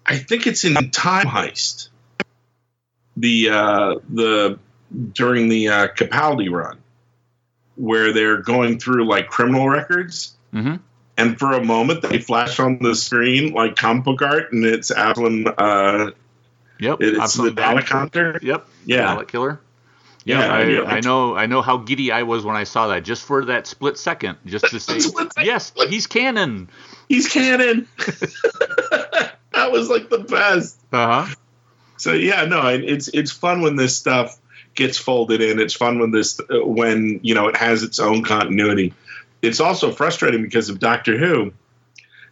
I 0.05 0.17
think 0.17 0.47
it's 0.47 0.63
in 0.63 0.75
Time 0.91 1.25
Heist. 1.25 1.89
The 3.17 3.49
uh, 3.49 3.95
the 4.09 4.59
during 5.13 5.49
the 5.49 5.69
uh, 5.69 5.87
Capaldi 5.89 6.51
run, 6.51 6.79
where 7.75 8.13
they're 8.13 8.41
going 8.41 8.79
through 8.79 9.07
like 9.07 9.27
criminal 9.27 9.69
records, 9.69 10.35
mm-hmm. 10.53 10.75
and 11.17 11.39
for 11.39 11.53
a 11.53 11.63
moment 11.63 12.01
they 12.01 12.19
flash 12.19 12.59
on 12.59 12.79
the 12.79 12.95
screen 12.95 13.53
like 13.53 13.75
comic 13.75 14.03
book 14.03 14.21
art, 14.21 14.51
and 14.51 14.65
it's 14.65 14.91
Abslom. 14.91 15.53
Uh, 15.57 16.11
yep, 16.79 16.97
it's 17.01 17.35
the 17.35 17.49
Dalek 17.49 17.87
Hunter. 17.89 18.39
Yep, 18.41 18.67
yeah, 18.85 19.15
Dalek 19.15 19.27
Killer. 19.27 19.59
Yeah, 20.25 20.39
yeah, 20.39 20.53
I, 20.53 20.63
yeah, 20.63 20.81
I, 20.83 20.99
know. 21.01 21.35
I 21.35 21.47
know 21.47 21.61
how 21.61 21.77
giddy 21.77 22.11
I 22.11 22.23
was 22.23 22.45
when 22.45 22.55
I 22.55 22.63
saw 22.63 22.87
that, 22.87 23.03
just 23.03 23.23
for 23.23 23.45
that 23.45 23.67
split 23.67 23.97
second, 23.97 24.37
just 24.45 24.65
to 24.65 24.79
say, 24.79 24.99
yes, 25.43 25.73
he's 25.89 26.07
canon. 26.07 26.69
He's 27.09 27.27
canon. 27.27 27.87
that 27.97 29.71
was 29.71 29.89
like 29.89 30.09
the 30.09 30.19
best. 30.19 30.79
Uh 30.93 31.25
huh. 31.25 31.35
So 31.97 32.13
yeah, 32.13 32.45
no, 32.45 32.67
it's 32.67 33.07
it's 33.09 33.31
fun 33.31 33.61
when 33.61 33.75
this 33.75 33.95
stuff 33.95 34.37
gets 34.75 34.97
folded 34.97 35.41
in. 35.41 35.59
It's 35.59 35.73
fun 35.73 35.99
when 35.99 36.11
this 36.11 36.39
when 36.49 37.19
you 37.23 37.35
know 37.35 37.47
it 37.47 37.57
has 37.57 37.83
its 37.83 37.99
own 37.99 38.23
continuity. 38.23 38.93
It's 39.41 39.59
also 39.59 39.91
frustrating 39.91 40.41
because 40.41 40.69
of 40.69 40.79
Doctor 40.79 41.17
Who. 41.17 41.53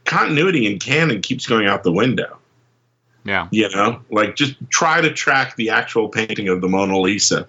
Continuity 0.05 0.65
in 0.65 0.79
canon 0.79 1.21
keeps 1.21 1.45
going 1.45 1.67
out 1.67 1.83
the 1.83 1.91
window. 1.91 2.37
Yeah. 3.23 3.47
You 3.51 3.69
know, 3.69 4.01
like 4.09 4.35
just 4.35 4.55
try 4.69 5.01
to 5.01 5.13
track 5.13 5.55
the 5.55 5.71
actual 5.71 6.09
painting 6.09 6.47
of 6.47 6.61
the 6.61 6.67
Mona 6.67 6.99
Lisa 6.99 7.47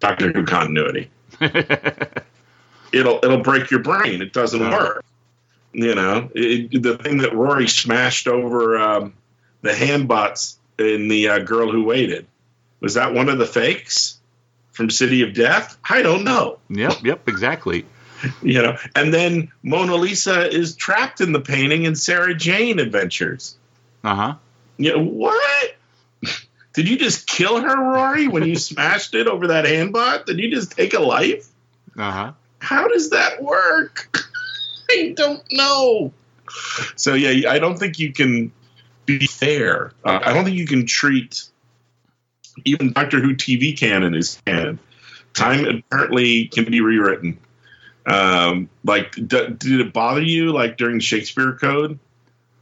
Doctor 0.00 0.30
Who 0.32 0.44
continuity. 0.44 1.10
it'll 1.40 3.20
it'll 3.22 3.42
break 3.42 3.70
your 3.70 3.80
brain. 3.80 4.20
It 4.20 4.32
doesn't 4.32 4.60
work. 4.60 5.04
You 5.72 5.94
know, 5.94 6.30
it, 6.34 6.82
the 6.82 6.98
thing 6.98 7.18
that 7.18 7.34
Rory 7.34 7.68
smashed 7.68 8.26
over 8.26 8.78
um, 8.78 9.14
the 9.62 9.74
handbots 9.74 10.57
in 10.78 11.08
the 11.08 11.28
uh, 11.28 11.38
Girl 11.40 11.70
Who 11.70 11.84
Waited 11.84 12.26
was 12.80 12.94
that 12.94 13.14
one 13.14 13.28
of 13.28 13.38
the 13.38 13.46
fakes 13.46 14.18
from 14.72 14.90
City 14.90 15.22
of 15.22 15.34
Death? 15.34 15.76
I 15.88 16.02
don't 16.02 16.24
know. 16.24 16.58
Yep, 16.70 17.04
yep, 17.04 17.28
exactly. 17.28 17.84
you 18.42 18.62
know, 18.62 18.76
and 18.94 19.12
then 19.12 19.50
Mona 19.62 19.96
Lisa 19.96 20.48
is 20.48 20.76
trapped 20.76 21.20
in 21.20 21.32
the 21.32 21.40
painting 21.40 21.84
in 21.84 21.94
Sarah 21.94 22.34
Jane 22.34 22.78
Adventures. 22.78 23.56
Uh 24.04 24.14
huh. 24.14 24.34
You 24.76 24.92
know, 24.92 25.04
what? 25.04 25.76
Did 26.74 26.88
you 26.88 26.96
just 26.98 27.26
kill 27.26 27.60
her, 27.60 27.76
Rory, 27.76 28.28
when 28.28 28.44
you 28.44 28.56
smashed 28.56 29.14
it 29.14 29.26
over 29.26 29.48
that 29.48 29.64
handbot? 29.64 30.26
Did 30.26 30.38
you 30.38 30.50
just 30.50 30.72
take 30.72 30.94
a 30.94 31.00
life? 31.00 31.48
Uh 31.96 32.10
huh. 32.10 32.32
How 32.60 32.88
does 32.88 33.10
that 33.10 33.42
work? 33.42 34.16
I 34.90 35.12
don't 35.16 35.42
know. 35.52 36.12
So 36.96 37.14
yeah, 37.14 37.50
I 37.50 37.58
don't 37.58 37.78
think 37.78 37.98
you 37.98 38.12
can 38.12 38.52
be 39.08 39.26
fair. 39.26 39.92
Uh, 40.04 40.20
I 40.22 40.32
don't 40.32 40.44
think 40.44 40.56
you 40.56 40.66
can 40.66 40.86
treat 40.86 41.48
even 42.64 42.92
Doctor 42.92 43.20
Who 43.20 43.34
TV 43.34 43.78
canon 43.78 44.14
is 44.14 44.40
canon. 44.44 44.78
Time 45.34 45.64
apparently 45.66 46.46
can 46.46 46.64
be 46.64 46.80
rewritten. 46.80 47.38
Um, 48.06 48.68
like, 48.84 49.12
d- 49.12 49.48
did 49.48 49.80
it 49.80 49.92
bother 49.92 50.22
you 50.22 50.52
like 50.52 50.76
during 50.76 50.98
Shakespeare 50.98 51.52
Code 51.52 51.98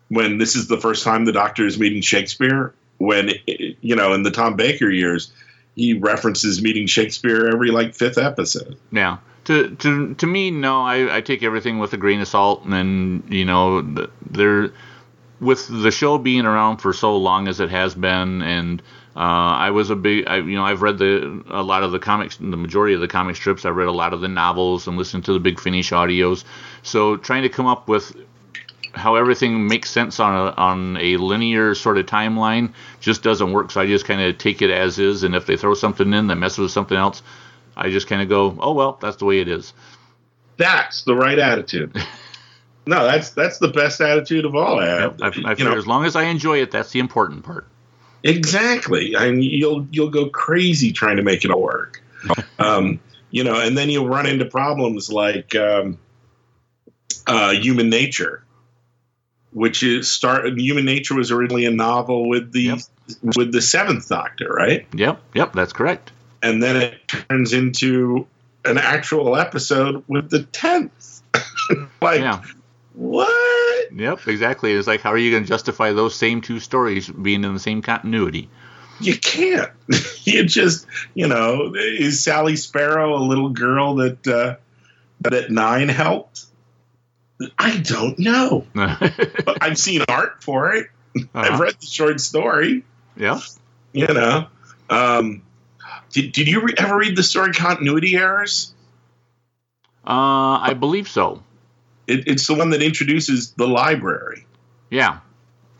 when 0.08 0.38
this 0.38 0.56
is 0.56 0.68
the 0.68 0.78
first 0.78 1.04
time 1.04 1.24
the 1.24 1.32
Doctor 1.32 1.66
is 1.66 1.78
meeting 1.78 2.02
Shakespeare? 2.02 2.74
when 2.98 3.30
you 3.46 3.96
know 3.96 4.14
in 4.14 4.22
the 4.22 4.30
Tom 4.30 4.56
Baker 4.56 4.88
years, 4.88 5.32
he 5.74 5.94
references 5.94 6.62
meeting 6.62 6.86
Shakespeare 6.86 7.48
every 7.48 7.70
like 7.70 7.94
fifth 7.94 8.18
episode. 8.18 8.76
Yeah. 8.92 9.18
To, 9.44 9.76
to, 9.76 10.14
to 10.14 10.26
me, 10.26 10.50
no, 10.50 10.82
I, 10.82 11.18
I 11.18 11.20
take 11.20 11.44
everything 11.44 11.78
with 11.78 11.92
a 11.92 11.96
grain 11.96 12.20
of 12.20 12.26
salt, 12.26 12.64
and 12.64 12.72
then 12.72 13.22
you 13.28 13.44
know, 13.44 13.80
there, 14.28 14.72
with 15.40 15.68
the 15.68 15.90
show 15.90 16.18
being 16.18 16.46
around 16.46 16.78
for 16.78 16.92
so 16.92 17.16
long 17.16 17.48
as 17.48 17.60
it 17.60 17.70
has 17.70 17.94
been, 17.94 18.42
and 18.42 18.82
uh, 19.16 19.56
I 19.56 19.70
was 19.70 19.90
a 19.90 19.96
big, 19.96 20.26
I, 20.26 20.36
you 20.36 20.56
know, 20.56 20.64
I've 20.64 20.82
read 20.82 20.98
the 20.98 21.42
a 21.48 21.62
lot 21.62 21.82
of 21.82 21.92
the 21.92 21.98
comics, 21.98 22.36
the 22.36 22.44
majority 22.44 22.94
of 22.94 23.00
the 23.00 23.08
comic 23.08 23.36
strips. 23.36 23.64
I've 23.64 23.76
read 23.76 23.88
a 23.88 23.92
lot 23.92 24.12
of 24.12 24.20
the 24.20 24.28
novels 24.28 24.86
and 24.86 24.96
listened 24.96 25.24
to 25.26 25.32
the 25.32 25.40
Big 25.40 25.60
Finish 25.60 25.90
audios. 25.90 26.44
So 26.82 27.16
trying 27.16 27.42
to 27.42 27.48
come 27.48 27.66
up 27.66 27.88
with 27.88 28.14
how 28.92 29.16
everything 29.16 29.66
makes 29.66 29.90
sense 29.90 30.20
on 30.20 30.34
a 30.34 30.50
on 30.52 30.96
a 30.98 31.16
linear 31.18 31.74
sort 31.74 31.98
of 31.98 32.06
timeline 32.06 32.72
just 33.00 33.22
doesn't 33.22 33.52
work. 33.52 33.70
So 33.70 33.80
I 33.80 33.86
just 33.86 34.06
kind 34.06 34.20
of 34.20 34.38
take 34.38 34.62
it 34.62 34.70
as 34.70 34.98
is, 34.98 35.22
and 35.22 35.34
if 35.34 35.46
they 35.46 35.56
throw 35.56 35.74
something 35.74 36.12
in 36.12 36.26
that 36.26 36.36
messes 36.36 36.58
with 36.58 36.70
something 36.70 36.96
else, 36.96 37.22
I 37.76 37.90
just 37.90 38.08
kind 38.08 38.22
of 38.22 38.28
go, 38.28 38.56
oh 38.60 38.72
well, 38.72 38.98
that's 39.00 39.16
the 39.16 39.24
way 39.24 39.40
it 39.40 39.48
is. 39.48 39.72
That's 40.56 41.04
the 41.04 41.14
right 41.14 41.38
attitude. 41.38 41.96
no, 42.86 43.04
that's 43.04 43.30
that's 43.30 43.58
the 43.58 43.68
best 43.68 44.00
attitude 44.00 44.44
of 44.44 44.54
all. 44.54 44.80
I, 44.80 45.06
I, 45.20 45.32
I 45.44 45.52
as 45.52 45.86
long 45.86 46.04
as 46.04 46.16
I 46.16 46.24
enjoy 46.24 46.62
it, 46.62 46.70
that's 46.70 46.90
the 46.90 47.00
important 47.00 47.44
part. 47.44 47.66
Exactly. 48.22 49.14
Mean, 49.18 49.42
you'll 49.42 49.86
you'll 49.90 50.10
go 50.10 50.28
crazy 50.28 50.92
trying 50.92 51.16
to 51.16 51.22
make 51.22 51.44
it 51.44 51.50
all 51.50 51.62
work. 51.62 52.02
um, 52.58 53.00
you 53.30 53.44
know, 53.44 53.60
and 53.60 53.76
then 53.76 53.90
you'll 53.90 54.08
run 54.08 54.26
into 54.26 54.46
problems 54.46 55.10
like 55.10 55.54
um, 55.54 55.98
uh, 57.26 57.50
human 57.50 57.90
nature 57.90 58.46
which 59.56 59.82
is 59.82 60.10
start 60.10 60.46
Human 60.58 60.84
Nature 60.84 61.14
was 61.14 61.30
originally 61.30 61.64
a 61.64 61.70
novel 61.70 62.28
with 62.28 62.52
the 62.52 62.60
yep. 62.60 62.78
with 63.22 63.52
the 63.52 63.62
Seventh 63.62 64.06
Doctor, 64.06 64.48
right? 64.48 64.86
Yep, 64.92 65.22
yep, 65.32 65.54
that's 65.54 65.72
correct. 65.72 66.12
And 66.42 66.62
then 66.62 66.76
it 66.76 67.08
turns 67.08 67.54
into 67.54 68.26
an 68.66 68.76
actual 68.76 69.34
episode 69.34 70.04
with 70.08 70.28
the 70.28 70.42
tenth. 70.42 71.22
like, 72.02 72.20
yeah. 72.20 72.42
What? 72.96 73.92
Yep, 73.92 74.26
exactly. 74.26 74.72
It's 74.72 74.86
like, 74.86 75.02
how 75.02 75.12
are 75.12 75.18
you 75.18 75.30
going 75.30 75.42
to 75.42 75.48
justify 75.48 75.92
those 75.92 76.14
same 76.14 76.40
two 76.40 76.60
stories 76.60 77.08
being 77.08 77.44
in 77.44 77.52
the 77.52 77.60
same 77.60 77.82
continuity? 77.82 78.48
You 79.00 79.18
can't. 79.18 79.70
you 80.24 80.44
just, 80.44 80.86
you 81.14 81.28
know, 81.28 81.74
is 81.74 82.24
Sally 82.24 82.56
Sparrow 82.56 83.16
a 83.16 83.22
little 83.22 83.50
girl 83.50 83.96
that 83.96 84.26
uh, 84.26 84.56
that 85.20 85.34
at 85.34 85.50
nine 85.50 85.90
helped? 85.90 86.46
I 87.58 87.76
don't 87.76 88.18
know. 88.18 88.64
but 88.74 89.58
I've 89.62 89.76
seen 89.76 90.02
art 90.08 90.42
for 90.42 90.74
it. 90.74 90.86
Uh-huh. 91.14 91.38
I've 91.38 91.60
read 91.60 91.74
the 91.78 91.86
short 91.86 92.18
story. 92.20 92.82
Yeah. 93.14 93.40
You 93.92 94.06
know. 94.06 94.46
Um, 94.88 95.42
did, 96.12 96.32
did 96.32 96.48
you 96.48 96.62
re- 96.62 96.74
ever 96.78 96.96
read 96.96 97.14
the 97.14 97.22
story 97.22 97.52
Continuity 97.52 98.16
Errors? 98.16 98.72
Uh, 100.06 100.62
I 100.62 100.74
believe 100.78 101.08
so. 101.08 101.42
It, 102.06 102.28
it's 102.28 102.46
the 102.46 102.54
one 102.54 102.70
that 102.70 102.82
introduces 102.82 103.52
the 103.52 103.66
library. 103.66 104.46
Yeah. 104.90 105.20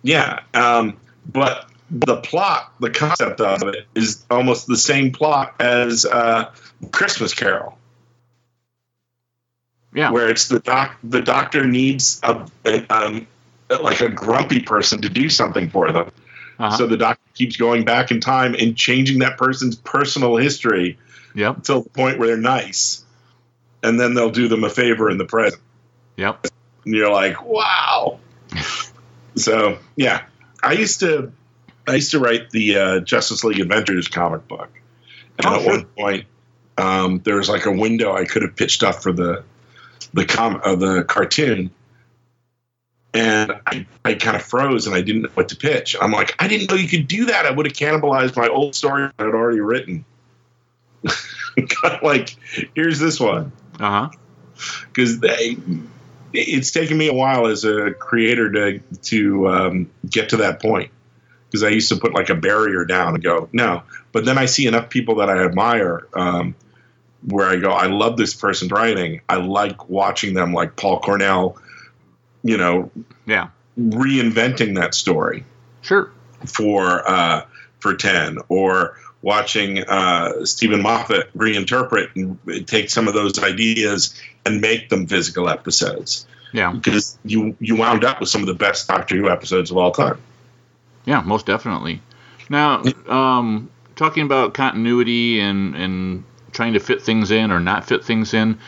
Yeah. 0.03 0.41
Um, 0.55 0.97
but 1.27 1.71
the 1.91 2.17
plot, 2.17 2.73
the 2.81 2.91
concept 2.91 3.41
of 3.41 3.63
it, 3.63 3.87
is 3.95 4.25
almost 4.31 4.67
the 4.67 4.77
same 4.77 5.13
plot 5.13 5.55
as 5.61 6.05
uh, 6.05 6.53
Christmas 6.93 7.35
Carol. 7.35 7.79
Yeah. 9.95 10.11
Where 10.11 10.29
it's 10.29 10.49
the 10.49 10.59
doc, 10.61 10.97
the 11.03 11.23
doctor 11.23 11.65
needs 11.65 12.21
a, 12.23 12.47
a 12.67 12.87
um, 12.95 13.27
like 13.71 14.01
a 14.01 14.09
grumpy 14.09 14.61
person 14.61 15.03
to 15.03 15.09
do 15.09 15.29
something 15.29 15.71
for 15.71 15.91
them. 15.91 16.11
Uh-huh. 16.59 16.77
So 16.77 16.87
the 16.87 16.97
doctor 16.97 17.23
keeps 17.35 17.57
going 17.57 17.85
back 17.85 18.11
in 18.11 18.21
time 18.21 18.55
and 18.55 18.77
changing 18.77 19.21
that 19.21 19.39
person's 19.39 19.77
personal 19.77 20.37
history 20.37 20.99
yep. 21.35 21.57
until 21.57 21.83
the 21.83 21.91
point 21.91 22.19
where 22.19 22.29
they're 22.29 22.37
nice. 22.37 23.05
And 23.83 24.01
then 24.01 24.15
they'll 24.15 24.31
do 24.31 24.49
them 24.49 24.65
a 24.65 24.71
favor 24.71 25.11
in 25.11 25.19
the 25.19 25.25
present. 25.25 25.63
Yep. 26.17 26.47
And 26.85 26.95
you're 26.95 27.13
like, 27.13 27.45
wow. 27.45 28.21
so 29.37 29.79
yeah. 29.97 30.27
I 30.63 30.73
used 30.73 31.01
to 31.01 31.33
I 31.87 31.95
used 31.95 32.11
to 32.13 32.19
write 32.19 32.51
the 32.51 32.77
uh, 32.77 33.01
Justice 33.01 33.45
League 33.45 33.61
Adventures 33.61 34.09
comic 34.09 34.49
book. 34.49 34.71
And 35.39 35.47
oh, 35.47 35.55
at 35.55 35.63
sure. 35.63 35.71
one 35.71 35.85
point, 35.85 36.27
um, 36.79 37.21
there 37.25 37.37
was 37.37 37.49
like 37.49 37.67
a 37.67 37.73
window 37.73 38.15
I 38.15 38.25
could 38.25 38.43
have 38.43 38.57
pitched 38.57 38.83
up 38.83 39.03
for 39.03 39.13
the 39.13 39.45
the 40.13 40.25
com 40.25 40.61
uh, 40.65 40.75
the 40.75 41.05
cartoon, 41.05 41.71
and 43.15 43.53
I, 43.67 43.87
I 44.05 44.15
kind 44.15 44.37
of 44.37 44.43
froze 44.43 44.87
and 44.87 44.97
I 44.97 45.03
didn't 45.03 45.23
know 45.23 45.31
what 45.35 45.51
to 45.51 45.57
pitch. 45.57 45.97
I'm 46.01 46.11
like, 46.11 46.35
I 46.39 46.49
didn't 46.49 46.71
know 46.71 46.77
you 46.77 46.89
could 46.89 47.07
do 47.07 47.27
that. 47.27 47.47
I 47.47 47.51
would 47.51 47.67
have 47.67 47.75
cannibalized 47.75 48.37
my 48.37 48.49
old 48.49 48.75
story 48.75 49.11
I 49.19 49.25
had 49.25 49.35
already 49.35 49.61
written. 49.61 50.05
like, 52.03 52.37
here's 52.75 52.99
this 52.99 53.21
one. 53.21 53.53
Uh 53.79 53.91
huh. 53.91 54.11
Because 54.87 55.21
they, 55.21 55.57
it's 56.33 56.71
taken 56.71 56.97
me 56.97 57.09
a 57.09 57.15
while 57.15 57.47
as 57.47 57.65
a 57.65 57.93
creator 57.93 58.51
to 58.53 58.81
to 59.03 59.49
um, 59.49 59.91
get 60.09 60.31
to 60.31 60.39
that 60.39 60.61
point 60.61 60.91
because 61.47 61.63
I 61.63 61.69
used 61.69 61.89
to 61.91 61.97
put 61.97 62.15
like 62.15 62.29
a 62.29 62.35
barrier 62.35 62.85
down 62.85 63.15
and 63.15 63.23
go 63.23 63.49
no, 63.53 63.83
but 64.13 64.25
then 64.25 64.39
I 64.39 64.47
see 64.47 64.67
enough 64.67 64.91
people 64.91 65.17
that 65.17 65.31
I 65.31 65.45
admire 65.45 66.07
um, 66.15 66.55
where 67.25 67.49
I 67.49 67.57
go 67.57 67.71
I 67.71 67.87
love 67.87 68.17
this 68.17 68.35
person's 68.35 68.71
writing. 68.71 69.21
I 69.29 69.37
like 69.37 69.89
watching 69.89 70.35
them 70.35 70.53
like 70.53 70.77
Paul 70.77 71.01
Cornell, 71.01 71.57
you 72.43 72.57
know, 72.57 72.91
yeah, 73.27 73.49
reinventing 73.79 74.77
that 74.77 74.95
story. 74.95 75.45
Sure. 75.83 76.11
For 76.47 77.09
uh, 77.09 77.47
for 77.81 77.95
ten 77.95 78.39
or 78.49 78.99
watching 79.27 79.83
uh, 79.83 80.47
Steven 80.47 80.81
Moffat 80.81 81.37
reinterpret 81.37 82.15
and 82.15 82.67
take 82.69 82.91
some 82.91 83.09
of 83.09 83.15
those 83.15 83.43
ideas 83.43 84.15
and 84.47 84.61
make 84.61 84.89
them 84.89 85.09
physical 85.09 85.49
episodes. 85.49 86.29
Yeah, 86.53 86.73
because 86.73 87.19
you 87.25 87.57
you 87.59 87.75
wound 87.75 88.05
up 88.05 88.21
with 88.21 88.29
some 88.29 88.41
of 88.41 88.47
the 88.47 88.55
best 88.55 88.87
Doctor 88.87 89.17
Who 89.17 89.29
episodes 89.29 89.73
of 89.73 89.79
all 89.79 89.91
time. 89.91 90.19
Yeah, 91.05 91.23
most 91.23 91.45
definitely. 91.45 92.01
Now, 92.49 92.85
um, 93.09 93.69
talking 93.97 94.23
about 94.23 94.55
continuity 94.55 95.41
and 95.41 95.75
and 95.75 96.25
trying 96.53 96.75
to 96.75 96.81
fit 96.81 97.03
things 97.03 97.33
in 97.33 97.51
or 97.51 97.59
not 97.59 97.85
fit 97.85 98.05
things 98.05 98.33
in. 98.33 98.59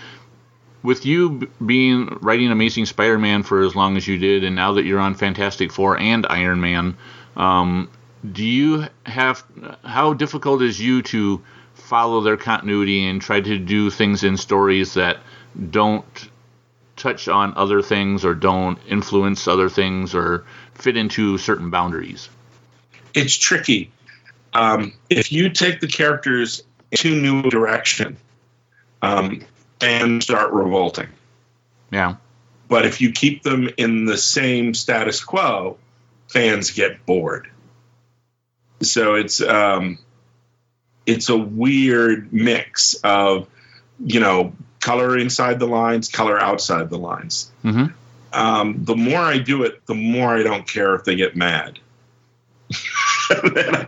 With 0.83 1.07
you 1.07 1.49
being 1.65 2.19
writing 2.21 2.51
Amazing 2.51 2.87
Spider-Man 2.87 3.45
for 3.45 3.63
as 3.63 3.77
long 3.77 3.97
as 3.97 4.09
you 4.09 4.19
did, 4.19 4.43
and 4.43 4.57
now 4.57 4.73
that 4.73 4.85
you're 4.85 5.01
on 5.01 5.15
Fantastic 5.15 5.73
Four 5.73 5.99
and 5.99 6.27
Iron 6.29 6.61
Man, 6.61 6.97
um, 7.37 7.91
do 8.33 8.45
you 8.45 8.87
have 9.07 9.45
how 9.85 10.13
difficult 10.13 10.63
is 10.63 10.81
you 10.81 11.03
to 11.03 11.43
follow 11.75 12.21
their 12.21 12.37
continuity 12.37 13.07
and 13.07 13.23
try 13.23 13.41
to 13.41 13.59
do 13.59 13.91
things 13.91 14.25
in 14.25 14.37
stories 14.37 14.95
that 14.95 15.19
don't 15.71 16.31
touch 16.97 17.29
on 17.29 17.55
other 17.57 17.81
things 17.81 18.25
or 18.25 18.35
don't 18.35 18.79
influence 18.89 19.47
other 19.47 19.69
things 19.69 20.15
or 20.15 20.45
fit 20.75 20.97
into 20.97 21.39
certain 21.39 21.71
boundaries? 21.71 22.29
It's 23.15 23.37
tricky. 23.37 23.91
Um, 24.53 24.93
if 25.09 25.31
you 25.31 25.51
take 25.51 25.81
the 25.81 25.87
characters 25.87 26.63
to 26.97 27.21
new 27.21 27.43
direction 27.43 28.17
um, 29.03 29.43
and 29.81 30.23
start 30.23 30.53
revolting. 30.53 31.09
Yeah. 31.91 32.17
But 32.69 32.85
if 32.85 33.01
you 33.01 33.13
keep 33.13 33.43
them 33.43 33.71
in 33.77 34.05
the 34.05 34.19
same 34.19 34.75
status 34.75 35.23
quo 35.23 35.79
fans 36.29 36.73
get 36.73 37.07
bored 37.07 37.49
so 38.81 39.15
it's 39.15 39.41
um, 39.41 39.99
it's 41.07 41.29
a 41.29 41.37
weird 41.37 42.33
mix 42.33 42.95
of 43.03 43.49
you 44.05 44.21
know 44.21 44.53
color 44.81 45.17
inside 45.19 45.59
the 45.59 45.67
lines, 45.67 46.09
color 46.09 46.41
outside 46.41 46.91
the 46.91 46.99
lines. 46.99 47.51
Mm-hmm. 47.65 47.87
Um, 48.33 48.85
the 48.85 48.97
more 48.97 49.21
I 49.21 49.39
do 49.39 49.65
it, 49.65 49.85
the 49.87 49.95
more 49.95 50.37
I 50.37 50.43
don't 50.43 50.67
care 50.67 50.95
if 50.95 51.05
they 51.05 51.17
get 51.17 51.35
mad. 51.35 51.79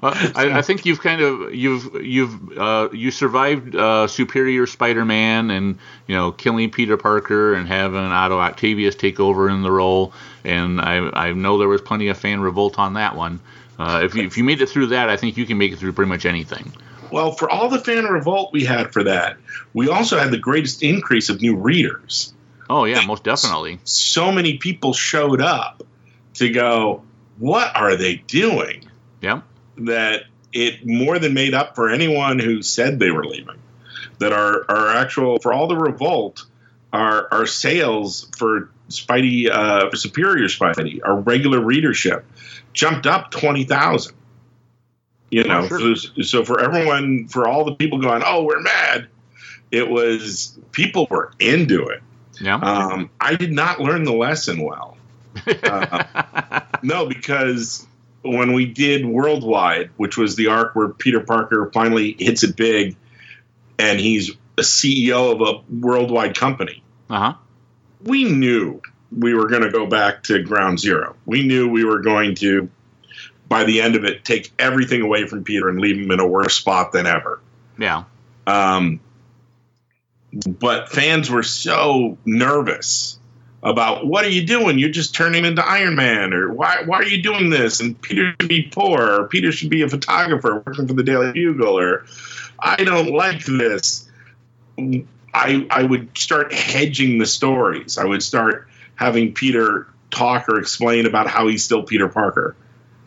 Well, 0.02 0.12
I, 0.34 0.58
I, 0.58 0.62
think 0.62 0.84
you've 0.84 1.00
kind 1.00 1.20
of 1.20 1.54
you've 1.54 1.94
you've 2.02 2.58
uh, 2.58 2.88
you 2.92 3.10
survived 3.10 3.74
uh, 3.74 4.06
Superior 4.06 4.66
Spider-Man 4.66 5.50
and 5.50 5.78
you 6.06 6.14
know 6.14 6.32
killing 6.32 6.70
Peter 6.70 6.96
Parker 6.96 7.54
and 7.54 7.66
having 7.66 8.00
Otto 8.00 8.38
Octavius 8.38 8.94
take 8.94 9.20
over 9.20 9.48
in 9.48 9.62
the 9.62 9.70
role, 9.70 10.12
and 10.44 10.80
I 10.80 11.28
I 11.28 11.32
know 11.32 11.58
there 11.58 11.68
was 11.68 11.80
plenty 11.80 12.08
of 12.08 12.18
fan 12.18 12.40
revolt 12.40 12.78
on 12.78 12.94
that 12.94 13.16
one. 13.16 13.40
Uh, 13.78 14.02
if, 14.04 14.14
you, 14.14 14.24
if 14.24 14.36
you 14.36 14.44
made 14.44 14.60
it 14.60 14.68
through 14.68 14.88
that, 14.88 15.08
I 15.08 15.16
think 15.16 15.38
you 15.38 15.46
can 15.46 15.56
make 15.56 15.72
it 15.72 15.78
through 15.78 15.94
pretty 15.94 16.10
much 16.10 16.26
anything. 16.26 16.70
Well, 17.10 17.32
for 17.32 17.48
all 17.48 17.70
the 17.70 17.78
fan 17.78 18.04
revolt 18.04 18.52
we 18.52 18.64
had 18.64 18.92
for 18.92 19.04
that, 19.04 19.38
we 19.72 19.88
also 19.88 20.18
had 20.18 20.30
the 20.30 20.38
greatest 20.38 20.82
increase 20.82 21.30
of 21.30 21.40
new 21.40 21.56
readers. 21.56 22.34
Oh 22.68 22.84
yeah, 22.84 23.04
most 23.06 23.24
definitely. 23.24 23.80
So 23.84 24.30
many 24.30 24.58
people 24.58 24.92
showed 24.92 25.40
up 25.40 25.82
to 26.34 26.50
go, 26.50 27.02
"What 27.38 27.74
are 27.74 27.96
they 27.96 28.16
doing?" 28.16 28.89
Yeah. 29.20 29.42
That 29.78 30.24
it 30.52 30.86
more 30.86 31.18
than 31.18 31.34
made 31.34 31.54
up 31.54 31.74
for 31.74 31.88
anyone 31.88 32.38
who 32.38 32.62
said 32.62 32.98
they 32.98 33.10
were 33.10 33.24
leaving. 33.24 33.58
That 34.18 34.32
our 34.32 34.64
our 34.68 34.96
actual 34.96 35.38
for 35.38 35.52
all 35.52 35.66
the 35.66 35.76
revolt, 35.76 36.44
our 36.92 37.28
our 37.32 37.46
sales 37.46 38.28
for 38.36 38.70
Spidey 38.88 39.48
uh, 39.50 39.90
for 39.90 39.96
Superior 39.96 40.46
Spidey, 40.46 41.00
our 41.04 41.16
regular 41.16 41.60
readership 41.60 42.24
jumped 42.72 43.06
up 43.06 43.30
20,000. 43.30 44.14
You 45.30 45.44
know, 45.44 45.60
oh, 45.60 45.68
sure. 45.68 45.96
so, 45.96 46.22
so 46.22 46.44
for 46.44 46.60
everyone, 46.60 47.28
for 47.28 47.46
all 47.46 47.64
the 47.64 47.76
people 47.76 48.00
going, 48.00 48.22
oh, 48.26 48.42
we're 48.42 48.60
mad, 48.60 49.06
it 49.70 49.88
was 49.88 50.58
people 50.72 51.06
were 51.08 51.32
into 51.38 51.86
it. 51.86 52.02
Yeah. 52.40 52.56
Um, 52.56 53.10
I 53.20 53.36
did 53.36 53.52
not 53.52 53.80
learn 53.80 54.04
the 54.04 54.12
lesson 54.12 54.62
well. 54.62 54.96
Uh, 55.62 56.60
no, 56.82 57.06
because 57.06 57.86
when 58.22 58.52
we 58.52 58.66
did 58.66 59.06
Worldwide, 59.06 59.90
which 59.96 60.16
was 60.16 60.36
the 60.36 60.48
arc 60.48 60.74
where 60.74 60.88
Peter 60.88 61.20
Parker 61.20 61.70
finally 61.72 62.14
hits 62.18 62.42
it 62.42 62.56
big 62.56 62.96
and 63.78 63.98
he's 63.98 64.30
a 64.58 64.62
CEO 64.62 65.32
of 65.32 65.40
a 65.40 65.74
worldwide 65.74 66.36
company, 66.36 66.82
uh-huh. 67.08 67.34
we 68.02 68.24
knew 68.24 68.82
we 69.16 69.34
were 69.34 69.48
going 69.48 69.62
to 69.62 69.70
go 69.70 69.86
back 69.86 70.22
to 70.24 70.42
ground 70.42 70.78
zero. 70.78 71.16
We 71.24 71.46
knew 71.46 71.68
we 71.68 71.84
were 71.84 72.00
going 72.00 72.34
to, 72.36 72.70
by 73.48 73.64
the 73.64 73.80
end 73.80 73.96
of 73.96 74.04
it, 74.04 74.24
take 74.24 74.52
everything 74.58 75.02
away 75.02 75.26
from 75.26 75.42
Peter 75.42 75.68
and 75.68 75.80
leave 75.80 75.96
him 75.96 76.10
in 76.10 76.20
a 76.20 76.26
worse 76.26 76.54
spot 76.54 76.92
than 76.92 77.06
ever. 77.06 77.40
Yeah. 77.78 78.04
Um, 78.46 79.00
but 80.46 80.90
fans 80.90 81.30
were 81.30 81.42
so 81.42 82.18
nervous 82.24 83.18
about 83.62 84.06
what 84.06 84.24
are 84.24 84.30
you 84.30 84.46
doing? 84.46 84.78
You're 84.78 84.90
just 84.90 85.14
turning 85.14 85.44
into 85.44 85.66
Iron 85.66 85.94
Man, 85.94 86.32
or 86.32 86.52
why 86.52 86.82
why 86.84 86.98
are 86.98 87.06
you 87.06 87.22
doing 87.22 87.50
this? 87.50 87.80
And 87.80 88.00
Peter 88.00 88.34
should 88.40 88.48
be 88.48 88.62
poor, 88.62 89.20
or 89.20 89.28
Peter 89.28 89.52
should 89.52 89.70
be 89.70 89.82
a 89.82 89.88
photographer 89.88 90.62
working 90.66 90.86
for 90.86 90.94
the 90.94 91.02
Daily 91.02 91.32
Bugle, 91.32 91.78
or 91.78 92.06
I 92.58 92.76
don't 92.84 93.12
like 93.12 93.44
this. 93.44 94.08
I 94.78 95.66
I 95.70 95.82
would 95.82 96.16
start 96.16 96.52
hedging 96.52 97.18
the 97.18 97.26
stories. 97.26 97.98
I 97.98 98.04
would 98.04 98.22
start 98.22 98.68
having 98.94 99.34
Peter 99.34 99.86
talk 100.10 100.48
or 100.48 100.58
explain 100.58 101.06
about 101.06 101.26
how 101.26 101.48
he's 101.48 101.64
still 101.64 101.82
Peter 101.82 102.08
Parker. 102.08 102.56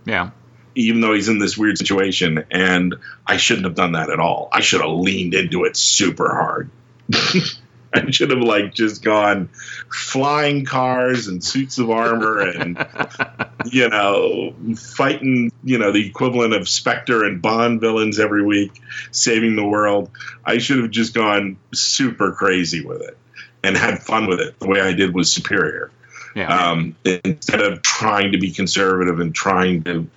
Yeah. 0.06 0.32
Even 0.76 1.01
though 1.01 1.14
he's 1.14 1.30
in 1.30 1.38
this 1.38 1.58
weird 1.58 1.78
situation. 1.78 2.45
And 2.49 2.95
I 3.28 3.38
shouldn't 3.38 3.66
have 3.66 3.76
done 3.76 3.91
that 3.93 4.10
at 4.10 4.20
all. 4.20 4.49
I 4.51 4.62
should 4.62 4.82
have 4.82 4.89
leaned 4.89 5.34
into 5.34 5.66
it 5.66 5.78
super 5.78 6.30
hard. 6.30 6.70
I 7.93 8.09
should 8.11 8.31
have 8.31 8.39
like 8.39 8.73
just 8.73 9.03
gone 9.03 9.49
flying 9.91 10.65
cars 10.65 11.27
and 11.27 11.43
suits 11.43 11.77
of 11.77 11.89
armor 11.89 12.39
and 12.39 12.85
you 13.65 13.89
know 13.89 14.53
fighting 14.75 15.51
you 15.63 15.77
know 15.77 15.91
the 15.91 16.05
equivalent 16.07 16.53
of 16.53 16.67
Spectre 16.67 17.23
and 17.23 17.41
Bond 17.41 17.81
villains 17.81 18.19
every 18.19 18.43
week, 18.43 18.81
saving 19.11 19.55
the 19.55 19.65
world. 19.65 20.09
I 20.45 20.57
should 20.57 20.79
have 20.79 20.91
just 20.91 21.13
gone 21.13 21.57
super 21.73 22.31
crazy 22.31 22.83
with 22.83 23.01
it 23.01 23.17
and 23.63 23.77
had 23.77 24.03
fun 24.03 24.27
with 24.27 24.39
it. 24.39 24.59
The 24.59 24.67
way 24.67 24.81
I 24.81 24.93
did 24.93 25.13
was 25.13 25.31
superior. 25.31 25.91
Yeah. 26.35 26.71
Um, 26.71 26.95
instead 27.05 27.61
of 27.61 27.81
trying 27.81 28.31
to 28.33 28.37
be 28.37 28.51
conservative 28.51 29.19
and 29.19 29.33
trying 29.33 29.83
to 29.83 30.07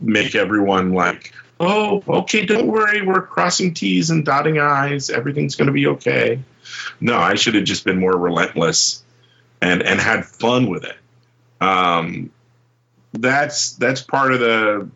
make 0.00 0.34
everyone 0.34 0.92
like, 0.92 1.32
oh, 1.60 2.02
okay, 2.06 2.46
don't 2.46 2.66
worry, 2.66 3.02
we're 3.02 3.22
crossing 3.22 3.74
T's 3.74 4.10
and 4.10 4.24
dotting 4.24 4.58
I's, 4.58 5.10
everything's 5.10 5.56
going 5.56 5.66
to 5.66 5.72
be 5.72 5.86
okay. 5.88 6.40
No, 7.00 7.16
I 7.16 7.34
should 7.34 7.54
have 7.54 7.64
just 7.64 7.84
been 7.84 7.98
more 7.98 8.16
relentless 8.16 9.02
and 9.60 9.82
and 9.82 10.00
had 10.00 10.24
fun 10.24 10.68
with 10.68 10.84
it. 10.84 10.96
Um, 11.60 12.30
that's 13.12 13.72
that's 13.72 14.02
part 14.02 14.32
of 14.32 14.40
the 14.40 14.88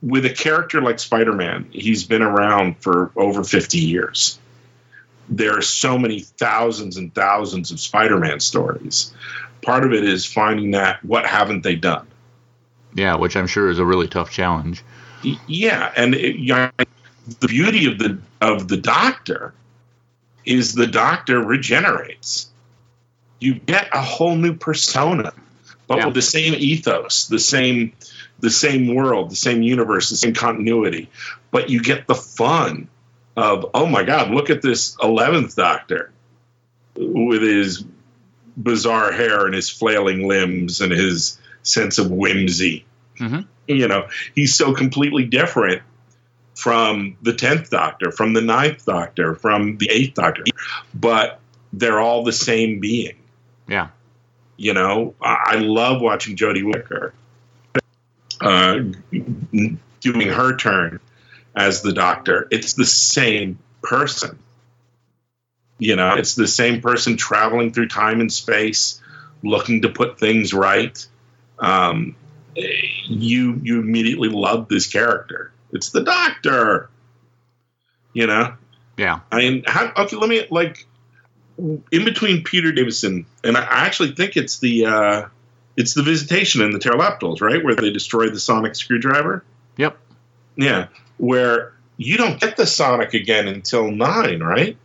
with 0.00 0.24
a 0.24 0.30
character 0.30 0.80
like 0.80 0.98
Spider-Man. 0.98 1.68
He's 1.70 2.04
been 2.04 2.22
around 2.22 2.78
for 2.78 3.12
over 3.16 3.44
fifty 3.44 3.80
years 3.80 4.38
there 5.28 5.56
are 5.56 5.62
so 5.62 5.98
many 5.98 6.20
thousands 6.20 6.96
and 6.96 7.14
thousands 7.14 7.70
of 7.70 7.80
Spider-Man 7.80 8.40
stories. 8.40 9.12
Part 9.62 9.84
of 9.84 9.92
it 9.92 10.04
is 10.04 10.26
finding 10.26 10.72
that 10.72 11.04
what 11.04 11.26
haven't 11.26 11.62
they 11.62 11.76
done? 11.76 12.06
Yeah, 12.94 13.16
which 13.16 13.36
I'm 13.36 13.46
sure 13.46 13.70
is 13.70 13.78
a 13.78 13.84
really 13.84 14.08
tough 14.08 14.30
challenge. 14.30 14.82
Yeah, 15.22 15.92
and 15.96 16.14
it, 16.14 16.36
you 16.36 16.54
know, 16.54 16.70
the 17.40 17.48
beauty 17.48 17.86
of 17.86 17.98
the 17.98 18.18
of 18.40 18.68
the 18.68 18.76
Doctor 18.76 19.54
is 20.44 20.74
the 20.74 20.86
Doctor 20.86 21.40
regenerates. 21.40 22.50
You 23.38 23.54
get 23.54 23.88
a 23.92 24.00
whole 24.00 24.36
new 24.36 24.54
persona, 24.54 25.32
but 25.86 25.98
yeah. 25.98 26.06
with 26.06 26.14
the 26.14 26.22
same 26.22 26.54
ethos, 26.54 27.26
the 27.26 27.38
same 27.38 27.92
the 28.40 28.50
same 28.50 28.94
world, 28.94 29.30
the 29.30 29.36
same 29.36 29.62
universe, 29.62 30.10
the 30.10 30.16
same 30.16 30.34
continuity, 30.34 31.08
but 31.50 31.70
you 31.70 31.80
get 31.82 32.06
the 32.06 32.14
fun 32.14 32.88
of 33.36 33.70
oh 33.74 33.86
my 33.86 34.02
god, 34.02 34.30
look 34.30 34.50
at 34.50 34.62
this 34.62 34.96
eleventh 35.02 35.56
Doctor 35.56 36.12
with 36.96 37.42
his 37.42 37.84
bizarre 38.56 39.12
hair 39.12 39.46
and 39.46 39.54
his 39.54 39.70
flailing 39.70 40.28
limbs 40.28 40.80
and 40.80 40.92
his 40.92 41.38
sense 41.62 41.98
of 41.98 42.10
whimsy. 42.10 42.84
Mm-hmm. 43.18 43.42
You 43.68 43.86
know, 43.86 44.08
he's 44.34 44.56
so 44.56 44.74
completely 44.74 45.24
different 45.24 45.82
from 46.54 47.16
the 47.22 47.32
tenth 47.32 47.70
Doctor, 47.70 48.10
from 48.10 48.32
the 48.32 48.40
ninth 48.40 48.84
Doctor, 48.84 49.34
from 49.36 49.78
the 49.78 49.88
eighth 49.90 50.14
Doctor, 50.14 50.42
but 50.92 51.40
they're 51.72 52.00
all 52.00 52.24
the 52.24 52.32
same 52.32 52.80
being. 52.80 53.16
Yeah. 53.68 53.88
You 54.56 54.74
know, 54.74 55.14
I, 55.22 55.36
I 55.46 55.54
love 55.56 56.02
watching 56.02 56.36
Jodie 56.36 56.64
Whittaker 56.64 57.14
uh, 58.40 58.80
doing 60.00 60.28
her 60.28 60.56
turn 60.56 61.00
as 61.54 61.82
the 61.82 61.92
Doctor. 61.92 62.48
It's 62.50 62.74
the 62.74 62.84
same 62.84 63.58
person. 63.82 64.38
You 65.78 65.96
know, 65.96 66.14
it's 66.14 66.34
the 66.34 66.46
same 66.46 66.80
person 66.80 67.16
traveling 67.16 67.72
through 67.72 67.88
time 67.88 68.20
and 68.20 68.32
space, 68.32 69.00
looking 69.42 69.82
to 69.82 69.88
put 69.88 70.18
things 70.18 70.54
right. 70.54 71.06
Um, 71.58 72.14
you 72.54 73.60
you 73.62 73.80
immediately 73.80 74.28
love 74.28 74.68
this 74.68 74.86
character. 74.86 75.52
It's 75.72 75.90
the 75.90 76.02
Doctor. 76.02 76.90
You 78.12 78.26
know. 78.26 78.54
Yeah. 78.96 79.20
I 79.30 79.38
mean, 79.38 79.64
how, 79.66 79.92
okay. 79.96 80.16
Let 80.16 80.28
me 80.28 80.46
like 80.50 80.86
in 81.58 82.04
between 82.04 82.44
Peter 82.44 82.72
Davison 82.72 83.26
and 83.42 83.56
I 83.56 83.86
actually 83.86 84.12
think 84.12 84.36
it's 84.36 84.58
the 84.58 84.86
uh, 84.86 85.28
it's 85.76 85.94
the 85.94 86.02
Visitation 86.02 86.62
in 86.62 86.72
the 86.72 86.78
Pterodactyls, 86.78 87.40
right, 87.40 87.64
where 87.64 87.74
they 87.74 87.90
destroy 87.90 88.28
the 88.28 88.40
sonic 88.40 88.74
screwdriver. 88.74 89.44
Yep. 89.76 89.98
Yeah, 90.56 90.88
where 91.16 91.72
you 91.96 92.18
don't 92.18 92.38
get 92.40 92.56
the 92.56 92.66
Sonic 92.66 93.14
again 93.14 93.48
until 93.48 93.90
nine, 93.90 94.40
right? 94.40 94.76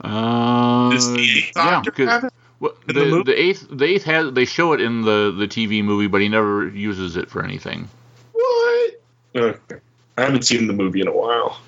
Uh, 0.00 0.90
Does 0.90 1.12
the 1.12 1.44
Doctor 1.54 1.92
yeah, 1.96 2.10
have 2.10 2.24
it? 2.24 2.32
Well, 2.58 2.72
the, 2.86 2.92
the 2.92 3.22
the 3.26 3.40
eighth 3.40 3.66
the 3.70 3.84
eighth 3.84 4.04
has 4.04 4.32
they 4.32 4.44
show 4.46 4.72
it 4.72 4.80
in 4.80 5.02
the 5.02 5.34
the 5.36 5.46
TV 5.46 5.84
movie, 5.84 6.06
but 6.06 6.20
he 6.20 6.28
never 6.28 6.68
uses 6.68 7.16
it 7.16 7.30
for 7.30 7.44
anything. 7.44 7.88
What? 8.32 9.00
Okay. 9.34 9.76
I 10.16 10.22
haven't 10.22 10.42
seen 10.46 10.66
the 10.66 10.72
movie 10.72 11.02
in 11.02 11.08
a 11.08 11.12
while. 11.12 11.60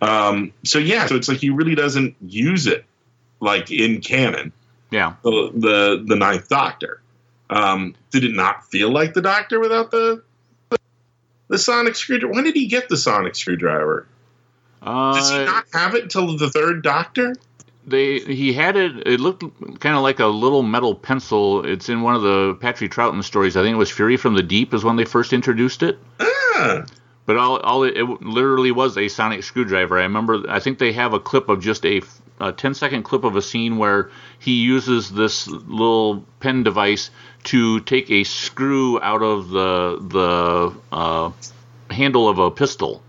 Um, 0.00 0.52
so 0.64 0.78
yeah, 0.78 1.06
so 1.06 1.16
it's 1.16 1.28
like 1.28 1.38
he 1.38 1.50
really 1.50 1.74
doesn't 1.74 2.16
use 2.22 2.66
it 2.66 2.84
like 3.40 3.70
in 3.70 4.00
canon. 4.00 4.52
Yeah. 4.90 5.14
The 5.22 5.50
the, 5.54 6.04
the 6.06 6.16
Ninth 6.16 6.48
Doctor. 6.48 7.02
Um, 7.50 7.94
did 8.10 8.24
it 8.24 8.34
not 8.34 8.66
feel 8.66 8.90
like 8.90 9.12
the 9.12 9.22
Doctor 9.22 9.60
without 9.60 9.90
the 9.90 10.22
the 11.48 11.58
sonic 11.58 11.96
screwdriver? 11.96 12.32
When 12.32 12.44
did 12.44 12.54
he 12.54 12.66
get 12.66 12.88
the 12.88 12.96
sonic 12.96 13.34
screwdriver? 13.34 14.06
Does 14.82 15.30
he 15.30 15.36
Uh, 15.38 15.44
not 15.44 15.66
have 15.72 15.94
it 15.94 16.04
until 16.04 16.36
the 16.36 16.48
third 16.50 16.82
Doctor? 16.82 17.34
They 17.90 18.18
he 18.20 18.52
had 18.52 18.76
it. 18.76 19.06
It 19.06 19.20
looked 19.20 19.42
kind 19.80 19.96
of 19.96 20.02
like 20.02 20.20
a 20.20 20.26
little 20.26 20.62
metal 20.62 20.94
pencil. 20.94 21.64
It's 21.64 21.88
in 21.88 22.02
one 22.02 22.14
of 22.14 22.22
the 22.22 22.56
Patrick 22.60 22.90
Troughton 22.90 23.22
stories. 23.24 23.56
I 23.56 23.62
think 23.62 23.74
it 23.74 23.78
was 23.78 23.90
Fury 23.90 24.16
from 24.16 24.34
the 24.34 24.42
Deep 24.42 24.74
is 24.74 24.84
when 24.84 24.96
they 24.96 25.04
first 25.04 25.32
introduced 25.32 25.82
it. 25.82 25.98
Ah, 26.20 26.84
But 27.26 27.36
all, 27.36 27.58
all 27.58 27.82
it, 27.84 27.96
it 27.96 28.04
literally 28.22 28.70
was 28.72 28.96
a 28.96 29.08
sonic 29.08 29.42
screwdriver. 29.42 29.98
I 29.98 30.02
remember. 30.02 30.42
I 30.48 30.60
think 30.60 30.78
they 30.78 30.92
have 30.92 31.12
a 31.12 31.20
clip 31.20 31.48
of 31.48 31.60
just 31.60 31.84
a, 31.84 32.00
a 32.40 32.52
10 32.52 32.74
second 32.74 33.02
clip 33.02 33.24
of 33.24 33.36
a 33.36 33.42
scene 33.42 33.76
where 33.76 34.10
he 34.38 34.62
uses 34.62 35.10
this 35.10 35.46
little 35.46 36.24
pen 36.40 36.62
device 36.62 37.10
to 37.44 37.80
take 37.80 38.10
a 38.10 38.24
screw 38.24 39.00
out 39.02 39.22
of 39.22 39.50
the 39.50 39.98
the 40.00 40.96
uh, 40.96 41.30
handle 41.90 42.28
of 42.28 42.38
a 42.38 42.50
pistol 42.50 42.96
to 42.96 43.02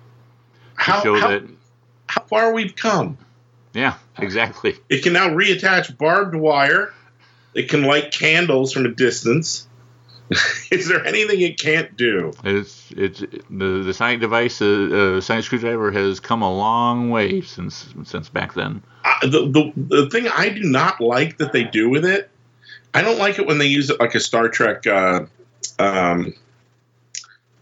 how, 0.76 1.02
show 1.02 1.16
how, 1.16 1.28
that. 1.30 1.44
how 2.08 2.22
far 2.24 2.54
we've 2.54 2.76
come. 2.76 3.18
Yeah, 3.74 3.96
exactly. 4.18 4.76
It 4.90 5.04
can 5.04 5.14
now 5.14 5.30
reattach 5.30 5.98
barbed 5.98 6.36
wire. 6.36 6.94
It 7.54 7.70
can 7.70 7.84
light 7.84 8.12
candles 8.12 8.74
from 8.74 8.86
a 8.86 8.90
distance. 8.90 9.68
Is 10.72 10.88
there 10.88 11.04
anything 11.06 11.42
it 11.42 11.60
can't 11.60 11.98
do? 11.98 12.34
It's 12.44 12.92
it's 12.92 13.20
the 13.20 13.84
the 13.84 13.94
sonic 13.94 14.20
device, 14.20 14.62
uh, 14.62 15.18
uh, 15.18 15.22
sonic 15.22 15.46
screwdriver 15.46 15.92
has 15.92 16.20
come 16.20 16.44
a 16.44 16.52
long 16.52 17.10
way 17.10 17.42
since 17.42 17.94
since 18.04 18.30
back 18.30 18.54
then. 18.54 18.84
Uh, 19.04 19.28
the, 19.28 19.30
the 19.30 19.74
the 19.76 20.10
thing 20.10 20.28
I 20.28 20.50
do 20.50 20.62
not 20.62 21.02
like 21.02 21.38
that 21.38 21.52
they 21.52 21.64
do 21.64 21.90
with 21.90 22.06
it, 22.06 22.30
I 22.94 23.02
don't 23.02 23.18
like 23.18 23.40
it 23.40 23.48
when 23.48 23.58
they 23.58 23.66
use 23.66 23.90
it 23.90 24.00
like 24.00 24.14
a 24.14 24.20
Star 24.20 24.50
Trek 24.50 24.86
uh, 24.86 25.26
um, 25.80 26.34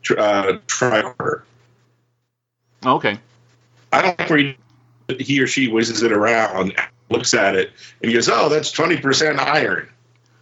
tr- 0.01 0.20
uh, 0.20 0.58
tricorder. 0.68 1.43
Okay. 2.86 3.18
I 3.93 4.01
don't 4.01 4.20
like 4.20 4.30
where 4.30 4.39
he, 4.39 4.58
he 5.20 5.41
or 5.41 5.47
she 5.47 5.68
whizzes 5.68 6.03
it 6.03 6.12
around, 6.12 6.74
looks 7.10 7.34
at 7.34 7.55
it, 7.55 7.72
and 8.01 8.10
he 8.10 8.14
goes, 8.14 8.30
"Oh, 8.30 8.49
that's 8.49 8.72
twenty 8.72 8.97
percent 8.97 9.39
iron." 9.39 9.89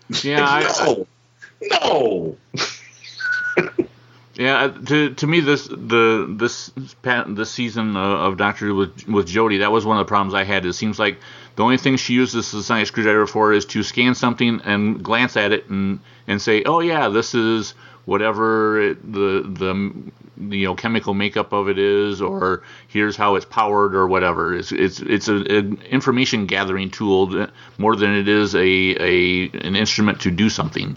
Yeah, 0.24 0.46
I, 0.46 0.86
no, 0.86 1.08
no. 1.62 2.38
Yeah, 4.38 4.68
to 4.88 5.14
to 5.14 5.28
me 5.28 5.40
this 5.40 5.68
the 5.68 6.28
this 6.30 6.70
this 7.28 7.52
season 7.52 7.96
of 7.96 8.36
Doctor 8.36 8.66
Who 8.66 8.76
with 8.76 9.08
with 9.08 9.28
Jodie 9.28 9.60
that 9.60 9.72
was 9.72 9.86
one 9.86 9.98
of 9.98 10.06
the 10.06 10.10
problems 10.10 10.34
I 10.34 10.44
had. 10.44 10.66
It 10.66 10.74
seems 10.74 11.00
like 11.00 11.20
the 11.56 11.64
only 11.64 11.78
thing 11.78 11.96
she 11.96 12.14
uses 12.14 12.52
the 12.52 12.62
sonic 12.62 12.88
screwdriver 12.88 13.28
for 13.28 13.54
is 13.54 13.66
to 13.68 13.82
scan 13.82 14.14
something 14.14 14.60
and 14.66 15.02
glance 15.02 15.38
at 15.38 15.54
it 15.54 15.70
and 15.70 16.02
and 16.28 16.42
say, 16.42 16.64
oh 16.66 16.82
yeah, 16.82 17.08
this 17.08 17.34
is 17.34 17.76
whatever 18.04 18.82
it, 18.82 19.12
the 19.12 19.42
the 19.48 19.94
you 20.38 20.66
know 20.66 20.76
chemical 20.76 21.14
makeup 21.14 21.54
of 21.54 21.70
it 21.70 21.78
is, 21.78 22.22
or 22.22 22.64
here's 22.88 23.16
how 23.16 23.36
it's 23.36 23.46
powered 23.46 23.96
or 23.96 24.08
whatever. 24.08 24.56
It's 24.56 24.72
it's 24.72 25.00
it's 25.02 25.28
a, 25.28 25.36
an 25.36 25.82
information 25.90 26.46
gathering 26.46 26.90
tool 26.90 27.48
more 27.78 27.96
than 27.96 28.16
it 28.16 28.28
is 28.28 28.56
a 28.56 28.60
a 28.60 29.50
an 29.64 29.76
instrument 29.76 30.22
to 30.22 30.32
do 30.32 30.50
something. 30.50 30.96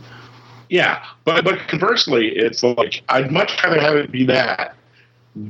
Yeah, 0.68 1.04
but 1.24 1.44
but 1.44 1.58
conversely, 1.68 2.28
it's 2.28 2.62
like 2.62 3.02
I'd 3.08 3.30
much 3.30 3.62
rather 3.62 3.80
have 3.80 3.96
it 3.96 4.10
be 4.10 4.24
that 4.26 4.74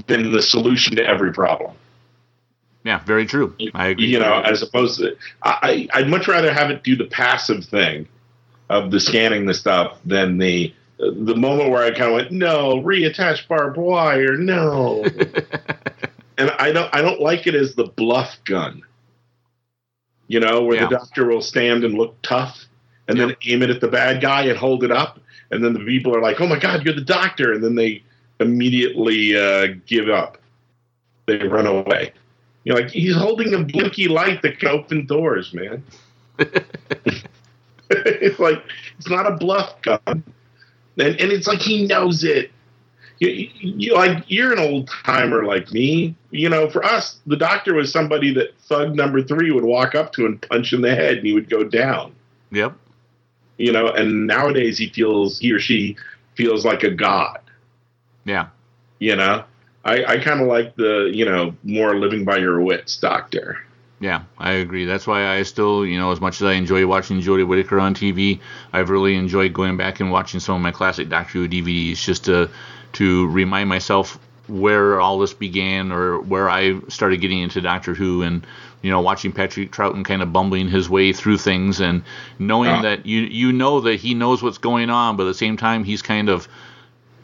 than 0.06 0.32
the 0.32 0.42
solution 0.42 0.96
to 0.96 1.06
every 1.06 1.32
problem. 1.32 1.72
Yeah, 2.84 3.00
very 3.04 3.26
true. 3.26 3.54
I 3.74 3.88
agree. 3.88 4.06
You 4.06 4.20
know, 4.20 4.40
as 4.40 4.62
opposed 4.62 5.00
to 5.00 5.16
I, 5.42 5.88
I'd 5.92 6.08
much 6.08 6.28
rather 6.28 6.52
have 6.52 6.70
it 6.70 6.84
do 6.84 6.96
the 6.96 7.06
passive 7.06 7.64
thing 7.64 8.06
of 8.68 8.90
the 8.90 9.00
scanning 9.00 9.46
the 9.46 9.54
stuff 9.54 9.98
than 10.04 10.38
the 10.38 10.72
the 10.98 11.36
moment 11.36 11.70
where 11.70 11.82
I 11.82 11.90
kind 11.90 12.10
of 12.10 12.12
went, 12.14 12.32
no, 12.32 12.82
reattach 12.82 13.46
barbed 13.46 13.76
wire, 13.76 14.36
no. 14.36 15.04
and 16.38 16.50
I 16.58 16.72
don't 16.72 16.92
I 16.94 17.00
don't 17.02 17.20
like 17.20 17.46
it 17.46 17.54
as 17.54 17.74
the 17.74 17.84
bluff 17.84 18.38
gun. 18.44 18.82
You 20.26 20.40
know, 20.40 20.62
where 20.62 20.76
Yeah. 20.76 20.88
the 20.88 20.96
doctor 20.98 21.26
will 21.26 21.40
stand 21.40 21.84
and 21.84 21.94
look 21.94 22.20
tough 22.22 22.64
and 23.06 23.18
then 23.18 23.34
aim 23.46 23.62
it 23.62 23.70
at 23.70 23.80
the 23.80 23.88
bad 23.88 24.20
guy 24.20 24.42
and 24.42 24.58
hold 24.58 24.84
it 24.84 24.92
up, 24.92 25.18
and 25.50 25.64
then 25.64 25.72
the 25.72 25.80
people 25.80 26.14
are 26.14 26.20
like, 26.20 26.40
"Oh 26.40 26.46
my 26.46 26.58
God, 26.58 26.84
you're 26.84 26.94
the 26.94 27.00
doctor!" 27.00 27.52
and 27.52 27.64
then 27.64 27.74
they 27.74 28.02
immediately 28.40 29.36
uh, 29.36 29.68
give 29.86 30.08
up. 30.08 30.38
They 31.26 31.38
run 31.38 31.66
away. 31.66 32.12
You're 32.64 32.76
like, 32.76 32.90
he's 32.90 33.16
holding 33.16 33.54
a 33.54 33.60
blinky 33.64 34.08
light 34.08 34.42
that 34.42 34.58
can 34.58 34.68
open 34.68 35.06
doors, 35.06 35.54
man. 35.54 35.82
it's 37.90 38.38
like 38.38 38.62
it's 38.98 39.08
not 39.08 39.26
a 39.26 39.36
bluff 39.36 39.80
gun, 39.82 40.22
and 40.98 41.20
and 41.20 41.32
it's 41.32 41.46
like 41.46 41.60
he 41.60 41.86
knows 41.86 42.24
it. 42.24 42.50
You, 43.20 43.50
you, 43.58 43.94
like 43.94 44.24
you're 44.28 44.52
an 44.52 44.60
old 44.60 44.90
timer 45.04 45.44
like 45.44 45.72
me. 45.72 46.14
You 46.30 46.48
know, 46.48 46.70
for 46.70 46.84
us, 46.84 47.18
the 47.26 47.36
doctor 47.36 47.74
was 47.74 47.90
somebody 47.90 48.32
that 48.34 48.56
thug 48.62 48.94
number 48.94 49.22
three 49.22 49.50
would 49.50 49.64
walk 49.64 49.94
up 49.94 50.12
to 50.12 50.26
and 50.26 50.40
punch 50.40 50.72
in 50.72 50.82
the 50.82 50.94
head, 50.94 51.18
and 51.18 51.26
he 51.26 51.32
would 51.32 51.50
go 51.50 51.64
down. 51.64 52.14
Yep. 52.52 52.76
You 53.56 53.72
know, 53.72 53.88
and 53.88 54.26
nowadays 54.26 54.78
he 54.78 54.88
feels 54.88 55.38
he 55.40 55.52
or 55.52 55.58
she 55.58 55.96
feels 56.36 56.64
like 56.64 56.84
a 56.84 56.90
god. 56.90 57.40
Yeah. 58.24 58.48
You 59.00 59.16
know, 59.16 59.44
I, 59.84 60.04
I 60.04 60.18
kind 60.18 60.40
of 60.40 60.46
like 60.46 60.76
the 60.76 61.10
you 61.12 61.24
know 61.24 61.54
more 61.64 61.96
living 61.96 62.24
by 62.24 62.36
your 62.36 62.60
wits 62.60 62.96
doctor. 62.96 63.58
Yeah, 64.00 64.22
I 64.38 64.52
agree. 64.52 64.84
That's 64.84 65.06
why 65.08 65.26
I 65.26 65.42
still, 65.42 65.84
you 65.84 65.98
know, 65.98 66.12
as 66.12 66.20
much 66.20 66.40
as 66.40 66.46
I 66.46 66.52
enjoy 66.52 66.86
watching 66.86 67.20
Jodie 67.20 67.46
Whittaker 67.46 67.80
on 67.80 67.94
TV, 67.94 68.38
I've 68.72 68.90
really 68.90 69.16
enjoyed 69.16 69.52
going 69.52 69.76
back 69.76 69.98
and 69.98 70.12
watching 70.12 70.38
some 70.38 70.54
of 70.54 70.60
my 70.60 70.70
classic 70.70 71.08
Doctor 71.08 71.32
Who 71.40 71.48
DVDs 71.48 71.96
just 72.00 72.24
to 72.26 72.48
to 72.92 73.26
remind 73.28 73.68
myself 73.68 74.18
where 74.46 75.00
all 75.00 75.18
this 75.18 75.34
began 75.34 75.92
or 75.92 76.20
where 76.20 76.48
I 76.48 76.78
started 76.88 77.20
getting 77.20 77.40
into 77.40 77.60
Doctor 77.60 77.92
Who 77.92 78.22
and 78.22 78.46
you 78.82 78.90
know 78.90 79.00
watching 79.00 79.32
Patrick 79.32 79.72
Troughton 79.72 80.04
kind 80.04 80.22
of 80.22 80.32
bumbling 80.32 80.68
his 80.68 80.88
way 80.88 81.12
through 81.12 81.38
things 81.38 81.80
and 81.80 82.02
knowing 82.38 82.70
Yeah. 82.70 82.82
that 82.82 83.04
you 83.06 83.22
you 83.22 83.52
know 83.52 83.80
that 83.80 83.96
he 83.96 84.14
knows 84.14 84.42
what's 84.44 84.58
going 84.58 84.90
on, 84.90 85.16
but 85.16 85.24
at 85.24 85.30
the 85.30 85.34
same 85.34 85.56
time 85.56 85.82
he's 85.82 86.02
kind 86.02 86.28
of 86.28 86.46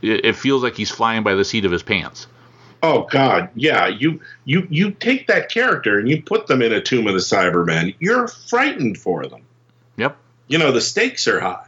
it, 0.03 0.25
it 0.25 0.37
feels 0.37 0.65
like 0.65 0.75
he's 0.77 0.91
flying 0.91 1.23
by 1.23 1.35
the 1.35 1.45
seat 1.45 1.65
of 1.65 1.71
his 1.71 1.85
pants. 1.85 2.27
Oh 2.87 3.07
God, 3.11 3.49
yeah. 3.55 3.87
You 3.89 4.21
you 4.45 4.67
you 4.69 4.91
take 4.91 5.29
that 5.29 5.49
character 5.49 5.99
and 5.99 6.07
you 6.09 6.23
put 6.23 6.47
them 6.47 6.61
in 6.61 6.71
a 6.73 6.83
tomb 6.83 7.07
of 7.07 7.15
the 7.15 7.21
Cybermen. 7.21 7.95
You're 7.99 8.29
frightened 8.29 8.99
for 8.99 9.27
them. 9.27 9.43
Yep. 9.97 10.17
You 10.49 10.59
know 10.59 10.71
the 10.71 10.83
stakes 10.83 11.27
are 11.27 11.41
high. 11.41 11.67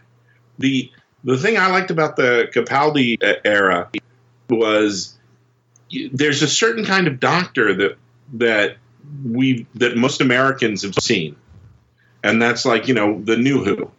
the 0.58 0.92
The 1.24 1.38
thing 1.38 1.56
I 1.56 1.68
liked 1.68 1.90
about 1.90 2.16
the 2.16 2.50
Capaldi 2.52 3.22
uh, 3.22 3.40
era 3.44 3.90
was 4.50 5.16
there's 6.12 6.42
a 6.42 6.48
certain 6.48 6.84
kind 6.84 7.06
of 7.06 7.18
doctor 7.18 7.74
that 7.74 7.96
that 8.34 8.76
we 9.24 9.66
that 9.76 9.96
most 9.96 10.20
Americans 10.20 10.82
have 10.82 10.94
seen, 10.96 11.36
and 12.22 12.42
that's 12.42 12.66
like 12.66 12.88
you 12.88 12.94
know 12.94 13.20
the 13.22 13.36
new 13.38 13.64
Who. 13.64 13.90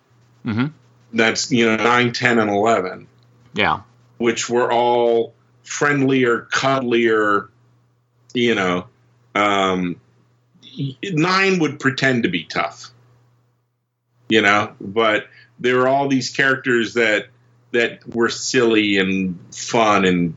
hmm 0.44 0.68
That's 1.14 1.52
you 1.52 1.66
know 1.66 1.78
nine, 1.78 2.12
ten, 2.14 2.38
and 2.38 2.50
eleven. 2.52 3.08
Yeah. 3.56 3.82
which 4.20 4.50
were 4.50 4.72
all 4.72 5.34
friendlier, 5.68 6.48
cuddlier, 6.52 7.50
you 8.34 8.56
know. 8.56 8.88
Um, 9.36 10.00
nine 11.04 11.60
would 11.60 11.80
pretend 11.80 12.24
to 12.24 12.30
be 12.30 12.44
tough. 12.46 12.90
you 14.30 14.42
know. 14.42 14.74
But 14.82 15.28
there 15.60 15.78
were 15.78 15.88
all 15.88 16.08
these 16.08 16.30
characters 16.32 16.94
that 16.96 17.28
that 17.74 18.08
were 18.08 18.30
silly 18.30 18.98
and 18.98 19.38
fun 19.54 20.06
and 20.06 20.36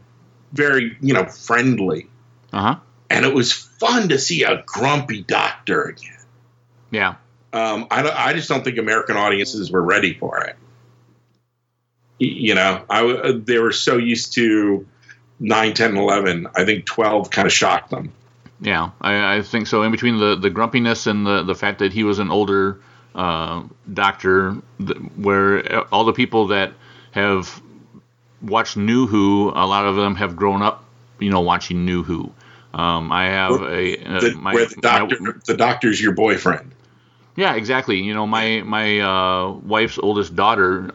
very, 0.52 0.96
you 1.00 1.14
know, 1.14 1.24
friendly. 1.26 2.08
Uh 2.52 2.60
huh. 2.60 2.76
And 3.08 3.24
it 3.24 3.34
was 3.34 3.52
fun 3.52 4.08
to 4.10 4.18
see 4.18 4.42
a 4.44 4.62
grumpy 4.66 5.22
doctor 5.22 5.82
again. 5.84 6.18
Yeah. 6.90 7.14
Um, 7.52 7.86
I, 7.90 8.08
I 8.08 8.32
just 8.34 8.48
don't 8.48 8.62
think 8.62 8.78
American 8.78 9.16
audiences 9.16 9.70
were 9.70 9.82
ready 9.82 10.14
for 10.14 10.40
it. 10.44 10.56
You 12.18 12.54
know, 12.54 12.84
I 12.90 13.32
they 13.32 13.58
were 13.58 13.72
so 13.72 13.96
used 13.96 14.34
to 14.34 14.86
9, 15.40 15.74
10, 15.74 15.96
11. 15.96 16.46
I 16.54 16.64
think 16.64 16.86
12 16.86 17.30
kind 17.30 17.46
of 17.46 17.52
shocked 17.52 17.90
them. 17.90 18.12
Yeah, 18.60 18.90
I, 19.00 19.36
I, 19.36 19.42
think 19.42 19.66
so. 19.66 19.82
In 19.82 19.90
between 19.90 20.18
the, 20.18 20.36
the 20.36 20.50
grumpiness 20.50 21.06
and 21.06 21.26
the, 21.26 21.42
the 21.42 21.54
fact 21.54 21.78
that 21.78 21.94
he 21.94 22.04
was 22.04 22.18
an 22.18 22.30
older 22.30 22.78
uh, 23.14 23.62
doctor, 23.92 24.52
where 25.16 25.84
all 25.88 26.04
the 26.04 26.12
people 26.12 26.48
that 26.48 26.74
have 27.12 27.62
watched 28.42 28.76
New 28.76 29.06
Who, 29.06 29.48
a 29.48 29.66
lot 29.66 29.86
of 29.86 29.96
them 29.96 30.14
have 30.16 30.36
grown 30.36 30.60
up, 30.60 30.84
you 31.18 31.30
know, 31.30 31.40
watching 31.40 31.86
New 31.86 32.02
Who. 32.02 32.32
Um, 32.72 33.10
I 33.10 33.24
have 33.26 33.62
a 33.62 34.04
uh, 34.04 34.20
the, 34.20 34.34
my, 34.36 34.54
the 34.54 34.76
doctor. 34.80 35.16
My, 35.20 35.32
the 35.46 35.56
doctor's 35.56 36.00
your 36.00 36.12
boyfriend. 36.12 36.72
Yeah, 37.34 37.54
exactly. 37.54 38.00
You 38.00 38.14
know, 38.14 38.26
my 38.26 38.62
my 38.62 39.00
uh, 39.00 39.50
wife's 39.50 39.98
oldest 39.98 40.36
daughter, 40.36 40.90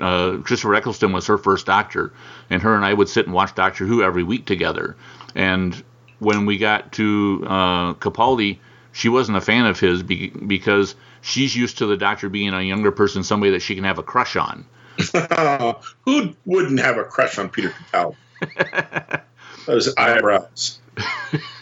uh, 0.00 0.38
Christopher 0.42 0.74
Eccleston, 0.74 1.12
was 1.12 1.26
her 1.26 1.38
first 1.38 1.66
Doctor, 1.66 2.12
and 2.50 2.62
her 2.62 2.74
and 2.74 2.84
I 2.84 2.92
would 2.92 3.08
sit 3.08 3.26
and 3.26 3.34
watch 3.34 3.54
Doctor 3.54 3.86
Who 3.86 4.02
every 4.02 4.22
week 4.22 4.46
together. 4.46 4.96
And 5.34 5.82
when 6.18 6.46
we 6.46 6.58
got 6.58 6.92
to 6.92 7.44
uh, 7.46 7.94
Capaldi, 7.94 8.58
she 8.92 9.08
wasn't 9.08 9.38
a 9.38 9.40
fan 9.40 9.66
of 9.66 9.80
his 9.80 10.02
be- 10.02 10.28
because 10.28 10.94
she's 11.20 11.56
used 11.56 11.78
to 11.78 11.86
the 11.86 11.96
Doctor 11.96 12.28
being 12.28 12.52
a 12.54 12.62
younger 12.62 12.92
person, 12.92 13.22
somebody 13.22 13.52
that 13.52 13.62
she 13.62 13.74
can 13.74 13.84
have 13.84 13.98
a 13.98 14.02
crush 14.02 14.36
on. 14.36 14.66
Who 16.04 16.34
wouldn't 16.44 16.80
have 16.80 16.98
a 16.98 17.04
crush 17.04 17.38
on 17.38 17.48
Peter 17.48 17.70
Capaldi? 17.70 18.16
Those 19.66 19.94
eyebrows. 19.96 20.80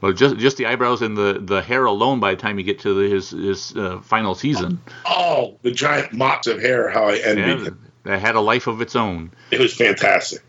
Well, 0.00 0.12
just 0.12 0.38
just 0.38 0.56
the 0.56 0.66
eyebrows 0.66 1.02
and 1.02 1.16
the, 1.16 1.38
the 1.40 1.60
hair 1.60 1.84
alone. 1.84 2.20
By 2.20 2.34
the 2.34 2.40
time 2.40 2.58
you 2.58 2.64
get 2.64 2.80
to 2.80 2.94
the, 2.94 3.14
his 3.14 3.30
his 3.30 3.76
uh, 3.76 4.00
final 4.00 4.34
season, 4.34 4.80
oh, 5.04 5.58
the 5.62 5.70
giant 5.70 6.12
mops 6.12 6.46
of 6.46 6.60
hair! 6.60 6.88
How 6.88 7.04
I 7.04 7.16
envy 7.16 7.42
yeah, 7.42 7.64
him. 7.64 7.90
That 8.04 8.20
had 8.20 8.34
a 8.34 8.40
life 8.40 8.66
of 8.66 8.80
its 8.80 8.96
own. 8.96 9.30
It 9.50 9.60
was 9.60 9.74
fantastic. 9.74 10.40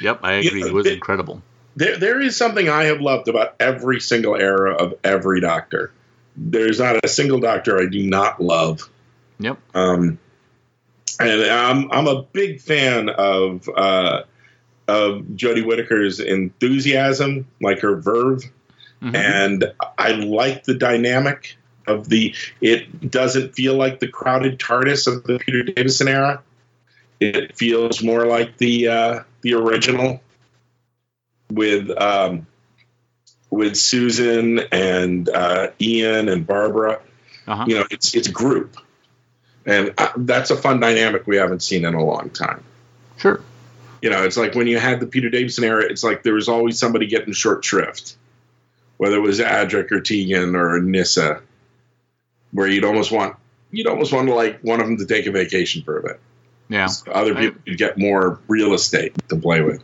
Yep, 0.00 0.20
I 0.22 0.34
agree. 0.34 0.60
You 0.60 0.60
know, 0.60 0.66
it 0.68 0.72
was 0.72 0.86
it, 0.86 0.92
incredible. 0.92 1.42
There, 1.74 1.96
there 1.96 2.20
is 2.20 2.36
something 2.36 2.68
I 2.68 2.84
have 2.84 3.00
loved 3.00 3.28
about 3.28 3.56
every 3.58 4.00
single 4.00 4.36
era 4.36 4.74
of 4.74 4.94
every 5.02 5.40
Doctor. 5.40 5.92
There's 6.36 6.78
not 6.78 7.04
a 7.04 7.08
single 7.08 7.40
Doctor 7.40 7.80
I 7.80 7.86
do 7.86 8.08
not 8.08 8.40
love. 8.40 8.88
Yep. 9.40 9.58
Um, 9.74 10.18
and 11.18 11.42
I'm 11.42 11.90
I'm 11.90 12.06
a 12.06 12.22
big 12.22 12.60
fan 12.60 13.08
of 13.08 13.68
uh, 13.68 14.22
of 14.86 15.22
Jodie 15.34 15.66
Whittaker's 15.66 16.20
enthusiasm, 16.20 17.48
like 17.60 17.80
her 17.80 17.96
verve 17.96 18.44
Mm-hmm. 19.02 19.16
And 19.16 19.72
I 19.96 20.12
like 20.12 20.64
the 20.64 20.74
dynamic 20.74 21.56
of 21.86 22.08
the. 22.08 22.34
It 22.60 23.10
doesn't 23.10 23.54
feel 23.54 23.74
like 23.74 24.00
the 24.00 24.08
crowded 24.08 24.58
TARDIS 24.58 25.06
of 25.06 25.24
the 25.24 25.38
Peter 25.38 25.62
Davison 25.62 26.08
era. 26.08 26.42
It 27.18 27.56
feels 27.56 28.02
more 28.02 28.26
like 28.26 28.58
the 28.58 28.88
uh, 28.88 29.20
the 29.42 29.54
original 29.54 30.20
with 31.50 31.90
um, 31.90 32.46
with 33.50 33.76
Susan 33.76 34.60
and 34.72 35.28
uh, 35.28 35.68
Ian 35.80 36.28
and 36.28 36.46
Barbara. 36.46 37.00
Uh-huh. 37.46 37.64
You 37.66 37.78
know, 37.78 37.84
it's 37.90 38.14
it's 38.14 38.28
group, 38.28 38.76
and 39.64 39.94
uh, 39.96 40.12
that's 40.16 40.50
a 40.50 40.56
fun 40.56 40.80
dynamic 40.80 41.26
we 41.26 41.36
haven't 41.36 41.62
seen 41.62 41.84
in 41.84 41.94
a 41.94 42.04
long 42.04 42.30
time. 42.30 42.62
Sure. 43.16 43.42
You 44.02 44.08
know, 44.08 44.24
it's 44.24 44.36
like 44.36 44.54
when 44.54 44.66
you 44.66 44.78
had 44.78 45.00
the 45.00 45.06
Peter 45.06 45.28
Davison 45.28 45.64
era. 45.64 45.84
It's 45.84 46.02
like 46.02 46.22
there 46.22 46.34
was 46.34 46.48
always 46.48 46.78
somebody 46.78 47.06
getting 47.06 47.32
short 47.32 47.64
shrift 47.64 48.16
whether 49.00 49.16
it 49.16 49.20
was 49.20 49.40
Adric 49.40 49.90
or 49.92 50.02
Tegan 50.02 50.54
or 50.54 50.78
Nyssa, 50.78 51.40
where 52.52 52.68
you'd 52.68 52.84
almost 52.84 53.10
want 53.10 53.34
you'd 53.70 53.86
almost 53.86 54.12
want 54.12 54.28
to 54.28 54.34
like 54.34 54.60
one 54.60 54.78
of 54.78 54.86
them 54.86 54.98
to 54.98 55.06
take 55.06 55.24
a 55.24 55.30
vacation 55.30 55.82
for 55.82 56.00
a 56.00 56.02
bit. 56.02 56.20
Yeah, 56.68 56.84
so 56.84 57.10
other 57.10 57.34
people 57.34 57.62
could 57.64 57.78
get 57.78 57.96
more 57.96 58.38
real 58.46 58.74
estate 58.74 59.16
to 59.30 59.36
play 59.36 59.62
with. 59.62 59.82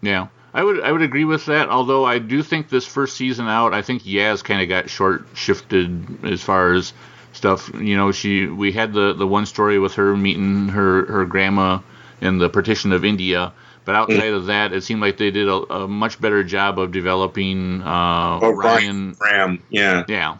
Yeah, 0.00 0.28
I 0.54 0.64
would 0.64 0.80
I 0.80 0.90
would 0.92 1.02
agree 1.02 1.26
with 1.26 1.44
that. 1.44 1.68
Although 1.68 2.06
I 2.06 2.18
do 2.18 2.42
think 2.42 2.70
this 2.70 2.86
first 2.86 3.18
season 3.18 3.48
out, 3.48 3.74
I 3.74 3.82
think 3.82 4.02
Yaz 4.02 4.42
kind 4.42 4.62
of 4.62 4.68
got 4.70 4.88
short 4.88 5.26
shifted 5.34 6.24
as 6.24 6.40
far 6.40 6.72
as 6.72 6.94
stuff. 7.34 7.70
You 7.74 7.98
know, 7.98 8.12
she 8.12 8.46
we 8.46 8.72
had 8.72 8.94
the 8.94 9.12
the 9.12 9.26
one 9.26 9.44
story 9.44 9.78
with 9.78 9.92
her 9.96 10.16
meeting 10.16 10.68
her 10.68 11.04
her 11.04 11.26
grandma 11.26 11.80
in 12.22 12.38
the 12.38 12.48
partition 12.48 12.92
of 12.92 13.04
India 13.04 13.52
but 13.84 13.94
outside 13.94 14.32
of 14.32 14.46
that, 14.46 14.72
it 14.72 14.82
seemed 14.82 15.00
like 15.00 15.18
they 15.18 15.30
did 15.30 15.48
a, 15.48 15.54
a 15.54 15.88
much 15.88 16.20
better 16.20 16.42
job 16.42 16.78
of 16.78 16.92
developing 16.92 17.82
uh, 17.82 18.38
oh, 18.40 18.50
Ryan 18.50 19.12
Graham. 19.12 19.62
Yeah, 19.70 20.04
yeah. 20.08 20.38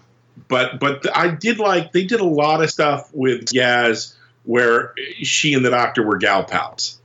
But 0.49 0.81
but 0.81 1.17
I 1.17 1.29
did 1.29 1.59
like 1.59 1.93
they 1.93 2.05
did 2.05 2.21
a 2.21 2.25
lot 2.25 2.63
of 2.63 2.71
stuff 2.71 3.11
with 3.13 3.47
Yaz 3.47 4.15
where 4.45 4.95
she 5.23 5.55
and 5.55 5.65
the 5.65 5.71
Doctor 5.71 6.03
were 6.03 6.17
gal 6.17 6.45
pals. 6.45 6.99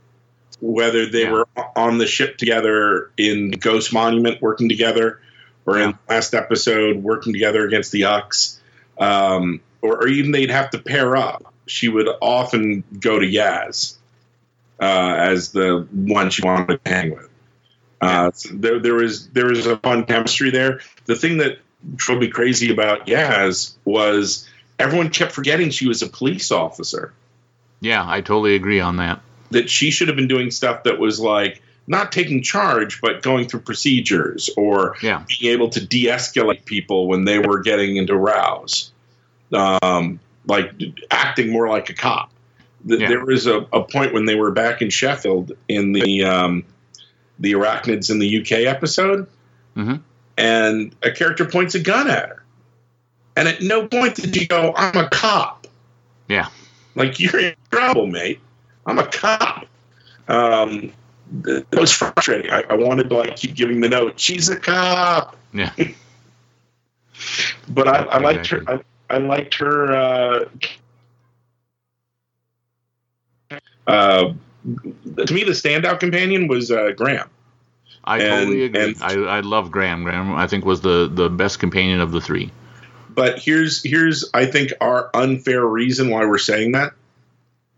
Whether 0.60 1.06
they 1.06 1.22
yeah. 1.22 1.32
were 1.32 1.48
on 1.76 1.98
the 1.98 2.06
ship 2.06 2.36
together 2.36 3.10
in 3.16 3.50
Ghost 3.50 3.92
Monument 3.92 4.42
working 4.42 4.68
together, 4.68 5.20
or 5.66 5.78
yeah. 5.78 5.84
in 5.84 5.90
the 5.90 6.14
last 6.14 6.34
episode 6.34 7.02
working 7.02 7.32
together 7.32 7.66
against 7.66 7.92
the 7.92 8.04
Ux, 8.04 8.60
um, 8.98 9.60
or, 9.80 10.02
or 10.02 10.08
even 10.08 10.32
they'd 10.32 10.50
have 10.50 10.70
to 10.70 10.78
pair 10.78 11.16
up. 11.16 11.52
She 11.66 11.88
would 11.88 12.08
often 12.20 12.84
go 12.98 13.18
to 13.18 13.26
Yaz 13.26 13.96
uh, 14.80 15.14
as 15.18 15.52
the 15.52 15.86
one 15.92 16.30
she 16.30 16.42
wanted 16.42 16.82
to 16.84 16.90
hang 16.90 17.10
with. 17.10 17.28
Uh, 18.00 18.30
so 18.32 18.48
there, 18.54 18.78
there 18.78 18.94
was 18.94 19.28
there 19.28 19.46
was 19.46 19.66
a 19.66 19.76
fun 19.76 20.04
chemistry 20.06 20.50
there. 20.50 20.80
The 21.04 21.16
thing 21.16 21.38
that 21.38 21.58
drove 21.96 22.20
me 22.20 22.28
crazy 22.28 22.72
about 22.72 23.06
Yaz 23.06 23.74
was 23.84 24.48
everyone 24.78 25.10
kept 25.10 25.32
forgetting 25.32 25.70
she 25.70 25.86
was 25.86 26.02
a 26.02 26.08
police 26.08 26.50
officer. 26.50 27.12
Yeah, 27.80 28.04
I 28.06 28.22
totally 28.22 28.54
agree 28.54 28.80
on 28.80 28.96
that. 28.96 29.20
That 29.50 29.68
she 29.68 29.90
should 29.90 30.08
have 30.08 30.16
been 30.16 30.28
doing 30.28 30.50
stuff 30.50 30.84
that 30.84 30.98
was 30.98 31.20
like 31.20 31.62
not 31.86 32.12
taking 32.12 32.42
charge, 32.42 33.00
but 33.00 33.20
going 33.20 33.48
through 33.48 33.60
procedures 33.60 34.48
or 34.56 34.96
yeah. 35.02 35.24
being 35.26 35.52
able 35.52 35.70
to 35.70 35.84
de-escalate 35.84 36.64
people 36.64 37.08
when 37.08 37.24
they 37.24 37.38
were 37.38 37.60
getting 37.60 37.96
into 37.96 38.14
rows, 38.14 38.92
um, 39.52 40.20
like 40.46 40.72
acting 41.10 41.50
more 41.50 41.68
like 41.68 41.90
a 41.90 41.94
cop 41.94 42.30
yeah. 42.84 43.08
there 43.08 43.24
was 43.24 43.46
a, 43.46 43.58
a, 43.72 43.82
point 43.82 44.12
when 44.12 44.24
they 44.24 44.34
were 44.34 44.50
back 44.50 44.82
in 44.82 44.90
Sheffield 44.90 45.52
in 45.68 45.92
the 45.92 46.24
um, 46.24 46.64
the 47.38 47.52
arachnids 47.52 48.10
in 48.10 48.18
the 48.18 48.40
UK 48.40 48.66
episode, 48.66 49.26
mm-hmm. 49.76 49.96
and 50.36 50.94
a 51.02 51.10
character 51.10 51.44
points 51.44 51.74
a 51.74 51.80
gun 51.80 52.08
at 52.08 52.28
her, 52.28 52.44
and 53.36 53.48
at 53.48 53.60
no 53.60 53.86
point 53.86 54.16
did 54.16 54.36
you 54.36 54.46
go, 54.46 54.72
"I'm 54.76 54.96
a 54.96 55.08
cop." 55.08 55.66
Yeah, 56.28 56.48
like 56.94 57.20
you're 57.20 57.38
in 57.38 57.54
trouble, 57.70 58.06
mate. 58.06 58.40
I'm 58.86 58.98
a 58.98 59.06
cop. 59.06 59.66
Um, 60.28 60.92
that 61.30 61.66
was 61.72 61.92
frustrating. 61.92 62.50
I, 62.50 62.62
I, 62.70 62.74
wanted 62.74 63.08
to 63.08 63.16
like 63.16 63.36
keep 63.36 63.54
giving 63.54 63.80
the 63.80 63.88
note. 63.88 64.18
She's 64.18 64.48
a 64.48 64.56
cop. 64.56 65.36
Yeah. 65.52 65.72
but 67.68 67.88
I, 67.88 68.02
I 68.04 68.18
liked 68.18 68.48
her. 68.48 68.62
I, 68.66 68.80
I 69.08 69.18
liked 69.18 69.54
her 69.56 69.92
uh, 69.92 70.44
Uh, 73.90 74.34
to 75.26 75.34
me, 75.34 75.44
the 75.44 75.52
standout 75.52 76.00
companion 76.00 76.48
was 76.48 76.70
uh, 76.70 76.92
Graham. 76.96 77.28
I 78.04 78.18
and, 78.18 78.28
totally 78.28 78.64
agree. 78.64 78.82
And, 78.82 79.02
I, 79.02 79.38
I 79.38 79.40
love 79.40 79.70
Graham. 79.70 80.04
Graham, 80.04 80.34
I 80.34 80.46
think, 80.46 80.64
was 80.64 80.80
the, 80.80 81.10
the 81.12 81.28
best 81.28 81.58
companion 81.58 82.00
of 82.00 82.12
the 82.12 82.20
three. 82.20 82.50
But 83.08 83.38
here's 83.38 83.82
here's 83.82 84.30
I 84.32 84.46
think 84.46 84.72
our 84.80 85.10
unfair 85.12 85.64
reason 85.64 86.10
why 86.10 86.24
we're 86.26 86.38
saying 86.38 86.72
that. 86.72 86.92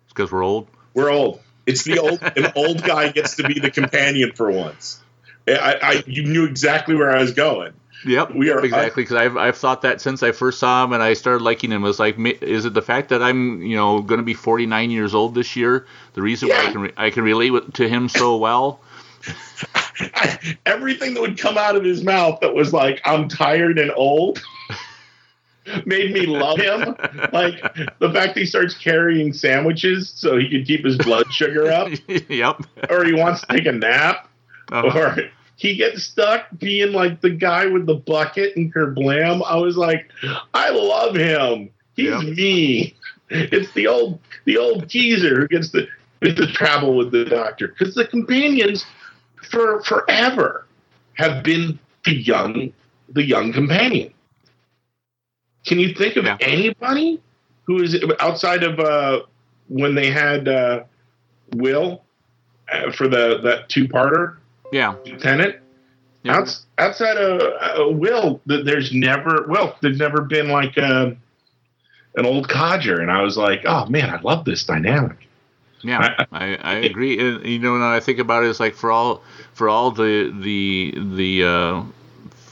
It's 0.04 0.12
because 0.12 0.30
we're 0.30 0.44
old. 0.44 0.68
We're 0.94 1.10
old. 1.10 1.40
It's 1.66 1.84
the 1.84 1.98
old 1.98 2.22
an 2.22 2.52
old 2.54 2.82
guy 2.82 3.10
gets 3.12 3.36
to 3.36 3.44
be 3.44 3.58
the 3.58 3.70
companion 3.70 4.32
for 4.32 4.50
once. 4.50 5.00
I, 5.48 5.78
I 5.82 6.04
you 6.06 6.24
knew 6.24 6.44
exactly 6.44 6.94
where 6.94 7.10
I 7.16 7.20
was 7.20 7.32
going. 7.32 7.72
Yep, 8.04 8.34
we 8.34 8.50
are 8.50 8.64
exactly 8.64 9.04
because 9.04 9.16
I've 9.16 9.36
I've 9.36 9.56
thought 9.56 9.82
that 9.82 10.00
since 10.00 10.22
I 10.22 10.32
first 10.32 10.58
saw 10.58 10.84
him 10.84 10.92
and 10.92 11.02
I 11.02 11.14
started 11.14 11.42
liking 11.42 11.70
him. 11.70 11.84
It 11.84 11.86
was 11.86 12.00
like, 12.00 12.16
is 12.18 12.64
it 12.64 12.74
the 12.74 12.82
fact 12.82 13.08
that 13.10 13.22
I'm 13.22 13.62
you 13.62 13.76
know 13.76 14.02
going 14.02 14.18
to 14.18 14.24
be 14.24 14.34
49 14.34 14.90
years 14.90 15.14
old 15.14 15.34
this 15.34 15.54
year? 15.54 15.86
The 16.14 16.22
reason 16.22 16.48
yeah. 16.48 16.62
why 16.62 16.68
I 16.68 16.72
can 16.72 16.80
re- 16.80 16.92
I 16.96 17.10
can 17.10 17.24
relate 17.24 17.50
with, 17.50 17.72
to 17.74 17.88
him 17.88 18.08
so 18.08 18.36
well. 18.36 18.80
Everything 20.66 21.14
that 21.14 21.20
would 21.20 21.38
come 21.38 21.56
out 21.56 21.76
of 21.76 21.84
his 21.84 22.02
mouth 22.02 22.40
that 22.40 22.54
was 22.54 22.72
like, 22.72 23.00
I'm 23.04 23.28
tired 23.28 23.78
and 23.78 23.92
old. 23.94 24.42
made 25.86 26.12
me 26.12 26.26
love 26.26 26.58
him. 26.58 26.80
like 27.32 27.60
the 27.98 28.10
fact 28.12 28.36
he 28.36 28.46
starts 28.46 28.74
carrying 28.74 29.32
sandwiches 29.32 30.12
so 30.16 30.38
he 30.38 30.48
can 30.48 30.64
keep 30.64 30.84
his 30.84 30.98
blood 30.98 31.32
sugar 31.32 31.70
up. 31.70 31.88
yep. 32.28 32.62
Or 32.90 33.04
he 33.04 33.12
wants 33.12 33.42
to 33.42 33.46
take 33.46 33.66
a 33.66 33.72
nap. 33.72 34.28
Uh-huh. 34.70 34.98
Or 34.98 35.30
he 35.62 35.76
gets 35.76 36.02
stuck 36.02 36.46
being 36.58 36.90
like 36.92 37.20
the 37.20 37.30
guy 37.30 37.66
with 37.66 37.86
the 37.86 37.94
bucket 37.94 38.56
and 38.56 38.74
kerblam. 38.74 39.44
I 39.46 39.54
was 39.54 39.76
like, 39.76 40.10
I 40.52 40.70
love 40.70 41.14
him. 41.14 41.70
He's 41.94 42.10
yep. 42.10 42.22
mean. 42.36 42.92
It's 43.30 43.72
the 43.72 43.86
old 43.86 44.18
the 44.44 44.58
old 44.58 44.88
geezer 44.88 45.36
who 45.40 45.48
gets 45.48 45.70
to 45.70 45.86
gets 46.20 46.38
to 46.40 46.48
travel 46.48 46.96
with 46.96 47.12
the 47.12 47.24
doctor 47.24 47.68
because 47.68 47.94
the 47.94 48.06
companions 48.06 48.84
for 49.50 49.82
forever 49.84 50.66
have 51.14 51.44
been 51.44 51.78
the 52.04 52.16
young 52.16 52.72
the 53.08 53.22
young 53.22 53.52
companion. 53.52 54.12
Can 55.64 55.78
you 55.78 55.94
think 55.94 56.16
of 56.16 56.24
yeah. 56.24 56.36
anybody 56.40 57.22
who 57.62 57.80
is 57.80 57.96
outside 58.18 58.64
of 58.64 58.80
uh, 58.80 59.20
when 59.68 59.94
they 59.94 60.10
had 60.10 60.48
uh, 60.48 60.82
Wilf 61.54 62.00
uh, 62.70 62.90
for 62.90 63.06
the 63.06 63.38
that 63.44 63.68
two 63.68 63.86
parter? 63.86 64.38
Yeah, 64.72 64.94
Lieutenant. 65.04 65.56
Yeah. 66.24 66.38
Outs, 66.38 66.66
outside 66.78 67.16
of 67.16 67.40
uh, 67.40 67.90
Wilf, 67.90 68.40
there's 68.46 68.92
never 68.92 69.46
well, 69.48 69.76
there's 69.82 69.98
never 69.98 70.22
been 70.22 70.48
like 70.48 70.76
a, 70.76 70.84
uh, 70.84 71.14
an 72.16 72.26
old 72.26 72.48
codger, 72.48 73.00
and 73.00 73.10
I 73.10 73.22
was 73.22 73.36
like, 73.36 73.62
oh 73.66 73.86
man, 73.86 74.10
I 74.10 74.20
love 74.20 74.44
this 74.44 74.64
dynamic. 74.64 75.16
Yeah, 75.82 76.24
I, 76.30 76.56
I, 76.62 76.74
agree. 76.76 77.18
you 77.18 77.58
know, 77.58 77.72
when 77.72 77.82
I 77.82 77.98
think 77.98 78.20
about 78.20 78.44
it, 78.44 78.50
it's 78.50 78.60
like 78.60 78.74
for 78.74 78.92
all 78.92 79.22
for 79.52 79.68
all 79.68 79.90
the 79.90 80.32
the 80.40 80.94
the 80.96 81.44
uh, 81.44 81.82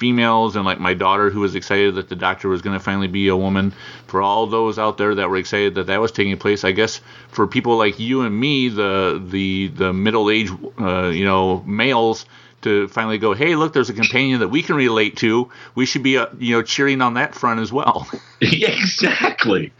females 0.01 0.57
and 0.57 0.65
like 0.65 0.81
my 0.81 0.95
daughter 0.95 1.31
who 1.31 1.41
was 1.41 1.55
excited 1.55 1.95
that 1.95 2.09
the 2.09 2.17
doctor 2.17 2.49
was 2.49 2.63
going 2.63 2.77
to 2.77 2.83
finally 2.83 3.07
be 3.07 3.29
a 3.29 3.37
woman. 3.37 3.73
For 4.11 4.21
all 4.21 4.47
those 4.47 4.79
out 4.79 4.99
there 4.99 5.15
that 5.15 5.31
were 5.31 5.37
excited 5.37 5.77
that 5.77 5.87
that 5.87 6.01
was 6.01 6.13
taking 6.13 6.37
place, 6.37 6.65
I 6.65 6.73
guess 6.73 7.01
for 7.29 7.47
people 7.47 7.77
like 7.77 7.99
you 7.99 8.23
and 8.23 8.39
me, 8.39 8.69
the 8.69 9.23
the 9.25 9.69
the 9.69 9.93
middle 9.93 10.29
aged 10.31 10.53
uh, 10.81 11.09
you 11.09 11.25
know 11.25 11.63
males 11.65 12.27
to 12.63 12.89
finally 12.89 13.19
go, 13.19 13.33
hey, 13.33 13.55
look, 13.57 13.73
there's 13.73 13.91
a 13.91 13.95
companion 13.95 14.41
that 14.41 14.49
we 14.49 14.63
can 14.63 14.77
relate 14.77 15.17
to. 15.19 15.51
We 15.75 15.87
should 15.87 16.03
be, 16.03 16.19
uh, 16.19 16.27
you 16.39 16.57
know, 16.57 16.63
cheering 16.63 17.01
on 17.01 17.15
that 17.15 17.35
front 17.35 17.61
as 17.61 17.73
well. 17.73 18.07
exactly. 18.41 19.73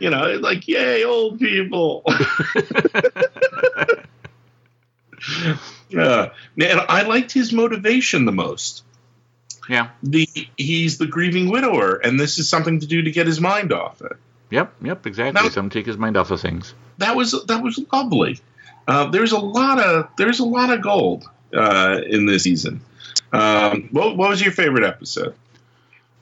you 0.00 0.10
know, 0.10 0.38
like, 0.40 0.66
yay, 0.66 1.04
old 1.04 1.38
people. 1.38 2.02
uh, 5.96 6.28
and 6.60 6.80
I 6.88 7.02
liked 7.02 7.32
his 7.32 7.52
motivation 7.52 8.24
the 8.24 8.32
most. 8.32 8.82
Yeah. 9.68 9.90
The 10.02 10.28
he's 10.56 10.98
the 10.98 11.06
grieving 11.06 11.50
widower, 11.50 11.96
and 11.96 12.18
this 12.18 12.38
is 12.38 12.48
something 12.48 12.80
to 12.80 12.86
do 12.86 13.02
to 13.02 13.10
get 13.10 13.26
his 13.26 13.40
mind 13.40 13.72
off 13.72 14.00
it. 14.02 14.12
Yep, 14.50 14.74
yep, 14.82 15.06
exactly. 15.06 15.42
Now, 15.42 15.48
Something 15.48 15.70
to 15.70 15.78
take 15.78 15.86
his 15.86 15.96
mind 15.96 16.16
off 16.16 16.30
of 16.30 16.40
things. 16.40 16.74
That 16.98 17.16
was 17.16 17.32
that 17.46 17.62
was 17.62 17.80
lovely. 17.92 18.40
Uh, 18.86 19.10
there's 19.10 19.32
a 19.32 19.38
lot 19.38 19.80
of 19.80 20.08
there's 20.16 20.38
a 20.38 20.44
lot 20.44 20.70
of 20.70 20.82
gold 20.82 21.28
uh, 21.54 22.00
in 22.06 22.26
this 22.26 22.44
season. 22.44 22.80
Um, 23.32 23.88
what, 23.90 24.16
what 24.16 24.30
was 24.30 24.40
your 24.40 24.52
favorite 24.52 24.84
episode? 24.84 25.34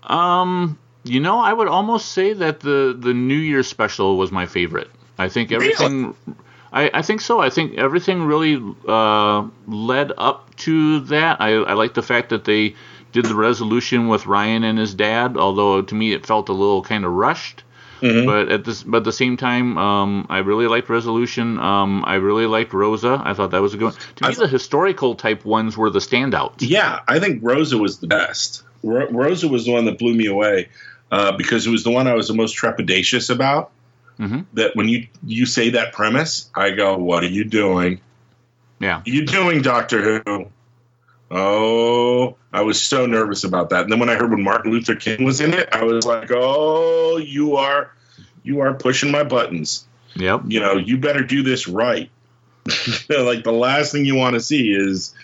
Um, 0.02 0.78
you 1.04 1.20
know, 1.20 1.38
I 1.38 1.52
would 1.52 1.68
almost 1.68 2.12
say 2.12 2.32
that 2.32 2.60
the 2.60 2.96
the 2.98 3.12
New 3.12 3.36
Year 3.36 3.62
special 3.62 4.16
was 4.16 4.32
my 4.32 4.46
favorite. 4.46 4.90
I 5.18 5.28
think 5.28 5.52
everything. 5.52 6.14
Really? 6.26 6.38
I, 6.72 6.90
I 6.92 7.02
think 7.02 7.20
so. 7.20 7.40
I 7.40 7.50
think 7.50 7.78
everything 7.78 8.24
really 8.24 8.60
uh, 8.88 9.46
led 9.68 10.12
up 10.18 10.56
to 10.56 11.00
that. 11.00 11.40
I, 11.40 11.52
I 11.52 11.74
like 11.74 11.94
the 11.94 12.02
fact 12.02 12.30
that 12.30 12.44
they 12.44 12.74
did 13.14 13.24
the 13.26 13.34
resolution 13.36 14.08
with 14.08 14.26
Ryan 14.26 14.64
and 14.64 14.76
his 14.76 14.92
dad, 14.92 15.36
although 15.36 15.80
to 15.80 15.94
me 15.94 16.12
it 16.12 16.26
felt 16.26 16.48
a 16.48 16.52
little 16.52 16.82
kind 16.82 17.04
of 17.04 17.12
rushed. 17.12 17.62
Mm-hmm. 18.00 18.26
But 18.26 18.48
at 18.50 18.64
this, 18.64 18.82
but 18.82 18.98
at 18.98 19.04
the 19.04 19.12
same 19.12 19.36
time, 19.36 19.78
um, 19.78 20.26
I 20.28 20.38
really 20.38 20.66
liked 20.66 20.90
Resolution. 20.90 21.58
Um, 21.58 22.04
I 22.04 22.16
really 22.16 22.46
liked 22.46 22.74
Rosa. 22.74 23.22
I 23.24 23.32
thought 23.32 23.52
that 23.52 23.62
was 23.62 23.72
a 23.72 23.76
good 23.78 23.92
one. 23.92 23.94
To 24.16 24.24
me, 24.24 24.34
th- 24.34 24.38
the 24.38 24.48
historical 24.48 25.14
type 25.14 25.44
ones 25.44 25.76
were 25.76 25.90
the 25.90 26.00
standouts. 26.00 26.56
Yeah, 26.58 27.00
I 27.08 27.20
think 27.20 27.40
Rosa 27.42 27.78
was 27.78 28.00
the 28.00 28.08
best. 28.08 28.64
Ro- 28.82 29.08
Rosa 29.10 29.48
was 29.48 29.64
the 29.64 29.72
one 29.72 29.84
that 29.86 29.98
blew 29.98 30.12
me 30.12 30.26
away 30.26 30.68
uh, 31.10 31.36
because 31.36 31.66
it 31.66 31.70
was 31.70 31.84
the 31.84 31.92
one 31.92 32.08
I 32.08 32.14
was 32.14 32.28
the 32.28 32.34
most 32.34 32.56
trepidatious 32.56 33.30
about. 33.30 33.70
Mm-hmm. 34.18 34.40
That 34.54 34.74
when 34.74 34.88
you 34.88 35.06
you 35.24 35.46
say 35.46 35.70
that 35.70 35.92
premise, 35.92 36.50
I 36.54 36.72
go, 36.72 36.98
"What 36.98 37.22
are 37.22 37.28
you 37.28 37.44
doing? 37.44 38.00
Yeah, 38.80 39.02
you 39.06 39.24
doing 39.24 39.62
Doctor 39.62 40.20
Who?" 40.26 40.50
Oh, 41.30 42.36
I 42.52 42.62
was 42.62 42.80
so 42.80 43.06
nervous 43.06 43.44
about 43.44 43.70
that. 43.70 43.82
And 43.82 43.92
then 43.92 43.98
when 43.98 44.10
I 44.10 44.14
heard 44.14 44.30
when 44.30 44.42
Martin 44.42 44.70
Luther 44.70 44.94
King 44.94 45.24
was 45.24 45.40
in 45.40 45.54
it, 45.54 45.68
I 45.72 45.84
was 45.84 46.06
like, 46.06 46.30
"Oh, 46.32 47.16
you 47.16 47.56
are 47.56 47.90
you 48.42 48.60
are 48.60 48.74
pushing 48.74 49.10
my 49.10 49.24
buttons." 49.24 49.86
Yep. 50.16 50.42
You 50.48 50.60
know, 50.60 50.76
you 50.76 50.98
better 50.98 51.24
do 51.24 51.42
this 51.42 51.66
right. 51.66 52.10
like 53.08 53.44
the 53.44 53.52
last 53.52 53.92
thing 53.92 54.04
you 54.04 54.14
want 54.14 54.34
to 54.34 54.40
see 54.40 54.70
is 54.70 55.14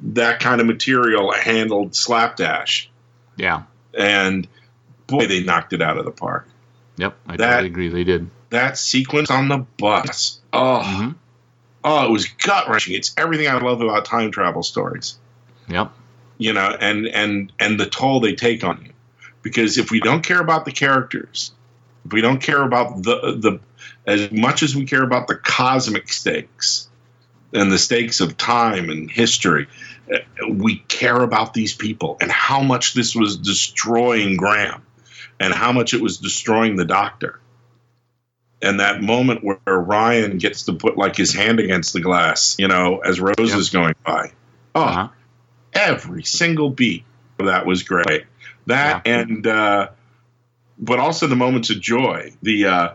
that 0.00 0.40
kind 0.40 0.60
of 0.60 0.66
material 0.66 1.32
handled 1.32 1.94
slapdash. 1.94 2.90
Yeah. 3.36 3.64
And 3.96 4.48
boy, 5.06 5.26
they 5.26 5.42
knocked 5.42 5.72
it 5.72 5.82
out 5.82 5.98
of 5.98 6.04
the 6.04 6.10
park. 6.10 6.48
Yep, 6.96 7.16
I 7.26 7.36
that, 7.36 7.46
totally 7.46 7.68
agree. 7.68 7.88
They 7.88 8.04
did. 8.04 8.30
That 8.50 8.78
sequence 8.78 9.30
on 9.30 9.48
the 9.48 9.58
bus. 9.58 10.40
Oh, 10.52 10.82
mm-hmm. 10.84 11.10
oh, 11.84 12.06
it 12.06 12.10
was 12.10 12.26
gut 12.26 12.68
wrenching. 12.68 12.94
It's 12.94 13.14
everything 13.16 13.46
I 13.46 13.58
love 13.58 13.80
about 13.80 14.04
time 14.04 14.32
travel 14.32 14.62
stories. 14.62 15.18
Yep. 15.68 15.92
You 16.38 16.52
know, 16.52 16.76
and 16.80 17.06
and 17.06 17.52
and 17.58 17.78
the 17.78 17.86
toll 17.86 18.20
they 18.20 18.34
take 18.34 18.64
on 18.64 18.84
you, 18.84 18.92
because 19.42 19.78
if 19.78 19.90
we 19.90 20.00
don't 20.00 20.22
care 20.22 20.40
about 20.40 20.64
the 20.64 20.72
characters, 20.72 21.52
if 22.04 22.12
we 22.12 22.20
don't 22.20 22.40
care 22.40 22.62
about 22.62 23.02
the 23.02 23.36
the 23.38 23.60
as 24.06 24.30
much 24.30 24.62
as 24.62 24.74
we 24.74 24.84
care 24.84 25.02
about 25.02 25.26
the 25.26 25.34
cosmic 25.34 26.10
stakes 26.12 26.88
and 27.52 27.70
the 27.70 27.78
stakes 27.78 28.20
of 28.20 28.36
time 28.36 28.88
and 28.88 29.10
history, 29.10 29.66
uh, 30.12 30.18
we 30.48 30.78
care 30.78 31.20
about 31.20 31.54
these 31.54 31.74
people 31.74 32.16
and 32.20 32.30
how 32.30 32.62
much 32.62 32.94
this 32.94 33.14
was 33.14 33.36
destroying 33.36 34.36
Graham 34.36 34.82
and 35.40 35.52
how 35.52 35.72
much 35.72 35.92
it 35.92 36.00
was 36.00 36.18
destroying 36.18 36.76
the 36.76 36.84
doctor. 36.84 37.40
And 38.62 38.80
that 38.80 39.02
moment 39.02 39.44
where 39.44 39.58
Ryan 39.66 40.38
gets 40.38 40.64
to 40.64 40.72
put 40.72 40.96
like 40.96 41.16
his 41.16 41.32
hand 41.32 41.60
against 41.60 41.92
the 41.92 42.00
glass, 42.00 42.56
you 42.58 42.68
know, 42.68 42.98
as 42.98 43.20
Rosa 43.20 43.42
yep. 43.42 43.58
is 43.58 43.70
going 43.70 43.94
by. 44.04 44.32
Oh, 44.74 44.82
uh-huh 44.82 45.08
every 45.74 46.22
single 46.22 46.70
beat 46.70 47.04
that 47.46 47.66
was 47.66 47.82
great. 47.82 48.24
That 48.66 49.02
yeah. 49.06 49.20
and 49.20 49.46
uh, 49.46 49.88
but 50.78 50.98
also 50.98 51.26
the 51.26 51.36
moments 51.36 51.70
of 51.70 51.80
joy. 51.80 52.32
The 52.42 52.66
uh, 52.66 52.88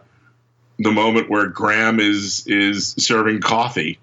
the 0.80 0.92
moment 0.92 1.30
where 1.30 1.48
Graham 1.48 2.00
is 2.00 2.46
is 2.48 2.96
serving 2.98 3.42
coffee, 3.42 4.00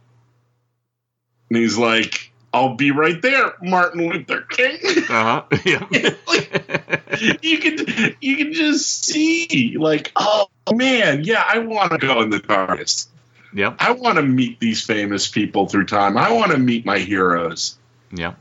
and 1.49 1.59
he's 1.59 1.79
like, 1.79 2.33
"I'll 2.53 2.75
be 2.75 2.91
right 2.91 3.21
there, 3.21 3.55
Martin 3.63 4.09
Luther 4.09 4.43
King." 4.43 4.79
Uh 5.09 5.45
huh. 5.51 5.57
Yeah. 5.65 5.87
like, 6.27 7.39
you 7.43 7.59
can 7.59 8.17
you 8.21 8.37
can 8.37 8.53
just 8.53 9.05
see 9.05 9.77
like, 9.79 10.13
oh 10.17 10.49
man, 10.73 11.25
yeah, 11.25 11.45
I 11.47 11.59
want 11.59 11.93
to 11.93 11.99
go 11.99 12.23
in 12.23 12.31
the 12.31 12.41
TARDIS. 12.41 13.09
Yeah. 13.53 13.75
I 13.79 13.93
want 13.93 14.17
to 14.17 14.23
meet 14.23 14.61
these 14.61 14.85
famous 14.85 15.27
people 15.27 15.67
through 15.67 15.87
time. 15.87 16.17
I 16.17 16.33
want 16.33 16.53
to 16.53 16.59
meet 16.59 16.87
my 16.87 16.99
heroes. 16.99 17.77
Yeah 18.13 18.35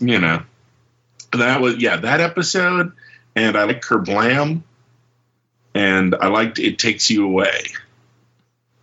you 0.00 0.18
know, 0.18 0.42
that 1.32 1.60
was 1.60 1.76
yeah 1.76 1.96
that 1.96 2.20
episode, 2.20 2.92
and 3.36 3.56
I 3.56 3.64
like 3.64 3.82
Kerblam, 3.82 4.62
and 5.74 6.14
I 6.14 6.28
liked 6.28 6.58
It 6.58 6.78
Takes 6.78 7.10
You 7.10 7.26
Away. 7.26 7.62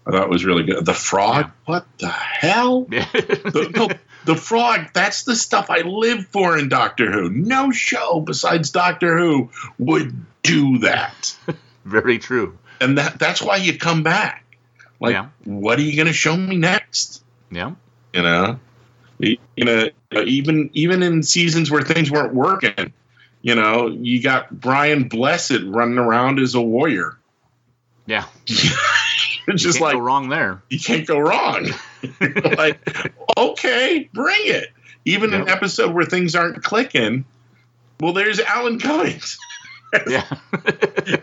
I 0.06 0.12
thought 0.12 0.24
it 0.24 0.30
was 0.30 0.46
really 0.46 0.64
good. 0.64 0.86
The 0.86 0.94
frog, 0.94 1.52
what 1.66 1.86
the 1.98 2.08
hell? 2.08 2.84
the, 2.90 3.72
no, 3.76 3.90
the 4.24 4.40
frog. 4.40 4.94
That's 4.94 5.24
the 5.24 5.36
stuff 5.36 5.70
I 5.70 5.82
live 5.82 6.28
for 6.28 6.58
in 6.58 6.70
Doctor 6.70 7.12
Who. 7.12 7.30
No 7.30 7.72
show 7.72 8.22
besides 8.22 8.72
Doctor 8.72 9.18
Who 9.18 9.50
would 9.78 10.26
do 10.44 10.80
that. 10.80 11.36
Very 11.86 12.20
true. 12.20 12.58
And 12.80 12.98
that 12.98 13.20
that's 13.20 13.42
why 13.42 13.58
you 13.58 13.78
come 13.78 14.04
back. 14.04 14.46
Like, 15.00 15.14
yeah. 15.14 15.28
what 15.44 15.78
are 15.78 15.84
you 15.84 15.96
going 15.96 16.08
to 16.08 16.14
show 16.14 16.36
me 16.36 16.58
next? 16.58 17.24
Yeah. 17.52 17.74
You 18.14 18.22
know, 18.22 18.60
you 19.20 19.38
know, 19.58 19.90
even 20.14 20.70
even 20.74 21.04
in 21.04 21.24
seasons 21.24 21.72
where 21.72 21.82
things 21.82 22.12
weren't 22.12 22.34
working, 22.34 22.94
you 23.42 23.56
know, 23.56 23.88
you 23.88 24.22
got 24.22 24.52
Brian 24.52 25.08
Blessed 25.08 25.62
running 25.66 25.98
around 25.98 26.40
as 26.40 26.56
a 26.56 26.62
warrior. 26.62 27.18
Yeah. 28.06 28.26
just 29.56 29.82
like 29.82 29.94
go 29.94 30.00
wrong 30.00 30.30
there. 30.30 30.62
You 30.70 30.80
can't 30.80 31.06
go 31.08 31.20
wrong. 31.20 31.68
like, 32.58 32.80
okay, 33.38 34.10
bring 34.14 34.42
it. 34.44 34.70
Even 35.06 35.32
yep. 35.32 35.42
an 35.42 35.50
episode 35.50 35.94
where 35.94 36.06
things 36.06 36.36
aren't 36.36 36.64
clicking, 36.64 37.26
well, 38.00 38.14
there's 38.14 38.40
Alan 38.40 38.80
Cummings. 38.80 39.38
yeah. 40.08 40.26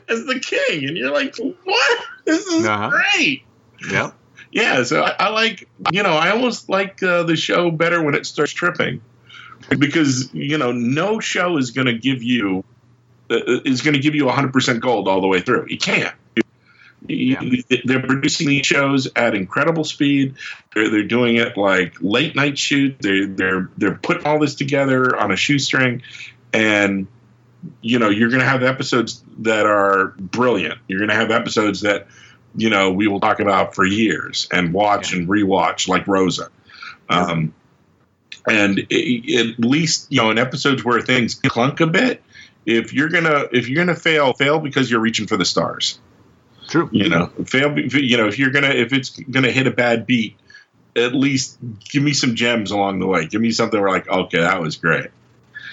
as 0.09 0.25
the 0.25 0.41
king, 0.43 0.89
and 0.89 0.97
you're 0.97 1.13
like, 1.13 1.37
what? 1.37 2.05
This 2.25 2.47
is 2.47 2.67
uh-huh. 2.67 2.91
great. 2.91 3.45
Yeah 3.91 4.13
yeah, 4.55 4.85
so 4.85 5.03
I, 5.03 5.17
I, 5.19 5.29
like, 5.31 5.69
you 5.93 6.05
know, 6.05 6.13
I 6.13 6.31
almost 6.31 6.69
like 6.69 7.03
uh, 7.03 7.25
the 7.25 7.35
show 7.35 7.73
better 7.73 8.01
when 8.01 8.15
it 8.15 8.25
starts 8.25 8.53
tripping 8.53 9.03
because, 9.69 10.33
you 10.33 10.59
know, 10.59 10.71
no 10.71 11.19
show 11.19 11.57
is 11.57 11.73
going 11.73 11.89
to 11.89 11.99
give 11.99 12.23
you 12.23 12.65
uh, 13.31 13.61
is 13.65 13.83
going 13.83 13.95
to 13.95 14.01
give 14.01 14.15
you 14.15 14.27
100% 14.27 14.81
gold 14.81 15.09
all 15.09 15.21
the 15.21 15.27
way 15.27 15.41
through. 15.41 15.67
You 15.69 15.79
can't. 15.79 16.15
Yeah. 17.07 17.43
They're 17.85 18.01
producing 18.01 18.47
these 18.47 18.65
shows 18.65 19.09
at 19.17 19.35
incredible 19.35 19.83
speed. 19.83 20.37
They're, 20.73 20.89
they're 20.89 21.03
doing 21.03 21.37
it 21.37 21.57
like 21.57 21.97
late 22.01 22.37
night 22.37 22.57
shoot. 22.57 22.97
They're 22.99 23.27
they're 23.27 23.71
they're 23.77 23.95
putting 23.97 24.25
all 24.25 24.39
this 24.39 24.55
together 24.55 25.15
on 25.15 25.31
a 25.31 25.37
shoestring, 25.37 26.03
and 26.55 27.07
you 27.83 27.99
know, 27.99 28.09
you're 28.09 28.31
going 28.31 28.41
to 28.41 28.49
have 28.49 28.63
episodes 28.63 29.23
that 29.39 29.67
are 29.67 30.15
brilliant. 30.19 30.79
You're 30.89 30.99
going 30.99 31.11
to 31.11 31.17
have 31.17 31.31
episodes 31.31 31.83
that, 31.83 32.07
you 32.57 32.71
know, 32.71 32.93
we 32.93 33.09
will 33.09 33.21
talk 33.21 33.41
about 33.41 33.75
for 33.75 33.85
years 33.85 34.49
and 34.53 34.73
watch 34.73 35.13
yeah. 35.13 35.19
and 35.19 35.29
rewatch, 35.29 35.89
like 35.89 36.07
Rosa. 36.07 36.49
Um, 37.09 37.55
and 38.47 38.87
it, 38.91 39.51
at 39.59 39.65
least, 39.65 40.07
you 40.11 40.21
know, 40.21 40.31
in 40.31 40.39
episodes 40.39 40.85
where 40.85 41.01
things 41.01 41.35
clunk 41.35 41.81
a 41.81 41.87
bit, 41.87 42.23
if 42.67 42.93
you're 42.93 43.09
gonna 43.09 43.47
if 43.53 43.69
you're 43.69 43.85
gonna 43.85 43.99
fail, 43.99 44.33
fail 44.33 44.59
because 44.59 44.91
you're 44.91 45.01
reaching 45.01 45.27
for 45.27 45.37
the 45.37 45.45
stars. 45.45 45.99
True. 46.69 46.89
You 46.93 47.09
know, 47.09 47.27
fail. 47.47 47.79
You 47.79 48.17
know, 48.17 48.27
if 48.27 48.39
you're 48.39 48.51
gonna 48.51 48.71
if 48.71 48.93
it's 48.93 49.11
gonna 49.11 49.51
hit 49.51 49.67
a 49.67 49.71
bad 49.71 50.07
beat, 50.07 50.37
at 50.97 51.15
least 51.15 51.59
give 51.81 52.03
me 52.03 52.13
some 52.13 52.35
gems 52.35 52.71
along 52.71 53.01
the 53.01 53.07
way. 53.07 53.27
Give 53.27 53.41
me 53.41 53.51
something 53.51 53.81
where 53.81 53.91
like, 53.91 54.09
okay, 54.09 54.41
that 54.41 54.61
was 54.61 54.77
great. 54.77 55.11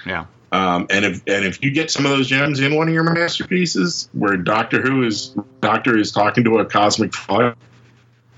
Yeah. 0.05 0.25
Um, 0.51 0.87
and 0.89 1.05
if 1.05 1.23
and 1.27 1.45
if 1.45 1.63
you 1.63 1.71
get 1.71 1.89
some 1.89 2.05
of 2.05 2.11
those 2.11 2.27
gems 2.27 2.59
in 2.59 2.75
one 2.75 2.87
of 2.87 2.93
your 2.93 3.03
masterpieces, 3.03 4.09
where 4.11 4.35
Doctor 4.35 4.81
Who 4.81 5.03
is 5.03 5.35
Doctor 5.61 5.97
is 5.97 6.11
talking 6.11 6.43
to 6.43 6.57
a 6.57 6.65
cosmic 6.65 7.13
frog, 7.13 7.55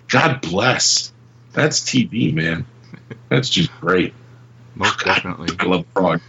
God 0.09 0.41
bless. 0.41 1.11
That's 1.53 1.79
TV, 1.79 2.33
man. 2.33 2.65
That's 3.29 3.49
just 3.49 3.71
great. 3.79 4.13
Most 4.75 5.03
definitely. 5.03 5.55
I 5.59 5.65
love 5.65 5.85
frog. 5.93 6.21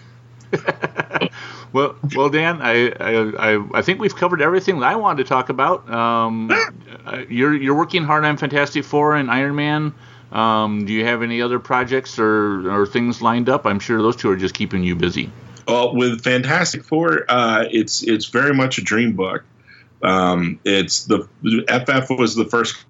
well, 1.73 1.97
well, 2.15 2.29
Dan, 2.29 2.61
I, 2.63 2.91
I, 3.01 3.69
I 3.75 3.83
think 3.83 4.01
we've 4.01 4.15
covered 4.15 4.41
everything 4.41 4.81
that 4.81 4.87
I 4.87 4.97
wanted 4.97 5.25
to 5.25 5.29
talk 5.29 5.49
about. 5.49 5.91
Um, 5.91 6.51
uh, 7.05 7.25
you're 7.29 7.55
you're 7.55 7.75
working 7.75 8.05
hard 8.05 8.25
on 8.25 8.37
Fantastic 8.37 8.85
Four 8.85 9.17
and 9.17 9.31
Iron 9.31 9.55
Man. 9.55 9.95
Um, 10.33 10.85
do 10.85 10.93
you 10.93 11.05
have 11.05 11.23
any 11.23 11.43
other 11.43 11.59
projects 11.59 12.19
or, 12.19 12.71
or 12.71 12.87
things 12.87 13.23
lined 13.23 13.49
up? 13.49 13.67
I'm 13.67 13.79
sure 13.79 14.03
those 14.03 14.17
two 14.17 14.31
are 14.31 14.37
just 14.37 14.55
keeping 14.55 14.83
you 14.83 14.97
busy. 14.97 15.31
Well, 15.67 15.95
with 15.95 16.23
Fantastic 16.23 16.85
Four, 16.85 17.25
uh, 17.29 17.65
it's 17.71 18.03
it's 18.03 18.27
very 18.27 18.55
much 18.55 18.79
a 18.79 18.83
dream 18.83 19.15
book. 19.15 19.45
Um, 20.03 20.61
it's 20.65 21.05
the 21.05 21.27
FF 21.47 22.11
was 22.11 22.35
the 22.35 22.45
first 22.45 22.85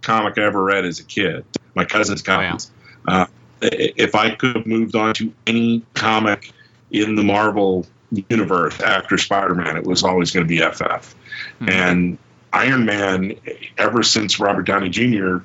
comic 0.00 0.38
I 0.38 0.44
ever 0.44 0.62
read 0.62 0.84
as 0.84 1.00
a 1.00 1.04
kid. 1.04 1.44
My 1.74 1.84
cousin's 1.84 2.22
comics. 2.22 2.70
Oh, 3.06 3.12
yeah. 3.12 3.22
uh, 3.22 3.26
if 3.62 4.14
I 4.14 4.34
could 4.34 4.56
have 4.56 4.66
moved 4.66 4.94
on 4.94 5.14
to 5.14 5.32
any 5.46 5.82
comic 5.94 6.52
in 6.90 7.14
the 7.14 7.24
Marvel 7.24 7.86
universe 8.28 8.80
after 8.80 9.18
Spider-Man, 9.18 9.76
it 9.76 9.84
was 9.84 10.02
always 10.04 10.30
going 10.30 10.46
to 10.46 10.48
be 10.48 10.58
FF. 10.58 10.84
Mm-hmm. 10.84 11.68
And 11.68 12.18
Iron 12.52 12.84
Man, 12.84 13.34
ever 13.76 14.02
since 14.02 14.38
Robert 14.38 14.62
Downey 14.62 14.90
Jr. 14.90 15.38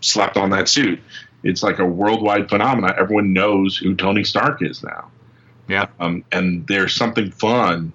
slapped 0.00 0.36
on 0.36 0.50
that 0.50 0.68
suit, 0.68 1.00
it's 1.42 1.62
like 1.62 1.78
a 1.78 1.86
worldwide 1.86 2.48
phenomenon. 2.48 2.94
Everyone 2.98 3.32
knows 3.32 3.76
who 3.76 3.94
Tony 3.94 4.24
Stark 4.24 4.62
is 4.62 4.82
now. 4.82 5.10
Yeah. 5.68 5.86
Um, 5.98 6.24
and 6.32 6.66
there's 6.66 6.94
something 6.94 7.30
fun, 7.30 7.92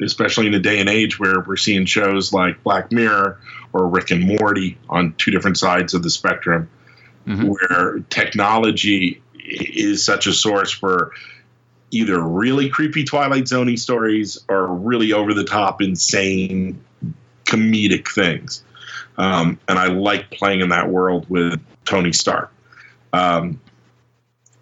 especially 0.00 0.46
in 0.46 0.54
a 0.54 0.60
day 0.60 0.80
and 0.80 0.88
age 0.88 1.18
where 1.18 1.40
we're 1.40 1.56
seeing 1.56 1.86
shows 1.86 2.32
like 2.32 2.62
Black 2.62 2.92
Mirror 2.92 3.40
or 3.72 3.88
Rick 3.88 4.10
and 4.10 4.24
Morty 4.24 4.78
on 4.88 5.14
two 5.18 5.30
different 5.30 5.58
sides 5.58 5.94
of 5.94 6.02
the 6.02 6.10
spectrum, 6.10 6.70
mm-hmm. 7.26 7.48
where 7.48 8.00
technology 8.08 9.22
is 9.34 10.04
such 10.04 10.26
a 10.26 10.32
source 10.32 10.70
for 10.70 11.12
either 11.90 12.20
really 12.20 12.68
creepy 12.68 13.04
Twilight 13.04 13.44
Zoney 13.44 13.78
stories 13.78 14.38
or 14.48 14.66
really 14.66 15.12
over 15.12 15.34
the 15.34 15.44
top, 15.44 15.80
insane 15.80 16.82
comedic 17.44 18.08
things. 18.08 18.62
Um, 19.16 19.58
and 19.66 19.78
I 19.78 19.86
like 19.86 20.30
playing 20.30 20.60
in 20.60 20.68
that 20.68 20.88
world 20.88 21.26
with 21.28 21.60
Tony 21.84 22.12
Stark. 22.12 22.52
Um, 23.12 23.60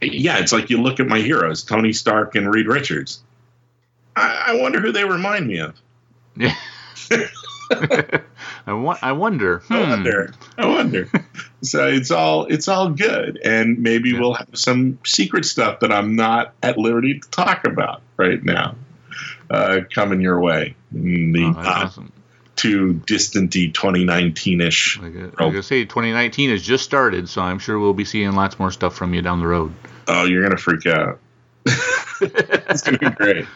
yeah, 0.02 0.38
it's 0.38 0.52
like 0.52 0.70
you 0.70 0.82
look 0.82 1.00
at 1.00 1.06
my 1.06 1.20
heroes, 1.20 1.62
Tony 1.62 1.92
Stark 1.92 2.34
and 2.34 2.52
Reed 2.52 2.66
Richards. 2.66 3.22
I, 4.14 4.44
I 4.48 4.60
wonder 4.60 4.80
who 4.80 4.92
they 4.92 5.04
remind 5.04 5.46
me 5.46 5.58
of. 5.58 5.74
Yeah. 6.36 6.54
I, 7.70 8.72
wa- 8.72 8.98
I 9.02 9.12
wonder. 9.12 9.58
Hmm. 9.58 9.72
I 9.74 9.90
wonder. 9.90 10.34
I 10.58 10.66
wonder. 10.66 11.10
so 11.62 11.86
it's 11.86 12.10
all 12.10 12.44
it's 12.46 12.68
all 12.68 12.90
good, 12.90 13.40
and 13.44 13.78
maybe 13.78 14.10
yeah. 14.10 14.20
we'll 14.20 14.34
have 14.34 14.48
some 14.54 14.98
secret 15.04 15.44
stuff 15.44 15.80
that 15.80 15.92
I'm 15.92 16.16
not 16.16 16.54
at 16.62 16.78
liberty 16.78 17.18
to 17.18 17.30
talk 17.30 17.66
about 17.66 18.02
right 18.16 18.42
now 18.42 18.76
uh, 19.50 19.80
coming 19.92 20.20
your 20.20 20.40
way 20.40 20.76
in 20.94 21.32
the 21.32 21.44
oh, 21.44 21.54
awesome. 21.56 22.12
Too 22.56 22.94
distanty 22.94 23.70
2019 23.70 24.60
ish. 24.60 24.98
Like, 24.98 25.38
like 25.38 25.54
I 25.54 25.60
say, 25.60 25.84
2019 25.84 26.50
has 26.50 26.62
just 26.62 26.84
started, 26.84 27.28
so 27.28 27.42
I'm 27.42 27.58
sure 27.58 27.78
we'll 27.78 27.94
be 27.94 28.04
seeing 28.04 28.32
lots 28.32 28.58
more 28.58 28.70
stuff 28.70 28.96
from 28.96 29.14
you 29.14 29.22
down 29.22 29.40
the 29.40 29.46
road. 29.46 29.72
Oh, 30.08 30.24
you're 30.24 30.42
gonna 30.42 30.56
freak 30.56 30.86
out. 30.86 31.20
it's 32.20 32.82
gonna 32.82 32.98
be 32.98 33.10
great. 33.10 33.46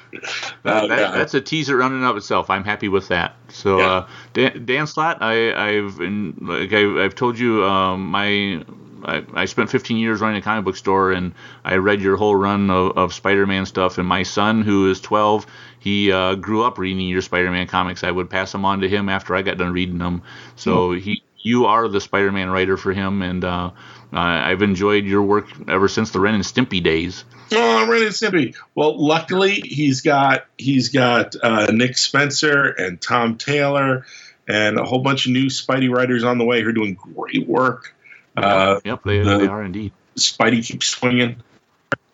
That, 0.62 0.84
uh, 0.84 0.86
that. 0.88 1.14
That's 1.14 1.34
a 1.34 1.40
teaser 1.40 1.76
running 1.76 2.04
of 2.04 2.16
itself. 2.16 2.50
I'm 2.50 2.64
happy 2.64 2.88
with 2.88 3.08
that. 3.08 3.36
So, 3.48 3.78
yeah. 3.78 3.86
uh, 3.86 4.08
Dan, 4.34 4.66
Dan, 4.66 4.86
Slott, 4.86 5.22
I, 5.22 5.34
have 5.34 5.98
like 5.98 6.72
I, 6.72 7.02
have 7.02 7.14
told 7.14 7.38
you, 7.38 7.64
um, 7.64 8.06
my 8.10 8.64
I, 9.04 9.24
I, 9.34 9.44
spent 9.46 9.70
15 9.70 9.96
years 9.96 10.20
running 10.20 10.38
a 10.38 10.42
comic 10.42 10.64
book 10.64 10.76
store, 10.76 11.12
and 11.12 11.32
I 11.64 11.76
read 11.76 12.00
your 12.00 12.16
whole 12.16 12.34
run 12.34 12.70
of, 12.70 12.96
of 12.96 13.14
Spider-Man 13.14 13.66
stuff. 13.66 13.98
And 13.98 14.06
my 14.06 14.22
son, 14.22 14.62
who 14.62 14.90
is 14.90 15.00
12, 15.00 15.46
he 15.78 16.12
uh, 16.12 16.34
grew 16.34 16.64
up 16.64 16.78
reading 16.78 17.08
your 17.08 17.22
Spider-Man 17.22 17.66
comics. 17.66 18.04
I 18.04 18.10
would 18.10 18.30
pass 18.30 18.52
them 18.52 18.64
on 18.64 18.80
to 18.80 18.88
him 18.88 19.08
after 19.08 19.34
I 19.34 19.42
got 19.42 19.58
done 19.58 19.72
reading 19.72 19.98
them. 19.98 20.22
So 20.56 20.90
mm-hmm. 20.90 21.00
he, 21.00 21.22
you 21.38 21.66
are 21.66 21.88
the 21.88 22.00
Spider-Man 22.00 22.50
writer 22.50 22.76
for 22.76 22.92
him, 22.92 23.22
and 23.22 23.44
uh, 23.44 23.70
I've 24.12 24.62
enjoyed 24.62 25.04
your 25.04 25.22
work 25.22 25.46
ever 25.68 25.88
since 25.88 26.10
the 26.10 26.20
Ren 26.20 26.34
and 26.34 26.44
Stimpy 26.44 26.82
days. 26.82 27.24
Oh, 27.52 27.88
Ren 27.88 28.02
and 28.02 28.12
Stimpy. 28.12 28.56
Well, 28.74 29.04
luckily 29.04 29.54
he's 29.54 30.02
got 30.02 30.46
he's 30.56 30.90
got 30.90 31.34
uh, 31.42 31.66
Nick 31.72 31.96
Spencer 31.96 32.68
and 32.68 33.00
Tom 33.00 33.38
Taylor 33.38 34.04
and 34.48 34.78
a 34.78 34.84
whole 34.84 35.00
bunch 35.00 35.26
of 35.26 35.32
new 35.32 35.46
Spidey 35.46 35.94
writers 35.94 36.24
on 36.24 36.38
the 36.38 36.44
way 36.44 36.60
who 36.60 36.68
are 36.68 36.72
doing 36.72 36.94
great 36.94 37.46
work. 37.46 37.94
Uh, 38.36 38.80
yep, 38.84 39.02
they, 39.04 39.20
the, 39.20 39.38
they 39.38 39.46
are 39.46 39.62
indeed. 39.62 39.92
Spidey 40.16 40.64
keeps 40.64 40.86
swinging. 40.86 41.36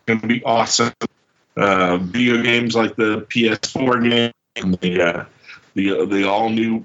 Going 0.06 0.20
to 0.20 0.26
be 0.26 0.42
awesome. 0.44 0.92
Uh, 1.56 1.96
video 1.96 2.42
games 2.42 2.74
like 2.74 2.96
the 2.96 3.22
PS4 3.22 4.08
game 4.08 4.32
and 4.56 4.74
the 4.78 5.00
uh, 5.00 5.24
the 5.74 6.06
the 6.06 6.28
all 6.28 6.50
new, 6.50 6.84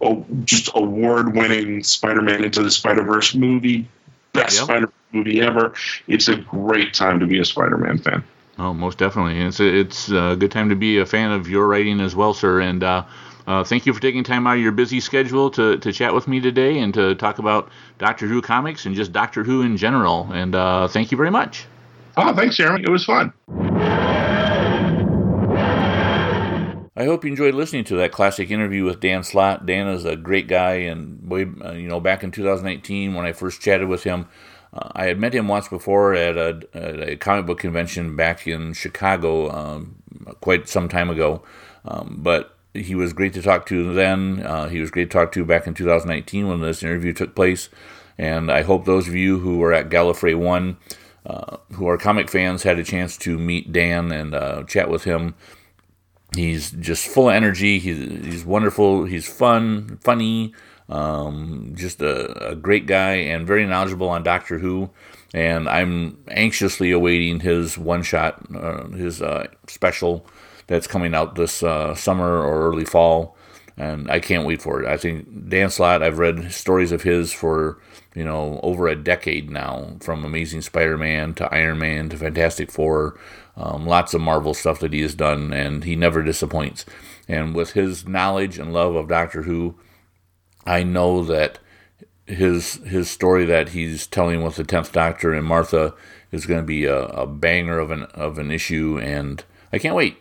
oh, 0.00 0.24
just 0.44 0.70
award 0.74 1.34
winning 1.34 1.82
Spider-Man 1.82 2.44
into 2.44 2.62
the 2.62 2.70
Spider 2.70 3.02
Verse 3.02 3.34
movie 3.34 3.88
best 4.36 4.56
yep. 4.56 4.64
Spider 4.64 4.92
movie 5.12 5.40
ever. 5.40 5.74
It's 6.06 6.28
a 6.28 6.36
great 6.36 6.94
time 6.94 7.20
to 7.20 7.26
be 7.26 7.40
a 7.40 7.44
Spider 7.44 7.76
Man 7.76 7.98
fan. 7.98 8.24
Oh, 8.58 8.72
most 8.72 8.98
definitely. 8.98 9.40
It's 9.40 9.60
a, 9.60 9.66
it's 9.66 10.08
a 10.08 10.36
good 10.38 10.50
time 10.50 10.70
to 10.70 10.76
be 10.76 10.98
a 10.98 11.06
fan 11.06 11.32
of 11.32 11.48
your 11.48 11.66
writing 11.66 12.00
as 12.00 12.14
well, 12.14 12.32
sir. 12.32 12.60
And 12.60 12.82
uh, 12.82 13.04
uh, 13.46 13.62
thank 13.62 13.86
you 13.86 13.92
for 13.92 14.00
taking 14.00 14.24
time 14.24 14.46
out 14.46 14.56
of 14.56 14.62
your 14.62 14.72
busy 14.72 15.00
schedule 15.00 15.50
to, 15.50 15.78
to 15.78 15.92
chat 15.92 16.12
with 16.14 16.26
me 16.26 16.40
today 16.40 16.78
and 16.78 16.92
to 16.94 17.14
talk 17.14 17.38
about 17.38 17.70
Doctor 17.98 18.26
Who 18.26 18.42
comics 18.42 18.86
and 18.86 18.94
just 18.94 19.12
Doctor 19.12 19.44
Who 19.44 19.62
in 19.62 19.76
general. 19.76 20.28
And 20.32 20.54
uh, 20.54 20.88
thank 20.88 21.10
you 21.12 21.16
very 21.16 21.30
much. 21.30 21.66
Oh, 22.16 22.34
thanks, 22.34 22.56
Jeremy. 22.56 22.82
It 22.82 22.90
was 22.90 23.04
fun. 23.04 23.32
I 26.98 27.04
hope 27.04 27.24
you 27.24 27.30
enjoyed 27.30 27.54
listening 27.54 27.84
to 27.84 27.96
that 27.96 28.10
classic 28.10 28.50
interview 28.50 28.82
with 28.84 29.00
Dan 29.00 29.22
Slott. 29.22 29.66
Dan 29.66 29.86
is 29.88 30.06
a 30.06 30.16
great 30.16 30.48
guy, 30.48 30.76
and 30.76 31.28
way, 31.28 31.46
uh, 31.62 31.72
you 31.72 31.88
know, 31.88 32.00
back 32.00 32.24
in 32.24 32.30
2018 32.30 33.14
when 33.14 33.26
I 33.26 33.32
first 33.32 33.60
chatted 33.60 33.86
with 33.86 34.04
him, 34.04 34.26
uh, 34.72 34.88
I 34.92 35.04
had 35.04 35.18
met 35.18 35.34
him 35.34 35.46
once 35.46 35.68
before 35.68 36.14
at 36.14 36.38
a, 36.38 36.62
at 36.72 37.08
a, 37.08 37.16
comic 37.16 37.44
book 37.44 37.60
convention 37.60 38.16
back 38.16 38.46
in 38.46 38.72
Chicago, 38.72 39.50
um, 39.50 39.96
quite 40.40 40.70
some 40.70 40.88
time 40.88 41.10
ago. 41.10 41.42
Um, 41.84 42.16
but 42.22 42.55
he 42.76 42.94
was 42.94 43.12
great 43.12 43.32
to 43.34 43.42
talk 43.42 43.66
to 43.66 43.92
then. 43.92 44.42
Uh, 44.44 44.68
he 44.68 44.80
was 44.80 44.90
great 44.90 45.10
to 45.10 45.18
talk 45.18 45.32
to 45.32 45.44
back 45.44 45.66
in 45.66 45.74
2019 45.74 46.48
when 46.48 46.60
this 46.60 46.82
interview 46.82 47.12
took 47.12 47.34
place. 47.34 47.68
And 48.18 48.50
I 48.50 48.62
hope 48.62 48.84
those 48.84 49.08
of 49.08 49.14
you 49.14 49.40
who 49.40 49.58
were 49.58 49.72
at 49.72 49.90
Gallifrey 49.90 50.36
One, 50.36 50.78
uh, 51.26 51.58
who 51.74 51.88
are 51.88 51.98
comic 51.98 52.30
fans, 52.30 52.62
had 52.62 52.78
a 52.78 52.84
chance 52.84 53.16
to 53.18 53.38
meet 53.38 53.72
Dan 53.72 54.10
and 54.12 54.34
uh, 54.34 54.62
chat 54.64 54.88
with 54.88 55.04
him 55.04 55.34
He's 56.34 56.70
just 56.72 57.06
full 57.06 57.28
of 57.28 57.34
energy. 57.34 57.78
He's, 57.78 57.98
he's 58.24 58.44
wonderful. 58.44 59.04
He's 59.04 59.26
fun, 59.28 59.98
funny, 60.02 60.54
um, 60.88 61.72
just 61.74 62.02
a, 62.02 62.50
a, 62.50 62.54
great 62.54 62.86
guy 62.86 63.14
and 63.14 63.46
very 63.46 63.66
knowledgeable 63.66 64.08
on 64.08 64.22
Doctor 64.22 64.58
Who. 64.58 64.90
And 65.32 65.68
I'm 65.68 66.18
anxiously 66.28 66.90
awaiting 66.90 67.40
his 67.40 67.78
one 67.78 68.02
shot, 68.02 68.44
uh, 68.54 68.88
his 68.88 69.22
uh, 69.22 69.46
special 69.66 70.26
that's 70.66 70.86
coming 70.86 71.14
out 71.14 71.34
this 71.34 71.62
uh, 71.62 71.94
summer 71.94 72.42
or 72.42 72.68
early 72.68 72.84
fall. 72.84 73.36
And 73.78 74.10
I 74.10 74.20
can't 74.20 74.46
wait 74.46 74.62
for 74.62 74.82
it. 74.82 74.88
I 74.88 74.96
think 74.96 75.50
Dan 75.50 75.68
Slott, 75.68 76.02
I've 76.02 76.18
read 76.18 76.50
stories 76.50 76.92
of 76.92 77.02
his 77.02 77.30
for, 77.30 77.78
you 78.14 78.24
know, 78.24 78.58
over 78.62 78.88
a 78.88 78.96
decade 78.96 79.50
now, 79.50 79.96
from 80.00 80.24
Amazing 80.24 80.62
Spider 80.62 80.96
Man 80.96 81.34
to 81.34 81.54
Iron 81.54 81.78
Man 81.78 82.08
to 82.08 82.16
Fantastic 82.16 82.70
Four. 82.70 83.20
Um, 83.54 83.86
lots 83.86 84.14
of 84.14 84.22
Marvel 84.22 84.54
stuff 84.54 84.80
that 84.80 84.94
he 84.94 85.02
has 85.02 85.14
done, 85.14 85.52
and 85.52 85.84
he 85.84 85.94
never 85.94 86.22
disappoints. 86.22 86.86
And 87.28 87.54
with 87.54 87.72
his 87.72 88.06
knowledge 88.06 88.58
and 88.58 88.72
love 88.72 88.94
of 88.94 89.08
Doctor 89.08 89.42
Who, 89.42 89.78
I 90.66 90.82
know 90.82 91.22
that 91.24 91.58
his 92.26 92.74
his 92.86 93.10
story 93.10 93.44
that 93.44 93.70
he's 93.70 94.06
telling 94.06 94.42
with 94.42 94.56
the 94.56 94.64
Tenth 94.64 94.92
Doctor 94.92 95.32
and 95.32 95.46
Martha 95.46 95.94
is 96.32 96.46
going 96.46 96.60
to 96.60 96.66
be 96.66 96.86
a, 96.86 97.04
a 97.06 97.26
banger 97.26 97.78
of 97.78 97.90
an 97.90 98.04
of 98.14 98.38
an 98.38 98.50
issue, 98.50 98.98
and 99.02 99.44
I 99.72 99.78
can't 99.78 99.94
wait. 99.94 100.16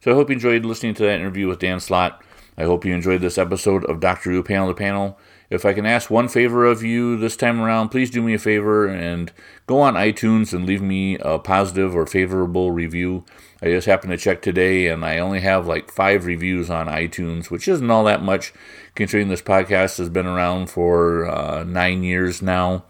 So 0.00 0.12
I 0.12 0.14
hope 0.14 0.28
you 0.28 0.34
enjoyed 0.34 0.64
listening 0.64 0.94
to 0.94 1.02
that 1.04 1.18
interview 1.18 1.48
with 1.48 1.58
Dan 1.58 1.80
Slott. 1.80 2.22
I 2.56 2.62
hope 2.64 2.84
you 2.84 2.94
enjoyed 2.94 3.20
this 3.20 3.36
episode 3.36 3.84
of 3.86 3.98
Doctor 3.98 4.30
Who 4.30 4.44
Panel 4.44 4.68
to 4.68 4.74
Panel. 4.74 5.18
If 5.50 5.64
I 5.64 5.72
can 5.72 5.86
ask 5.86 6.08
one 6.08 6.28
favor 6.28 6.64
of 6.64 6.84
you 6.84 7.16
this 7.16 7.36
time 7.36 7.60
around, 7.60 7.88
please 7.88 8.08
do 8.08 8.22
me 8.22 8.34
a 8.34 8.38
favor 8.38 8.86
and 8.86 9.32
go 9.66 9.80
on 9.80 9.94
iTunes 9.94 10.52
and 10.52 10.66
leave 10.66 10.82
me 10.82 11.18
a 11.18 11.40
positive 11.40 11.96
or 11.96 12.06
favorable 12.06 12.70
review. 12.70 13.24
I 13.60 13.66
just 13.70 13.88
happened 13.88 14.12
to 14.12 14.16
check 14.16 14.40
today 14.40 14.86
and 14.86 15.04
I 15.04 15.18
only 15.18 15.40
have 15.40 15.66
like 15.66 15.90
five 15.90 16.26
reviews 16.26 16.70
on 16.70 16.86
iTunes, 16.86 17.50
which 17.50 17.66
isn't 17.66 17.90
all 17.90 18.04
that 18.04 18.22
much 18.22 18.52
considering 18.94 19.30
this 19.30 19.42
podcast 19.42 19.98
has 19.98 20.08
been 20.08 20.26
around 20.26 20.70
for 20.70 21.26
uh, 21.28 21.64
nine 21.64 22.04
years 22.04 22.40
now 22.40 22.84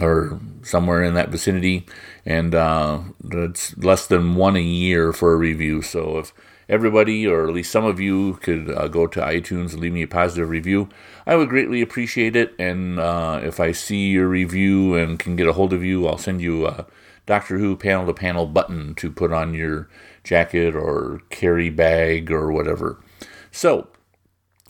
or 0.00 0.40
somewhere 0.62 1.02
in 1.02 1.14
that 1.14 1.28
vicinity. 1.28 1.86
And 2.26 2.56
uh, 2.56 3.02
it's 3.24 3.78
less 3.78 4.08
than 4.08 4.34
one 4.34 4.56
a 4.56 4.60
year 4.60 5.12
for 5.12 5.32
a 5.32 5.36
review. 5.36 5.80
So 5.80 6.18
if 6.18 6.34
everybody, 6.68 7.24
or 7.24 7.46
at 7.46 7.54
least 7.54 7.70
some 7.70 7.84
of 7.84 8.00
you, 8.00 8.34
could 8.42 8.68
uh, 8.68 8.88
go 8.88 9.06
to 9.06 9.20
iTunes 9.20 9.72
and 9.72 9.78
leave 9.78 9.92
me 9.92 10.02
a 10.02 10.08
positive 10.08 10.50
review. 10.50 10.88
I 11.24 11.36
would 11.36 11.48
greatly 11.48 11.80
appreciate 11.80 12.34
it. 12.34 12.52
And 12.58 12.98
uh, 12.98 13.40
if 13.44 13.60
I 13.60 13.70
see 13.70 14.08
your 14.08 14.26
review 14.26 14.96
and 14.96 15.20
can 15.20 15.36
get 15.36 15.46
a 15.46 15.52
hold 15.52 15.72
of 15.72 15.84
you, 15.84 16.08
I'll 16.08 16.18
send 16.18 16.42
you 16.42 16.66
a 16.66 16.86
Doctor 17.26 17.58
Who 17.58 17.76
panel 17.76 18.06
to 18.06 18.14
panel 18.14 18.46
button 18.46 18.96
to 18.96 19.10
put 19.10 19.32
on 19.32 19.54
your 19.54 19.88
jacket 20.24 20.74
or 20.74 21.22
carry 21.30 21.70
bag 21.70 22.32
or 22.32 22.50
whatever. 22.50 23.00
So, 23.52 23.88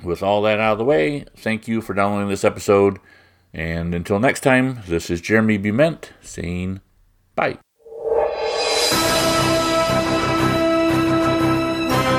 with 0.04 0.22
all 0.22 0.42
that 0.42 0.60
out 0.60 0.72
of 0.72 0.78
the 0.78 0.84
way, 0.84 1.24
thank 1.36 1.66
you 1.66 1.80
for 1.80 1.94
downloading 1.94 2.28
this 2.28 2.44
episode. 2.44 2.98
And 3.52 3.94
until 3.94 4.18
next 4.18 4.40
time, 4.40 4.82
this 4.86 5.08
is 5.08 5.22
Jeremy 5.22 5.58
Bument 5.58 6.10
saying 6.20 6.80
bye. 7.36 7.56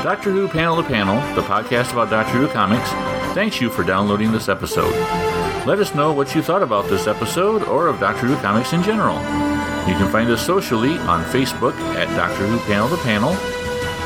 Doctor 0.02 0.30
Who 0.32 0.48
Panel 0.48 0.82
to 0.82 0.88
Panel, 0.88 1.16
the 1.34 1.42
podcast 1.42 1.92
about 1.92 2.08
Doctor 2.08 2.38
Who 2.38 2.48
comics, 2.48 2.88
thanks 3.34 3.60
you 3.60 3.68
for 3.68 3.84
downloading 3.84 4.32
this 4.32 4.48
episode. 4.48 4.94
Let 5.66 5.80
us 5.80 5.94
know 5.94 6.14
what 6.14 6.34
you 6.34 6.40
thought 6.40 6.62
about 6.62 6.88
this 6.88 7.06
episode 7.06 7.62
or 7.64 7.88
of 7.88 8.00
Doctor 8.00 8.26
Who 8.26 8.36
comics 8.36 8.72
in 8.72 8.82
general. 8.82 9.16
You 9.86 9.94
can 9.94 10.10
find 10.10 10.30
us 10.30 10.44
socially 10.44 10.96
on 10.98 11.24
Facebook 11.24 11.74
at 11.94 12.08
Doctor 12.16 12.46
Who 12.46 12.58
Panel 12.60 12.88
to 12.88 12.96
Panel, 13.02 13.36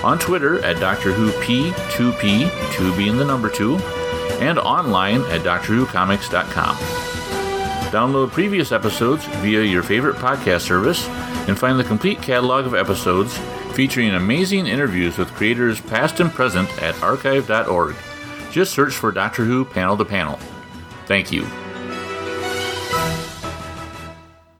on 0.05 0.19
Twitter 0.19 0.65
at 0.65 0.81
Doctor 0.81 1.13
Who 1.13 1.31
P2P, 1.43 2.73
2 2.73 2.97
being 2.97 3.17
the 3.17 3.25
number 3.25 3.49
2, 3.49 3.77
and 4.41 4.59
online 4.59 5.21
at 5.27 5.43
DoctorWhoComics.com. 5.43 7.22
Download 7.93 8.31
previous 8.31 8.73
episodes 8.73 9.27
via 9.43 9.63
your 9.63 9.83
favorite 9.83 10.17
podcast 10.17 10.63
service 10.63 11.07
and 11.47 11.59
find 11.59 11.79
the 11.79 11.85
complete 11.85 12.23
catalog 12.23 12.65
of 12.65 12.75
episodes 12.75 13.37
featuring 13.75 14.15
amazing 14.15 14.67
interviews 14.67 15.19
with 15.19 15.31
creators 15.35 15.79
past 15.79 16.19
and 16.19 16.33
present 16.33 16.71
at 16.83 17.01
archive.org. 17.03 17.95
Just 18.51 18.73
search 18.73 18.95
for 18.95 19.13
Doctor 19.13 19.45
Who 19.45 19.67
Panel 19.67 19.99
to 19.99 20.07
Panel. 20.07 20.39
Thank 21.07 21.31
you. 21.31 21.47